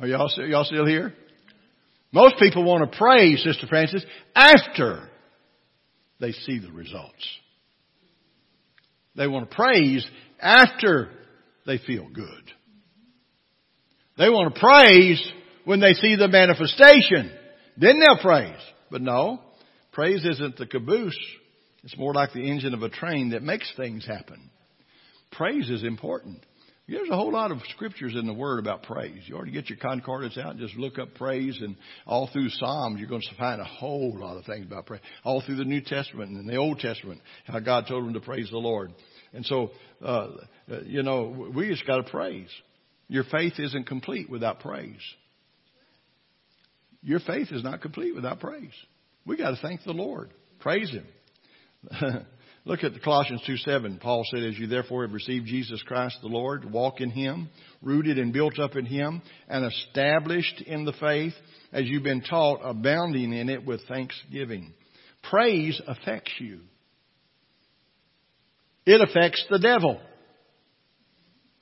Are 0.02 0.08
y'all, 0.08 0.30
y'all 0.46 0.66
still 0.66 0.86
here? 0.86 1.14
Most 2.12 2.36
people 2.40 2.66
want 2.66 2.92
to 2.92 2.98
praise, 2.98 3.42
Sister 3.42 3.68
Francis, 3.68 4.04
after 4.36 5.10
they 6.20 6.34
see 6.34 6.60
the 6.60 6.74
results. 6.74 7.26
They 9.16 9.28
want 9.28 9.50
to 9.50 9.56
praise 9.56 10.06
after 10.42 11.10
they 11.66 11.78
feel 11.78 12.08
good. 12.10 12.52
They 14.18 14.30
want 14.30 14.54
to 14.54 14.60
praise 14.60 15.32
when 15.66 15.80
they 15.80 15.94
see 15.94 16.16
the 16.16 16.28
manifestation. 16.28 17.32
Then 17.78 18.00
they'll 18.00 18.22
praise. 18.22 18.60
But 18.92 19.02
no, 19.02 19.40
praise 19.92 20.24
isn't 20.26 20.58
the 20.58 20.68
caboose. 20.68 21.18
It's 21.84 21.98
more 21.98 22.14
like 22.14 22.34
the 22.34 22.50
engine 22.50 22.74
of 22.74 22.84
a 22.84 22.90
train 22.90 23.32
that 23.32 23.44
makes 23.44 23.72
things 23.76 24.06
happen. 24.06 24.50
Praise 25.32 25.70
is 25.70 25.84
important. 25.84 26.46
There's 26.88 27.10
a 27.10 27.16
whole 27.16 27.32
lot 27.32 27.52
of 27.52 27.60
scriptures 27.70 28.14
in 28.14 28.28
the 28.28 28.34
Word 28.34 28.60
about 28.60 28.84
praise. 28.84 29.22
You 29.26 29.44
to 29.44 29.52
get 29.52 29.70
your 29.70 29.80
concordance 29.80 30.38
out 30.38 30.52
and 30.52 30.60
just 30.60 30.76
look 30.76 31.00
up 31.00 31.16
praise, 31.16 31.58
and 31.62 31.78
all 32.06 32.30
through 32.32 32.50
Psalms, 32.50 33.00
you're 33.00 33.08
going 33.08 33.22
to 33.22 33.36
find 33.38 33.62
a 33.62 33.66
whole 33.66 34.20
lot 34.20 34.38
of 34.38 34.46
things 34.46 34.66
about 34.66 34.86
praise. 34.86 35.02
All 35.24 35.42
through 35.42 35.56
the 35.56 35.64
New 35.64 35.80
Testament 35.80 36.32
and 36.32 36.48
the 36.48 36.58
Old 36.58 36.80
Testament, 36.80 37.22
how 37.46 37.60
God 37.60 37.86
told 37.88 38.06
them 38.06 38.14
to 38.14 38.20
praise 38.20 38.50
the 38.52 38.58
Lord. 38.58 38.92
And 39.34 39.46
so, 39.46 39.72
uh, 40.04 40.28
you 40.86 41.04
know, 41.04 41.52
we 41.54 41.70
just 41.70 41.88
got 41.88 41.98
to 41.98 42.04
praise. 42.04 42.50
Your 43.08 43.24
faith 43.26 43.54
isn't 43.58 43.88
complete 43.88 44.30
without 44.30 44.60
praise. 44.60 45.02
Your 47.02 47.20
faith 47.20 47.50
is 47.52 47.64
not 47.64 47.82
complete 47.82 48.16
without 48.16 48.40
praise. 48.40 48.72
We 49.26 49.38
got 49.38 49.52
to 49.52 49.58
thank 49.62 49.84
the 49.84 49.92
Lord. 49.92 50.32
Praise 50.60 50.92
Him. 50.92 51.06
Look 52.66 52.86
at 52.86 52.94
the 52.94 53.00
Colossians 53.00 53.42
2 53.46 53.58
7. 53.58 54.00
Paul 54.02 54.24
said, 54.32 54.44
As 54.44 54.58
you 54.58 54.68
therefore 54.68 55.04
have 55.04 55.14
received 55.14 55.48
Jesus 55.48 55.82
Christ 55.84 56.18
the 56.22 56.30
Lord, 56.30 56.72
walk 56.72 57.02
in 57.02 57.10
Him, 57.10 57.50
rooted 57.82 58.18
and 58.18 58.32
built 58.32 58.58
up 58.58 58.78
in 58.78 58.86
Him, 58.86 59.22
and 59.50 59.66
established 59.66 60.62
in 60.62 60.86
the 60.86 60.94
faith, 60.94 61.34
as 61.74 61.86
you've 61.86 62.04
been 62.04 62.22
taught, 62.22 62.62
abounding 62.64 63.34
in 63.34 63.50
it 63.50 63.66
with 63.66 63.82
thanksgiving. 63.88 64.74
Praise 65.30 65.82
affects 65.88 66.32
you. 66.40 66.62
It 68.86 69.02
affects 69.02 69.46
the 69.50 69.60
devil. 69.60 70.00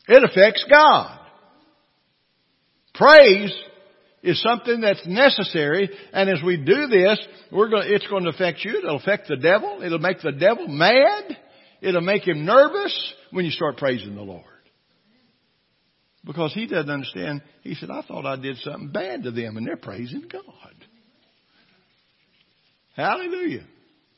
It 0.07 0.23
affects 0.23 0.65
God. 0.69 1.19
Praise 2.95 3.53
is 4.23 4.41
something 4.41 4.81
that's 4.81 5.05
necessary, 5.07 5.89
and 6.13 6.29
as 6.29 6.43
we 6.43 6.57
do 6.57 6.87
this, 6.87 7.19
we're 7.51 7.69
going 7.69 7.87
to, 7.87 7.93
it's 7.93 8.07
going 8.07 8.23
to 8.23 8.29
affect 8.29 8.63
you. 8.63 8.77
It'll 8.77 8.97
affect 8.97 9.27
the 9.27 9.37
devil. 9.37 9.81
It'll 9.83 9.99
make 9.99 10.21
the 10.21 10.31
devil 10.31 10.67
mad. 10.67 11.37
It'll 11.81 12.01
make 12.01 12.27
him 12.27 12.45
nervous 12.45 13.13
when 13.31 13.45
you 13.45 13.51
start 13.51 13.77
praising 13.77 14.15
the 14.15 14.21
Lord. 14.21 14.43
Because 16.23 16.53
he 16.53 16.67
doesn't 16.67 16.89
understand. 16.89 17.41
He 17.63 17.73
said, 17.73 17.89
I 17.89 18.03
thought 18.03 18.25
I 18.27 18.35
did 18.35 18.57
something 18.57 18.91
bad 18.91 19.23
to 19.23 19.31
them, 19.31 19.57
and 19.57 19.65
they're 19.65 19.77
praising 19.77 20.25
God. 20.31 20.43
Hallelujah. 22.95 23.65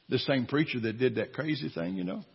The 0.09 0.19
same 0.19 0.45
preacher 0.45 0.81
that 0.81 0.99
did 0.99 1.15
that 1.15 1.31
crazy 1.31 1.69
thing, 1.73 1.95
you 1.95 2.03
know, 2.03 2.25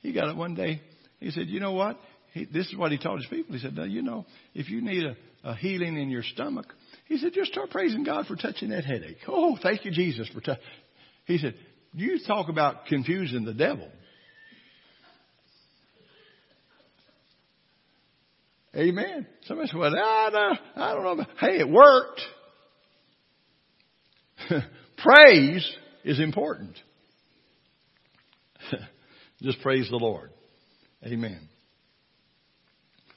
he 0.00 0.12
got 0.12 0.28
it 0.28 0.36
one 0.36 0.54
day. 0.54 0.80
He 1.20 1.30
said, 1.30 1.48
You 1.48 1.60
know 1.60 1.72
what? 1.72 1.98
He, 2.32 2.44
this 2.44 2.66
is 2.68 2.76
what 2.76 2.92
he 2.92 2.98
told 2.98 3.20
his 3.20 3.28
people. 3.28 3.54
He 3.54 3.60
said, 3.60 3.74
now, 3.74 3.84
You 3.84 4.02
know, 4.02 4.26
if 4.54 4.68
you 4.68 4.80
need 4.80 5.04
a, 5.04 5.16
a 5.44 5.54
healing 5.54 5.96
in 5.96 6.10
your 6.10 6.22
stomach, 6.22 6.66
he 7.06 7.18
said, 7.18 7.32
Just 7.32 7.52
start 7.52 7.70
praising 7.70 8.04
God 8.04 8.26
for 8.26 8.36
touching 8.36 8.70
that 8.70 8.84
headache. 8.84 9.18
Oh, 9.26 9.58
thank 9.62 9.84
you, 9.84 9.90
Jesus, 9.90 10.28
for 10.28 10.40
touching. 10.40 10.62
He 11.24 11.38
said, 11.38 11.54
You 11.92 12.18
talk 12.26 12.48
about 12.48 12.86
confusing 12.86 13.44
the 13.44 13.54
devil. 13.54 13.90
Amen. 18.76 19.26
Somebody 19.46 19.68
said, 19.68 19.78
Well, 19.78 19.94
I 19.96 20.30
don't, 20.30 20.58
I 20.76 20.94
don't 20.94 21.18
know. 21.18 21.24
Hey, 21.40 21.58
it 21.58 21.68
worked. 21.68 22.20
Praise 24.98 25.76
is 26.04 26.20
important. 26.20 26.76
Just 29.42 29.60
praise 29.60 29.88
the 29.88 29.96
Lord. 29.96 30.30
Amen. 31.04 31.48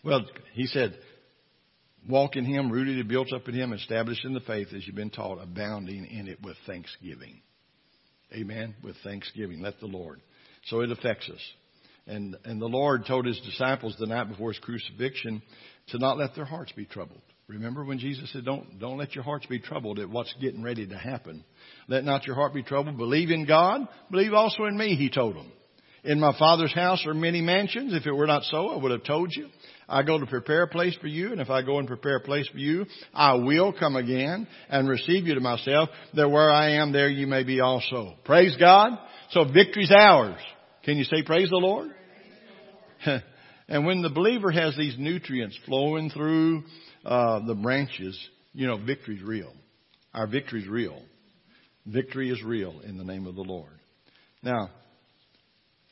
Well, 0.03 0.25
he 0.53 0.65
said, 0.67 0.97
walk 2.07 2.35
in 2.35 2.45
Him, 2.45 2.71
rooted 2.71 2.97
and 2.97 3.09
built 3.09 3.33
up 3.33 3.47
in 3.47 3.55
Him, 3.55 3.73
established 3.73 4.25
in 4.25 4.33
the 4.33 4.39
faith 4.41 4.67
as 4.75 4.85
you've 4.85 4.95
been 4.95 5.09
taught, 5.09 5.41
abounding 5.41 6.05
in 6.05 6.27
it 6.27 6.39
with 6.43 6.57
thanksgiving. 6.65 7.41
Amen. 8.33 8.75
With 8.83 8.95
thanksgiving. 9.03 9.61
Let 9.61 9.79
the 9.79 9.87
Lord. 9.87 10.21
So 10.65 10.81
it 10.81 10.91
affects 10.91 11.29
us. 11.29 11.41
And, 12.07 12.35
and 12.45 12.61
the 12.61 12.67
Lord 12.67 13.05
told 13.05 13.25
His 13.25 13.39
disciples 13.41 13.95
the 13.99 14.07
night 14.07 14.29
before 14.29 14.51
His 14.51 14.59
crucifixion 14.59 15.41
to 15.89 15.97
not 15.97 16.17
let 16.17 16.35
their 16.35 16.45
hearts 16.45 16.71
be 16.71 16.85
troubled. 16.85 17.21
Remember 17.47 17.83
when 17.83 17.99
Jesus 17.99 18.31
said, 18.31 18.45
don't, 18.45 18.79
don't 18.79 18.97
let 18.97 19.13
your 19.13 19.23
hearts 19.23 19.45
be 19.45 19.59
troubled 19.59 19.99
at 19.99 20.09
what's 20.09 20.33
getting 20.39 20.63
ready 20.63 20.87
to 20.87 20.97
happen. 20.97 21.43
Let 21.87 22.05
not 22.05 22.25
your 22.25 22.35
heart 22.35 22.53
be 22.53 22.63
troubled. 22.63 22.97
Believe 22.97 23.29
in 23.29 23.45
God. 23.45 23.87
Believe 24.09 24.33
also 24.33 24.65
in 24.65 24.77
me, 24.77 24.95
He 24.95 25.09
told 25.09 25.35
them. 25.35 25.51
In 26.03 26.19
my 26.19 26.35
Father's 26.37 26.73
house 26.73 27.05
are 27.05 27.13
many 27.13 27.41
mansions. 27.41 27.93
If 27.93 28.07
it 28.07 28.11
were 28.11 28.25
not 28.25 28.43
so, 28.43 28.69
I 28.69 28.81
would 28.81 28.91
have 28.91 29.03
told 29.03 29.31
you. 29.35 29.47
I 29.87 30.03
go 30.03 30.17
to 30.17 30.25
prepare 30.25 30.63
a 30.63 30.67
place 30.67 30.95
for 30.99 31.07
you, 31.07 31.31
and 31.31 31.41
if 31.41 31.49
I 31.49 31.61
go 31.61 31.77
and 31.77 31.87
prepare 31.87 32.15
a 32.15 32.21
place 32.21 32.47
for 32.47 32.57
you, 32.57 32.85
I 33.13 33.33
will 33.35 33.73
come 33.73 33.95
again 33.95 34.47
and 34.69 34.89
receive 34.89 35.27
you 35.27 35.35
to 35.35 35.41
myself, 35.41 35.89
that 36.15 36.29
where 36.29 36.49
I 36.49 36.75
am, 36.75 36.91
there 36.91 37.09
you 37.09 37.27
may 37.27 37.43
be 37.43 37.59
also. 37.59 38.15
Praise 38.23 38.55
God. 38.57 38.97
So 39.31 39.43
victory's 39.43 39.91
ours. 39.91 40.39
Can 40.83 40.97
you 40.97 41.03
say 41.03 41.23
praise 41.23 41.49
the 41.49 41.57
Lord? 41.57 41.91
and 43.67 43.85
when 43.85 44.01
the 44.01 44.09
believer 44.09 44.49
has 44.49 44.75
these 44.77 44.95
nutrients 44.97 45.59
flowing 45.65 46.09
through 46.09 46.63
uh, 47.05 47.45
the 47.45 47.55
branches, 47.55 48.17
you 48.53 48.65
know, 48.65 48.77
victory's 48.77 49.21
real. 49.21 49.53
Our 50.13 50.25
victory's 50.25 50.67
real. 50.67 51.01
Victory 51.85 52.29
is 52.31 52.41
real 52.43 52.79
in 52.81 52.97
the 52.97 53.03
name 53.03 53.27
of 53.27 53.35
the 53.35 53.41
Lord. 53.41 53.73
Now, 54.41 54.69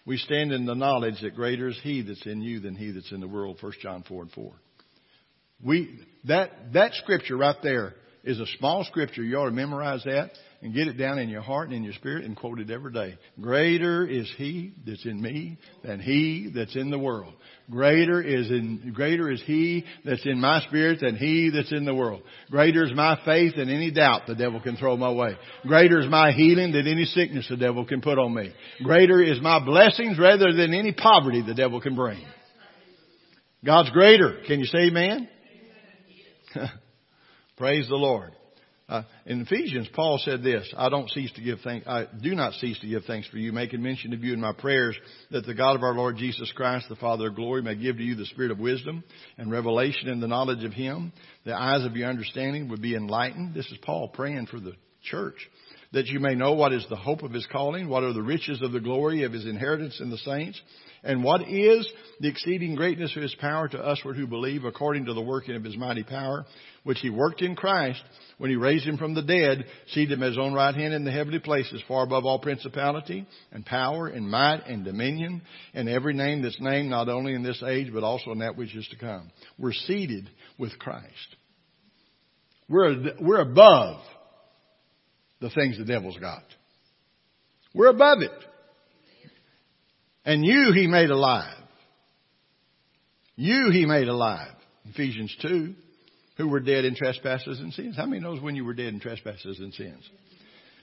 we 0.10 0.18
stand 0.18 0.52
in 0.52 0.66
the 0.66 0.74
knowledge 0.74 1.22
that 1.22 1.36
greater 1.36 1.68
is 1.68 1.80
He 1.84 2.02
that's 2.02 2.26
in 2.26 2.42
you 2.42 2.60
than 2.60 2.74
He 2.74 2.90
that's 2.90 3.12
in 3.12 3.20
the 3.20 3.28
world. 3.28 3.58
1 3.62 3.74
John 3.80 4.04
4 4.10 4.24
and 4.24 4.32
4. 4.32 4.52
We, 5.64 6.00
that, 6.28 6.74
that 6.74 6.96
scripture 6.96 7.38
right 7.38 7.56
there 7.62 7.94
is 8.24 8.40
a 8.40 8.46
small 8.58 8.84
scripture. 8.84 9.24
You 9.24 9.38
ought 9.38 9.46
to 9.46 9.52
memorize 9.52 10.04
that 10.06 10.32
and 10.62 10.74
get 10.74 10.88
it 10.88 10.98
down 10.98 11.20
in 11.20 11.30
your 11.30 11.42
heart 11.42 11.68
and 11.68 11.78
in 11.78 11.84
your 11.84 11.94
spirit 11.94 12.26
and 12.26 12.36
quote 12.36 12.60
it 12.60 12.70
every 12.70 12.92
day. 12.92 13.18
Greater 13.40 14.06
is 14.06 14.30
He 14.38 14.74
that's 14.86 15.06
in 15.06 15.22
me 15.22 15.58
than 15.84 16.00
He 16.00 16.52
that's 16.54 16.76
in 16.76 16.90
the 16.92 17.00
world. 17.00 17.34
Greater 17.72 18.22
is 18.22 18.50
in, 18.50 18.92
greater 18.94 19.32
is 19.32 19.42
He 19.46 19.86
that's 20.04 20.26
in 20.26 20.40
my 20.40 20.62
spirit 20.62 21.00
than 21.02 21.16
He 21.16 21.50
that's 21.54 21.72
in 21.72 21.86
the 21.86 21.96
world. 21.96 22.22
Greater 22.52 22.84
is 22.84 22.94
my 22.94 23.18
faith 23.24 23.56
than 23.56 23.70
any 23.70 23.92
doubt 23.92 24.24
the 24.28 24.36
devil 24.36 24.60
can 24.60 24.76
throw 24.76 24.98
my 24.98 25.12
way. 25.12 25.38
Greater 25.66 26.00
is 26.00 26.08
my 26.08 26.32
healing 26.32 26.74
than 26.74 26.88
any 26.88 27.06
sickness 27.06 27.48
the 27.50 27.58
devil 27.58 27.86
can 27.86 28.02
put 28.02 28.20
on 28.20 28.34
me. 28.34 28.54
Greater 28.84 29.22
is 29.22 29.42
my 29.42 29.64
blessings 29.64 30.20
rather 30.20 30.52
than 30.52 30.74
any 30.74 30.92
poverty 30.92 31.42
the 31.42 31.54
devil 31.54 31.80
can 31.80 31.96
bring. 31.96 32.22
God's 33.64 33.92
greater. 33.92 34.42
Can 34.48 34.60
you 34.60 34.66
say 34.66 34.88
amen? 34.88 35.30
Praise 37.60 37.90
the 37.90 37.96
Lord. 37.96 38.32
Uh, 38.88 39.04
in 39.26 39.42
Ephesians, 39.42 39.90
Paul 39.94 40.18
said 40.24 40.42
this, 40.42 40.74
I 40.78 40.88
don't 40.88 41.10
cease 41.10 41.32
to 41.34 41.42
give 41.42 41.60
thanks, 41.60 41.86
I 41.86 42.06
do 42.24 42.34
not 42.34 42.54
cease 42.54 42.80
to 42.80 42.88
give 42.88 43.04
thanks 43.04 43.28
for 43.28 43.36
you, 43.36 43.52
making 43.52 43.84
mention 43.84 44.14
of 44.14 44.24
you 44.24 44.34
in 44.34 44.40
my 44.40 44.54
prayers 44.54 44.96
that 45.30 45.46
the 45.46 45.54
God 45.54 45.76
of 45.76 45.84
our 45.84 45.94
Lord 45.94 46.16
Jesus 46.16 46.50
Christ, 46.54 46.88
the 46.88 46.96
Father 46.96 47.28
of 47.28 47.36
glory, 47.36 47.62
may 47.62 47.76
give 47.76 47.98
to 47.98 48.04
you 48.04 48.16
the 48.16 48.26
spirit 48.28 48.52
of 48.52 48.60
wisdom 48.60 49.04
and 49.38 49.52
revelation 49.52 50.08
in 50.08 50.22
the 50.22 50.28
knowledge 50.28 50.64
of 50.64 50.72
Him. 50.72 51.12
The 51.46 51.54
eyes 51.54 51.84
of 51.84 51.98
your 51.98 52.10
understanding 52.10 52.70
would 52.70 52.82
be 52.82 52.96
enlightened. 52.96 53.54
This 53.54 53.70
is 53.70 53.78
Paul 53.84 54.08
praying 54.08 54.48
for 54.48 54.62
the 54.62 54.74
church 55.04 55.36
that 55.92 56.08
you 56.08 56.20
may 56.20 56.36
know 56.36 56.54
what 56.54 56.74
is 56.74 56.86
the 56.90 56.96
hope 56.96 57.24
of 57.24 57.32
his 57.32 57.48
calling, 57.52 57.90
what 57.90 58.04
are 58.04 58.14
the 58.14 58.22
riches 58.22 58.62
of 58.62 58.72
the 58.72 58.80
glory 58.80 59.24
of 59.24 59.32
his 59.32 59.46
inheritance 59.46 60.00
in 60.00 60.10
the 60.10 60.18
saints, 60.20 60.60
and 61.04 61.24
what 61.24 61.48
is 61.48 61.90
the 62.20 62.28
exceeding 62.28 62.76
greatness 62.76 63.16
of 63.16 63.22
his 63.22 63.34
power 63.36 63.68
to 63.68 63.78
usward 63.78 64.16
who 64.16 64.28
believe 64.28 64.66
according 64.66 65.06
to 65.06 65.14
the 65.14 65.22
working 65.22 65.56
of 65.56 65.64
his 65.64 65.78
mighty 65.78 66.04
power, 66.04 66.46
which 66.84 67.00
he 67.00 67.10
worked 67.10 67.42
in 67.42 67.56
Christ 67.56 68.02
when 68.38 68.50
he 68.50 68.56
raised 68.56 68.86
him 68.86 68.98
from 68.98 69.14
the 69.14 69.22
dead, 69.22 69.66
seated 69.88 70.18
him 70.18 70.24
at 70.24 70.30
his 70.30 70.38
own 70.38 70.54
right 70.54 70.76
hand 70.76 70.94
in 70.94 71.06
the 71.06 71.12
heavenly 71.12 71.40
places, 71.40 71.82
far 71.88 72.04
above 72.04 72.26
all 72.26 72.40
principality 72.40 73.26
and 73.52 73.66
power 73.66 74.08
and 74.08 74.30
might 74.30 74.66
and 74.68 74.84
dominion 74.84 75.42
and 75.74 75.90
every 75.90 76.14
name 76.14 76.42
that's 76.42 76.60
named 76.60 76.90
not 76.90 77.10
only 77.10 77.34
in 77.34 77.44
this 77.44 77.64
age 77.66 77.92
but 77.94 78.04
also 78.04 78.32
in 78.32 78.40
that 78.40 78.58
which 78.58 78.76
is 78.76 78.88
to 78.90 78.98
come. 78.98 79.32
We're 79.58 79.74
seated 79.74 80.30
with 80.58 80.78
Christ. 80.80 81.36
We're, 82.68 83.14
we're 83.20 83.42
above 83.42 84.02
the 85.42 85.50
things 85.50 85.78
the 85.78 85.86
devil's 85.86 86.18
got. 86.18 86.44
We're 87.74 87.90
above 87.90 88.22
it. 88.22 88.32
And 90.26 90.46
you 90.46 90.72
he 90.74 90.88
made 90.88 91.10
alive. 91.10 91.58
You 93.36 93.70
he 93.72 93.86
made 93.86 94.08
alive. 94.08 94.54
Ephesians 94.86 95.36
2 95.42 95.76
who 96.40 96.48
were 96.48 96.62
dead 96.62 96.86
in 96.86 96.96
trespasses 96.96 97.60
and 97.60 97.74
sins. 97.74 97.98
How 97.98 98.06
many 98.06 98.22
knows 98.22 98.42
when 98.42 98.56
you 98.56 98.64
were 98.64 98.74
dead 98.74 98.94
in 98.94 99.02
trespasses 99.02 99.60
and 99.60 99.74
sins? 99.74 100.10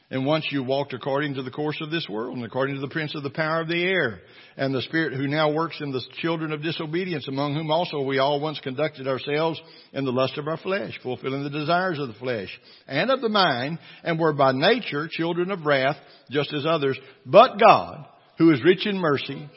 And 0.08 0.24
once 0.24 0.46
you 0.52 0.62
walked 0.62 0.92
according 0.92 1.34
to 1.34 1.42
the 1.42 1.50
course 1.50 1.78
of 1.80 1.90
this 1.90 2.06
world 2.08 2.36
and 2.36 2.44
according 2.44 2.76
to 2.76 2.80
the 2.80 2.88
prince 2.88 3.16
of 3.16 3.24
the 3.24 3.30
power 3.30 3.62
of 3.62 3.68
the 3.68 3.82
air 3.82 4.20
and 4.56 4.72
the 4.72 4.82
spirit 4.82 5.14
who 5.14 5.26
now 5.26 5.52
works 5.52 5.78
in 5.80 5.90
the 5.90 6.00
children 6.20 6.52
of 6.52 6.62
disobedience 6.62 7.26
among 7.26 7.56
whom 7.56 7.72
also 7.72 8.00
we 8.02 8.20
all 8.20 8.38
once 8.38 8.60
conducted 8.60 9.08
ourselves 9.08 9.60
in 9.92 10.04
the 10.04 10.12
lust 10.12 10.38
of 10.38 10.46
our 10.46 10.58
flesh, 10.58 10.96
fulfilling 11.02 11.42
the 11.42 11.50
desires 11.50 11.98
of 11.98 12.06
the 12.06 12.14
flesh 12.14 12.48
and 12.86 13.10
of 13.10 13.20
the 13.20 13.28
mind 13.28 13.80
and 14.04 14.16
were 14.16 14.32
by 14.32 14.52
nature 14.52 15.08
children 15.10 15.50
of 15.50 15.66
wrath 15.66 15.96
just 16.30 16.54
as 16.54 16.64
others. 16.64 16.96
But 17.24 17.58
God, 17.58 18.06
who 18.38 18.52
is 18.52 18.62
rich 18.62 18.86
in 18.86 18.98
mercy, 18.98 19.50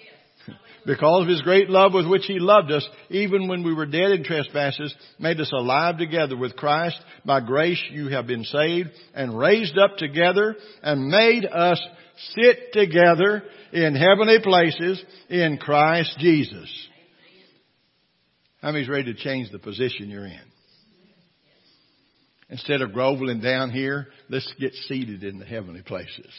because 0.90 1.22
of 1.22 1.28
his 1.28 1.44
great 1.44 1.70
love 1.70 1.94
with 1.94 2.08
which 2.08 2.26
he 2.26 2.40
loved 2.40 2.72
us, 2.72 2.90
even 3.12 3.48
when 3.48 3.64
we 3.64 3.76
were 3.76 3.86
dead 3.86 4.10
in 4.10 4.24
trespasses, 4.24 4.92
made 5.20 5.40
us 5.40 5.52
alive 5.52 6.00
together 6.00 6.36
with 6.36 6.56
Christ. 6.56 7.00
By 7.24 7.42
grace 7.42 7.80
you 7.92 8.08
have 8.08 8.26
been 8.26 8.44
saved 8.44 8.90
and 9.14 9.38
raised 9.38 9.78
up 9.78 9.98
together 9.98 10.56
and 10.82 11.08
made 11.08 11.46
us 11.46 11.80
sit 12.34 12.74
together 12.74 13.44
in 13.72 13.94
heavenly 13.94 14.40
places 14.42 15.04
in 15.30 15.60
Christ 15.60 16.18
Jesus. 16.18 16.88
How 18.60 18.72
many's 18.72 18.90
ready 18.90 19.14
to 19.14 19.20
change 19.20 19.52
the 19.52 19.60
position 19.60 20.10
you're 20.10 20.26
in? 20.26 20.42
Instead 22.50 22.82
of 22.82 22.94
groveling 22.94 23.42
down 23.42 23.70
here, 23.70 24.08
let's 24.28 24.52
get 24.60 24.74
seated 24.88 25.24
in 25.24 25.38
the 25.38 25.46
heavenly 25.46 25.84
places. 25.84 26.34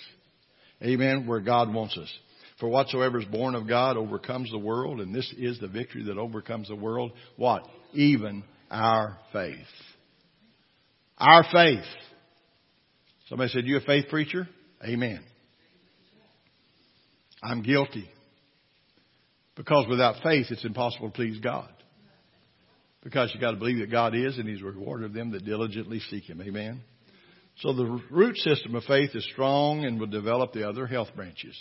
Amen. 0.82 1.28
Where 1.28 1.38
God 1.38 1.72
wants 1.72 1.96
us. 1.96 2.12
For 2.60 2.68
whatsoever 2.68 3.18
is 3.18 3.24
born 3.24 3.54
of 3.54 3.66
God 3.66 3.96
overcomes 3.96 4.50
the 4.50 4.58
world, 4.58 5.00
and 5.00 5.14
this 5.14 5.32
is 5.38 5.58
the 5.58 5.66
victory 5.66 6.04
that 6.04 6.18
overcomes 6.18 6.68
the 6.68 6.76
world. 6.76 7.12
What? 7.36 7.66
Even 7.94 8.44
our 8.70 9.18
faith. 9.32 9.56
Our 11.16 11.44
faith. 11.50 11.84
Somebody 13.28 13.50
said, 13.50 13.66
you 13.66 13.78
a 13.78 13.80
faith 13.80 14.06
preacher? 14.10 14.46
Amen. 14.84 15.24
I'm 17.42 17.62
guilty. 17.62 18.08
Because 19.56 19.86
without 19.88 20.22
faith, 20.22 20.46
it's 20.50 20.64
impossible 20.64 21.10
to 21.10 21.14
please 21.14 21.40
God. 21.40 21.70
Because 23.02 23.30
you've 23.32 23.40
got 23.40 23.52
to 23.52 23.56
believe 23.56 23.78
that 23.78 23.90
God 23.90 24.14
is 24.14 24.36
and 24.36 24.46
He's 24.46 24.60
a 24.60 24.64
rewarder 24.64 25.06
of 25.06 25.14
them 25.14 25.30
that 25.30 25.46
diligently 25.46 26.00
seek 26.10 26.24
Him. 26.24 26.42
Amen. 26.42 26.82
So 27.60 27.72
the 27.72 28.02
root 28.10 28.36
system 28.36 28.74
of 28.74 28.84
faith 28.84 29.10
is 29.14 29.26
strong 29.32 29.84
and 29.84 29.98
will 29.98 30.06
develop 30.06 30.52
the 30.52 30.68
other 30.68 30.86
health 30.86 31.08
branches. 31.16 31.56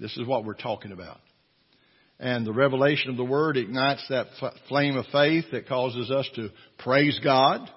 This 0.00 0.16
is 0.16 0.26
what 0.26 0.44
we're 0.44 0.54
talking 0.54 0.92
about. 0.92 1.18
And 2.18 2.46
the 2.46 2.52
revelation 2.52 3.10
of 3.10 3.16
the 3.16 3.24
Word 3.24 3.56
ignites 3.56 4.04
that 4.08 4.26
f- 4.40 4.54
flame 4.68 4.96
of 4.96 5.06
faith 5.12 5.44
that 5.52 5.68
causes 5.68 6.10
us 6.10 6.28
to 6.34 6.50
praise 6.78 7.18
God, 7.22 7.68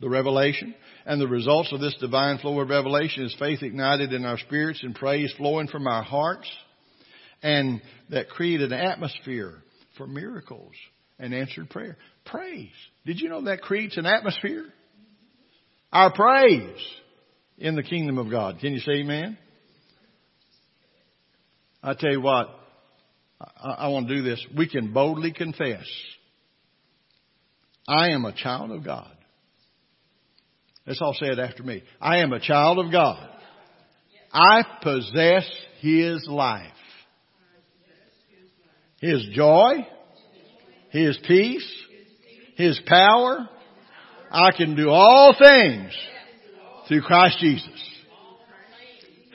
the 0.00 0.08
revelation. 0.08 0.74
And 1.06 1.20
the 1.20 1.28
results 1.28 1.72
of 1.72 1.80
this 1.80 1.96
divine 2.00 2.38
flow 2.38 2.60
of 2.60 2.68
revelation 2.68 3.24
is 3.24 3.34
faith 3.38 3.62
ignited 3.62 4.12
in 4.12 4.24
our 4.24 4.38
spirits 4.38 4.80
and 4.82 4.94
praise 4.94 5.32
flowing 5.36 5.68
from 5.68 5.86
our 5.86 6.02
hearts. 6.02 6.50
And 7.42 7.80
that 8.10 8.28
create 8.28 8.60
an 8.60 8.72
atmosphere 8.72 9.54
for 9.96 10.06
miracles 10.06 10.72
and 11.18 11.34
answered 11.34 11.70
prayer. 11.70 11.96
Praise. 12.24 12.70
Did 13.06 13.20
you 13.20 13.28
know 13.28 13.42
that 13.42 13.62
creates 13.62 13.96
an 13.96 14.06
atmosphere? 14.06 14.66
Our 15.92 16.12
praise 16.12 16.84
in 17.56 17.74
the 17.74 17.82
kingdom 17.82 18.18
of 18.18 18.30
God. 18.30 18.58
Can 18.60 18.72
you 18.72 18.80
say 18.80 19.00
amen? 19.00 19.38
I 21.82 21.94
tell 21.94 22.10
you 22.10 22.20
what, 22.20 22.48
I, 23.40 23.70
I 23.70 23.88
want 23.88 24.08
to 24.08 24.16
do 24.16 24.22
this. 24.22 24.44
We 24.56 24.68
can 24.68 24.92
boldly 24.92 25.32
confess, 25.32 25.86
I 27.86 28.10
am 28.10 28.24
a 28.24 28.32
child 28.32 28.70
of 28.70 28.84
God. 28.84 29.10
Let's 30.86 31.00
all 31.02 31.14
say 31.14 31.26
it 31.26 31.38
after 31.38 31.62
me. 31.62 31.82
I 32.00 32.18
am 32.18 32.32
a 32.32 32.40
child 32.40 32.78
of 32.78 32.90
God. 32.90 33.28
I 34.32 34.62
possess 34.82 35.48
His 35.80 36.26
life. 36.26 36.72
His 39.00 39.26
joy, 39.32 39.86
His 40.90 41.18
peace, 41.26 41.70
His 42.56 42.80
power. 42.86 43.48
I 44.30 44.50
can 44.52 44.76
do 44.76 44.90
all 44.90 45.34
things 45.38 45.92
through 46.88 47.02
Christ 47.02 47.38
Jesus. 47.38 47.70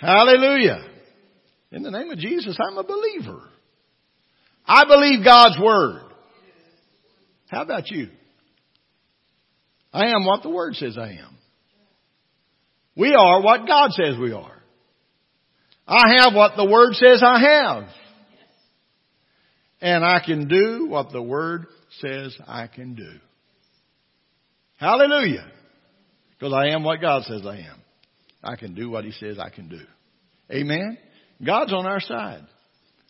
Hallelujah. 0.01 0.92
In 1.73 1.81
the 1.81 1.89
name 1.89 2.11
of 2.11 2.19
Jesus, 2.19 2.55
I'm 2.61 2.77
a 2.77 2.83
believer. 2.83 3.41
I 4.65 4.85
believe 4.85 5.25
God's 5.25 5.59
Word. 5.59 6.03
How 7.49 7.63
about 7.63 7.89
you? 7.89 8.09
I 9.91 10.09
am 10.09 10.23
what 10.23 10.43
the 10.43 10.51
Word 10.51 10.75
says 10.75 10.97
I 10.99 11.13
am. 11.13 11.35
We 12.95 13.15
are 13.15 13.41
what 13.41 13.67
God 13.67 13.89
says 13.91 14.19
we 14.21 14.31
are. 14.33 14.61
I 15.87 16.21
have 16.21 16.35
what 16.35 16.55
the 16.55 16.65
Word 16.65 16.93
says 16.93 17.23
I 17.25 17.39
have. 17.39 17.83
And 19.81 20.05
I 20.05 20.19
can 20.23 20.47
do 20.47 20.85
what 20.87 21.11
the 21.11 21.23
Word 21.23 21.65
says 22.01 22.37
I 22.47 22.67
can 22.67 22.93
do. 22.93 23.09
Hallelujah. 24.77 25.51
Because 26.37 26.53
I 26.53 26.67
am 26.67 26.83
what 26.83 27.01
God 27.01 27.23
says 27.23 27.41
I 27.47 27.57
am. 27.57 27.81
I 28.43 28.57
can 28.57 28.75
do 28.75 28.91
what 28.91 29.05
He 29.05 29.11
says 29.11 29.39
I 29.39 29.49
can 29.49 29.69
do. 29.69 29.81
Amen. 30.51 30.99
God's 31.45 31.73
on 31.73 31.85
our 31.85 31.99
side. 31.99 32.45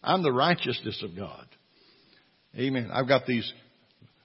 I'm 0.04 0.24
the 0.24 0.32
righteousness 0.32 1.02
of 1.04 1.16
God. 1.16 1.46
Amen. 2.58 2.90
I've 2.94 3.08
got 3.08 3.26
these 3.26 3.52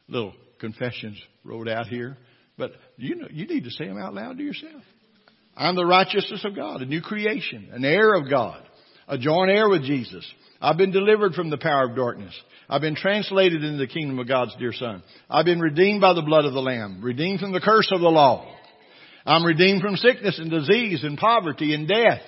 little 0.09 0.35
confessions 0.61 1.21
wrote 1.45 1.69
out 1.69 1.87
here, 1.87 2.17
but 2.57 2.73
you 2.97 3.15
know, 3.15 3.29
you 3.31 3.47
need 3.47 3.65
to 3.65 3.71
say 3.71 3.87
them 3.87 3.99
out 3.99 4.15
loud 4.15 4.39
to 4.39 4.43
yourself. 4.43 4.83
I'm 5.57 5.77
the 5.77 5.87
righteousness 5.87 6.45
of 6.45 6.55
God, 6.55 6.83
a 6.83 6.87
new 6.87 7.01
creation, 7.01 7.71
an 7.73 7.85
heir 7.85 8.15
of 8.15 8.29
God, 8.29 8.63
a 9.09 9.19
joint 9.19 9.51
heir 9.51 9.69
with 9.69 9.83
Jesus. 9.83 10.27
I've 10.61 10.77
been 10.77 10.91
delivered 10.91 11.35
from 11.35 11.51
the 11.51 11.59
power 11.59 11.89
of 11.89 11.97
darkness. 11.97 12.35
I've 12.69 12.81
been 12.81 12.97
translated 12.97 13.65
into 13.65 13.79
the 13.79 13.87
kingdom 13.87 14.19
of 14.19 14.29
God's 14.29 14.55
dear 14.57 14.73
Son. 14.73 15.03
I've 15.31 15.45
been 15.45 15.61
redeemed 15.61 16.01
by 16.01 16.15
the 16.15 16.23
blood 16.23 16.45
of 16.45 16.53
the 16.53 16.61
Lamb, 16.61 17.01
redeemed 17.03 17.41
from 17.41 17.53
the 17.53 17.61
curse 17.61 17.89
of 17.93 18.01
the 18.01 18.09
law. 18.09 18.55
I'm 19.25 19.45
redeemed 19.45 19.83
from 19.83 19.97
sickness 19.97 20.39
and 20.39 20.51
disease 20.51 21.05
and 21.05 21.19
poverty 21.19 21.75
and 21.75 21.87
death. 21.89 22.23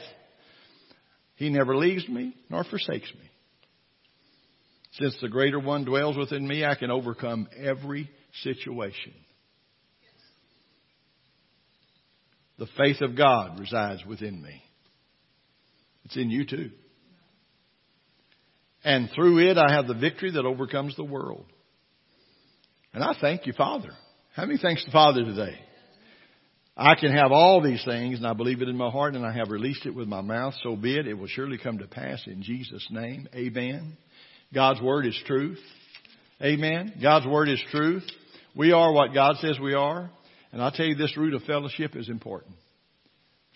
He 1.40 1.48
never 1.48 1.74
leaves 1.74 2.06
me 2.06 2.34
nor 2.50 2.64
forsakes 2.64 3.10
me. 3.14 3.30
Since 4.92 5.16
the 5.22 5.30
greater 5.30 5.58
one 5.58 5.86
dwells 5.86 6.14
within 6.14 6.46
me, 6.46 6.66
I 6.66 6.74
can 6.74 6.90
overcome 6.90 7.48
every 7.56 8.10
situation. 8.42 9.14
The 12.58 12.66
faith 12.76 13.00
of 13.00 13.16
God 13.16 13.58
resides 13.58 14.04
within 14.04 14.42
me. 14.42 14.62
It's 16.04 16.16
in 16.18 16.28
you 16.28 16.44
too. 16.44 16.72
And 18.84 19.08
through 19.14 19.50
it, 19.50 19.56
I 19.56 19.72
have 19.72 19.86
the 19.86 19.94
victory 19.94 20.32
that 20.32 20.44
overcomes 20.44 20.94
the 20.94 21.04
world. 21.04 21.46
And 22.92 23.02
I 23.02 23.14
thank 23.18 23.46
you, 23.46 23.54
Father. 23.54 23.92
How 24.36 24.44
many 24.44 24.58
thanks 24.58 24.84
the 24.84 24.90
Father 24.90 25.24
today? 25.24 25.58
I 26.82 26.94
can 26.94 27.12
have 27.12 27.30
all 27.30 27.60
these 27.60 27.84
things 27.84 28.16
and 28.16 28.26
I 28.26 28.32
believe 28.32 28.62
it 28.62 28.68
in 28.68 28.76
my 28.76 28.88
heart 28.88 29.14
and 29.14 29.26
I 29.26 29.32
have 29.32 29.50
released 29.50 29.84
it 29.84 29.94
with 29.94 30.08
my 30.08 30.22
mouth. 30.22 30.54
So 30.62 30.76
be 30.76 30.96
it. 30.96 31.06
It 31.06 31.12
will 31.12 31.26
surely 31.26 31.58
come 31.58 31.76
to 31.76 31.86
pass 31.86 32.22
in 32.26 32.42
Jesus' 32.42 32.86
name. 32.90 33.28
Amen. 33.34 33.98
God's 34.54 34.80
word 34.80 35.04
is 35.04 35.20
truth. 35.26 35.60
Amen. 36.42 36.94
God's 37.02 37.26
word 37.26 37.50
is 37.50 37.62
truth. 37.70 38.04
We 38.56 38.72
are 38.72 38.94
what 38.94 39.12
God 39.12 39.36
says 39.42 39.58
we 39.60 39.74
are. 39.74 40.10
And 40.52 40.62
I'll 40.62 40.72
tell 40.72 40.86
you 40.86 40.94
this 40.94 41.18
root 41.18 41.34
of 41.34 41.42
fellowship 41.42 41.94
is 41.96 42.08
important. 42.08 42.54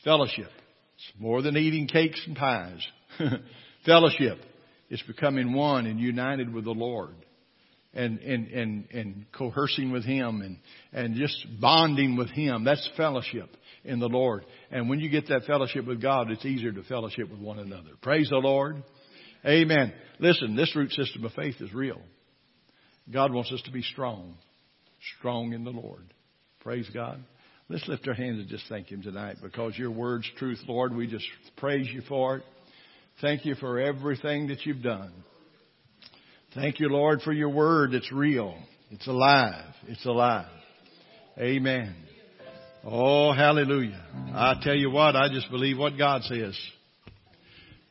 Fellowship. 0.04 0.50
It's 0.96 1.18
more 1.18 1.40
than 1.40 1.56
eating 1.56 1.88
cakes 1.88 2.20
and 2.26 2.36
pies. 2.36 2.86
fellowship. 3.86 4.36
It's 4.90 5.02
becoming 5.04 5.54
one 5.54 5.86
and 5.86 5.98
united 5.98 6.52
with 6.52 6.64
the 6.64 6.72
Lord. 6.72 7.14
And, 7.94 8.18
and, 8.18 8.48
and, 8.48 8.88
and 8.92 9.26
coercing 9.32 9.92
with 9.92 10.04
Him 10.04 10.42
and, 10.42 10.58
and 10.92 11.14
just 11.14 11.46
bonding 11.60 12.16
with 12.16 12.30
Him. 12.30 12.64
That's 12.64 12.88
fellowship 12.96 13.48
in 13.84 14.00
the 14.00 14.08
Lord. 14.08 14.44
And 14.70 14.88
when 14.88 15.00
you 15.00 15.08
get 15.08 15.28
that 15.28 15.44
fellowship 15.46 15.86
with 15.86 16.02
God, 16.02 16.30
it's 16.30 16.44
easier 16.44 16.72
to 16.72 16.82
fellowship 16.82 17.30
with 17.30 17.40
one 17.40 17.58
another. 17.58 17.90
Praise 18.02 18.28
the 18.30 18.36
Lord. 18.36 18.82
Amen. 19.46 19.92
Listen, 20.18 20.56
this 20.56 20.74
root 20.74 20.90
system 20.92 21.24
of 21.24 21.32
faith 21.32 21.56
is 21.60 21.72
real. 21.72 22.00
God 23.12 23.32
wants 23.32 23.52
us 23.52 23.62
to 23.62 23.70
be 23.70 23.82
strong. 23.82 24.36
Strong 25.18 25.52
in 25.52 25.64
the 25.64 25.70
Lord. 25.70 26.12
Praise 26.60 26.88
God. 26.94 27.22
Let's 27.68 27.86
lift 27.88 28.08
our 28.08 28.14
hands 28.14 28.40
and 28.40 28.48
just 28.48 28.64
thank 28.68 28.90
Him 28.90 29.02
tonight 29.02 29.36
because 29.42 29.76
your 29.78 29.90
word's 29.90 30.30
truth, 30.38 30.60
Lord. 30.66 30.94
We 30.94 31.06
just 31.06 31.26
praise 31.56 31.88
you 31.92 32.02
for 32.08 32.36
it. 32.36 32.42
Thank 33.20 33.44
you 33.44 33.54
for 33.54 33.78
everything 33.78 34.48
that 34.48 34.66
you've 34.66 34.82
done. 34.82 35.12
Thank 36.54 36.78
you, 36.78 36.88
Lord, 36.88 37.22
for 37.22 37.32
your 37.32 37.48
word. 37.48 37.94
It's 37.94 38.12
real. 38.12 38.56
It's 38.90 39.06
alive. 39.08 39.74
It's 39.88 40.04
alive. 40.06 40.46
Amen. 41.36 41.96
Oh, 42.84 43.32
hallelujah. 43.32 44.00
I 44.32 44.54
tell 44.62 44.74
you 44.74 44.90
what, 44.90 45.16
I 45.16 45.28
just 45.28 45.50
believe 45.50 45.78
what 45.78 45.98
God 45.98 46.22
says. 46.22 46.56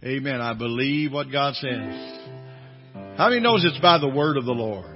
Amen. 0.01 0.39
I 0.39 0.53
believe 0.53 1.11
what 1.11 1.29
God 1.29 1.55
says. 1.55 2.19
How 3.17 3.29
many 3.29 3.41
knows 3.41 3.65
it's 3.65 3.79
by 3.81 3.97
the 3.97 4.07
word 4.07 4.37
of 4.37 4.45
the 4.45 4.51
Lord? 4.51 4.95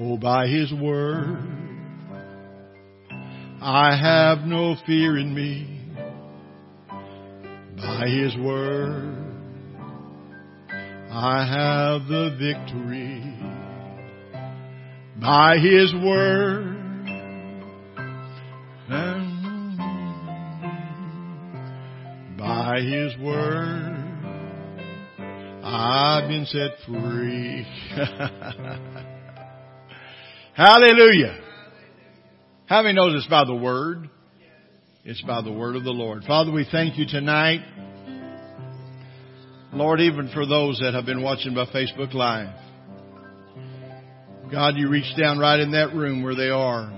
Oh, 0.00 0.16
by 0.16 0.46
His 0.46 0.72
word. 0.72 1.38
I 3.60 3.96
have 4.00 4.46
no 4.46 4.76
fear 4.86 5.18
in 5.18 5.34
me. 5.34 5.80
By 7.76 8.06
His 8.08 8.36
word. 8.36 9.31
I 11.14 11.44
have 11.44 12.08
the 12.08 12.34
victory 12.40 13.20
by 15.20 15.58
His 15.58 15.92
word. 15.92 16.74
And 18.88 19.76
by 22.38 22.80
His 22.80 23.14
word, 23.18 23.92
I've 25.62 26.28
been 26.28 26.46
set 26.46 26.78
free. 26.86 27.66
Hallelujah. 30.54 31.38
How 32.64 32.80
many 32.80 32.94
knows 32.94 33.16
it's 33.16 33.26
by 33.26 33.44
the 33.44 33.54
word? 33.54 34.08
It's 35.04 35.20
by 35.20 35.42
the 35.42 35.52
word 35.52 35.76
of 35.76 35.84
the 35.84 35.90
Lord. 35.90 36.24
Father, 36.24 36.50
we 36.50 36.64
thank 36.72 36.96
you 36.96 37.04
tonight. 37.06 37.60
Lord, 39.72 40.00
even 40.00 40.28
for 40.34 40.46
those 40.46 40.78
that 40.80 40.92
have 40.94 41.06
been 41.06 41.22
watching 41.22 41.54
by 41.54 41.64
Facebook 41.66 42.12
Live. 42.12 42.54
God, 44.50 44.74
you 44.76 44.90
reach 44.90 45.16
down 45.18 45.38
right 45.38 45.58
in 45.58 45.72
that 45.72 45.94
room 45.94 46.22
where 46.22 46.34
they 46.34 46.50
are, 46.50 46.90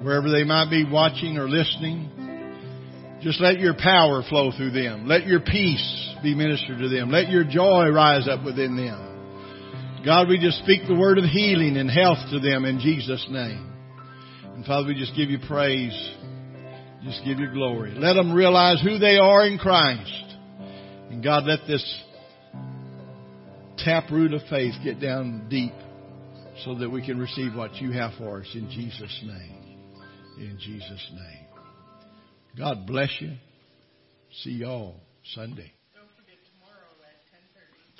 wherever 0.00 0.30
they 0.30 0.44
might 0.44 0.70
be 0.70 0.84
watching 0.88 1.38
or 1.38 1.48
listening. 1.48 3.18
Just 3.20 3.40
let 3.40 3.58
your 3.58 3.74
power 3.74 4.22
flow 4.28 4.52
through 4.56 4.70
them. 4.70 5.08
Let 5.08 5.26
your 5.26 5.40
peace 5.40 6.14
be 6.22 6.36
ministered 6.36 6.78
to 6.78 6.88
them. 6.88 7.10
Let 7.10 7.30
your 7.30 7.42
joy 7.42 7.88
rise 7.88 8.28
up 8.28 8.44
within 8.44 8.76
them. 8.76 10.02
God, 10.04 10.28
we 10.28 10.38
just 10.38 10.58
speak 10.58 10.82
the 10.86 10.94
word 10.94 11.18
of 11.18 11.24
healing 11.24 11.76
and 11.78 11.90
health 11.90 12.18
to 12.30 12.38
them 12.38 12.64
in 12.64 12.78
Jesus' 12.78 13.26
name. 13.28 13.72
And 14.54 14.64
Father, 14.64 14.86
we 14.86 14.94
just 14.94 15.16
give 15.16 15.30
you 15.30 15.38
praise. 15.48 15.96
Just 17.02 17.24
give 17.24 17.40
you 17.40 17.50
glory. 17.50 17.92
Let 17.96 18.12
them 18.12 18.32
realize 18.32 18.80
who 18.82 18.98
they 18.98 19.16
are 19.16 19.46
in 19.46 19.58
Christ. 19.58 20.36
And 21.10 21.24
God, 21.24 21.44
let 21.44 21.60
this 21.66 22.03
taproot 23.84 24.32
of 24.32 24.40
faith 24.48 24.74
get 24.82 25.00
down 25.00 25.46
deep 25.50 25.72
so 26.64 26.74
that 26.76 26.88
we 26.88 27.04
can 27.04 27.18
receive 27.18 27.54
what 27.54 27.74
you 27.76 27.92
have 27.92 28.12
for 28.16 28.40
us 28.40 28.50
in 28.54 28.70
Jesus' 28.70 29.22
name. 29.24 29.78
In 30.38 30.58
Jesus' 30.58 31.10
name. 31.12 31.46
God 32.56 32.86
bless 32.86 33.10
you. 33.20 33.32
See 34.42 34.50
y'all 34.50 34.96
Sunday. 35.34 35.72
Don't 35.94 36.08
forget 36.16 36.38
tomorrow 36.52 36.88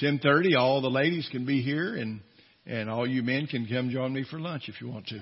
at 0.01 0.21
10:30. 0.21 0.53
10:30 0.53 0.59
all 0.59 0.81
the 0.81 0.91
ladies 0.91 1.29
can 1.31 1.45
be 1.45 1.61
here 1.61 1.97
and 1.97 2.21
and 2.67 2.89
all 2.89 3.07
you 3.07 3.23
men 3.23 3.47
can 3.47 3.67
come 3.67 3.91
join 3.91 4.13
me 4.13 4.25
for 4.29 4.41
lunch 4.41 4.69
if 4.69 4.81
you 4.81 4.89
want 4.89 5.07
to. 5.09 5.21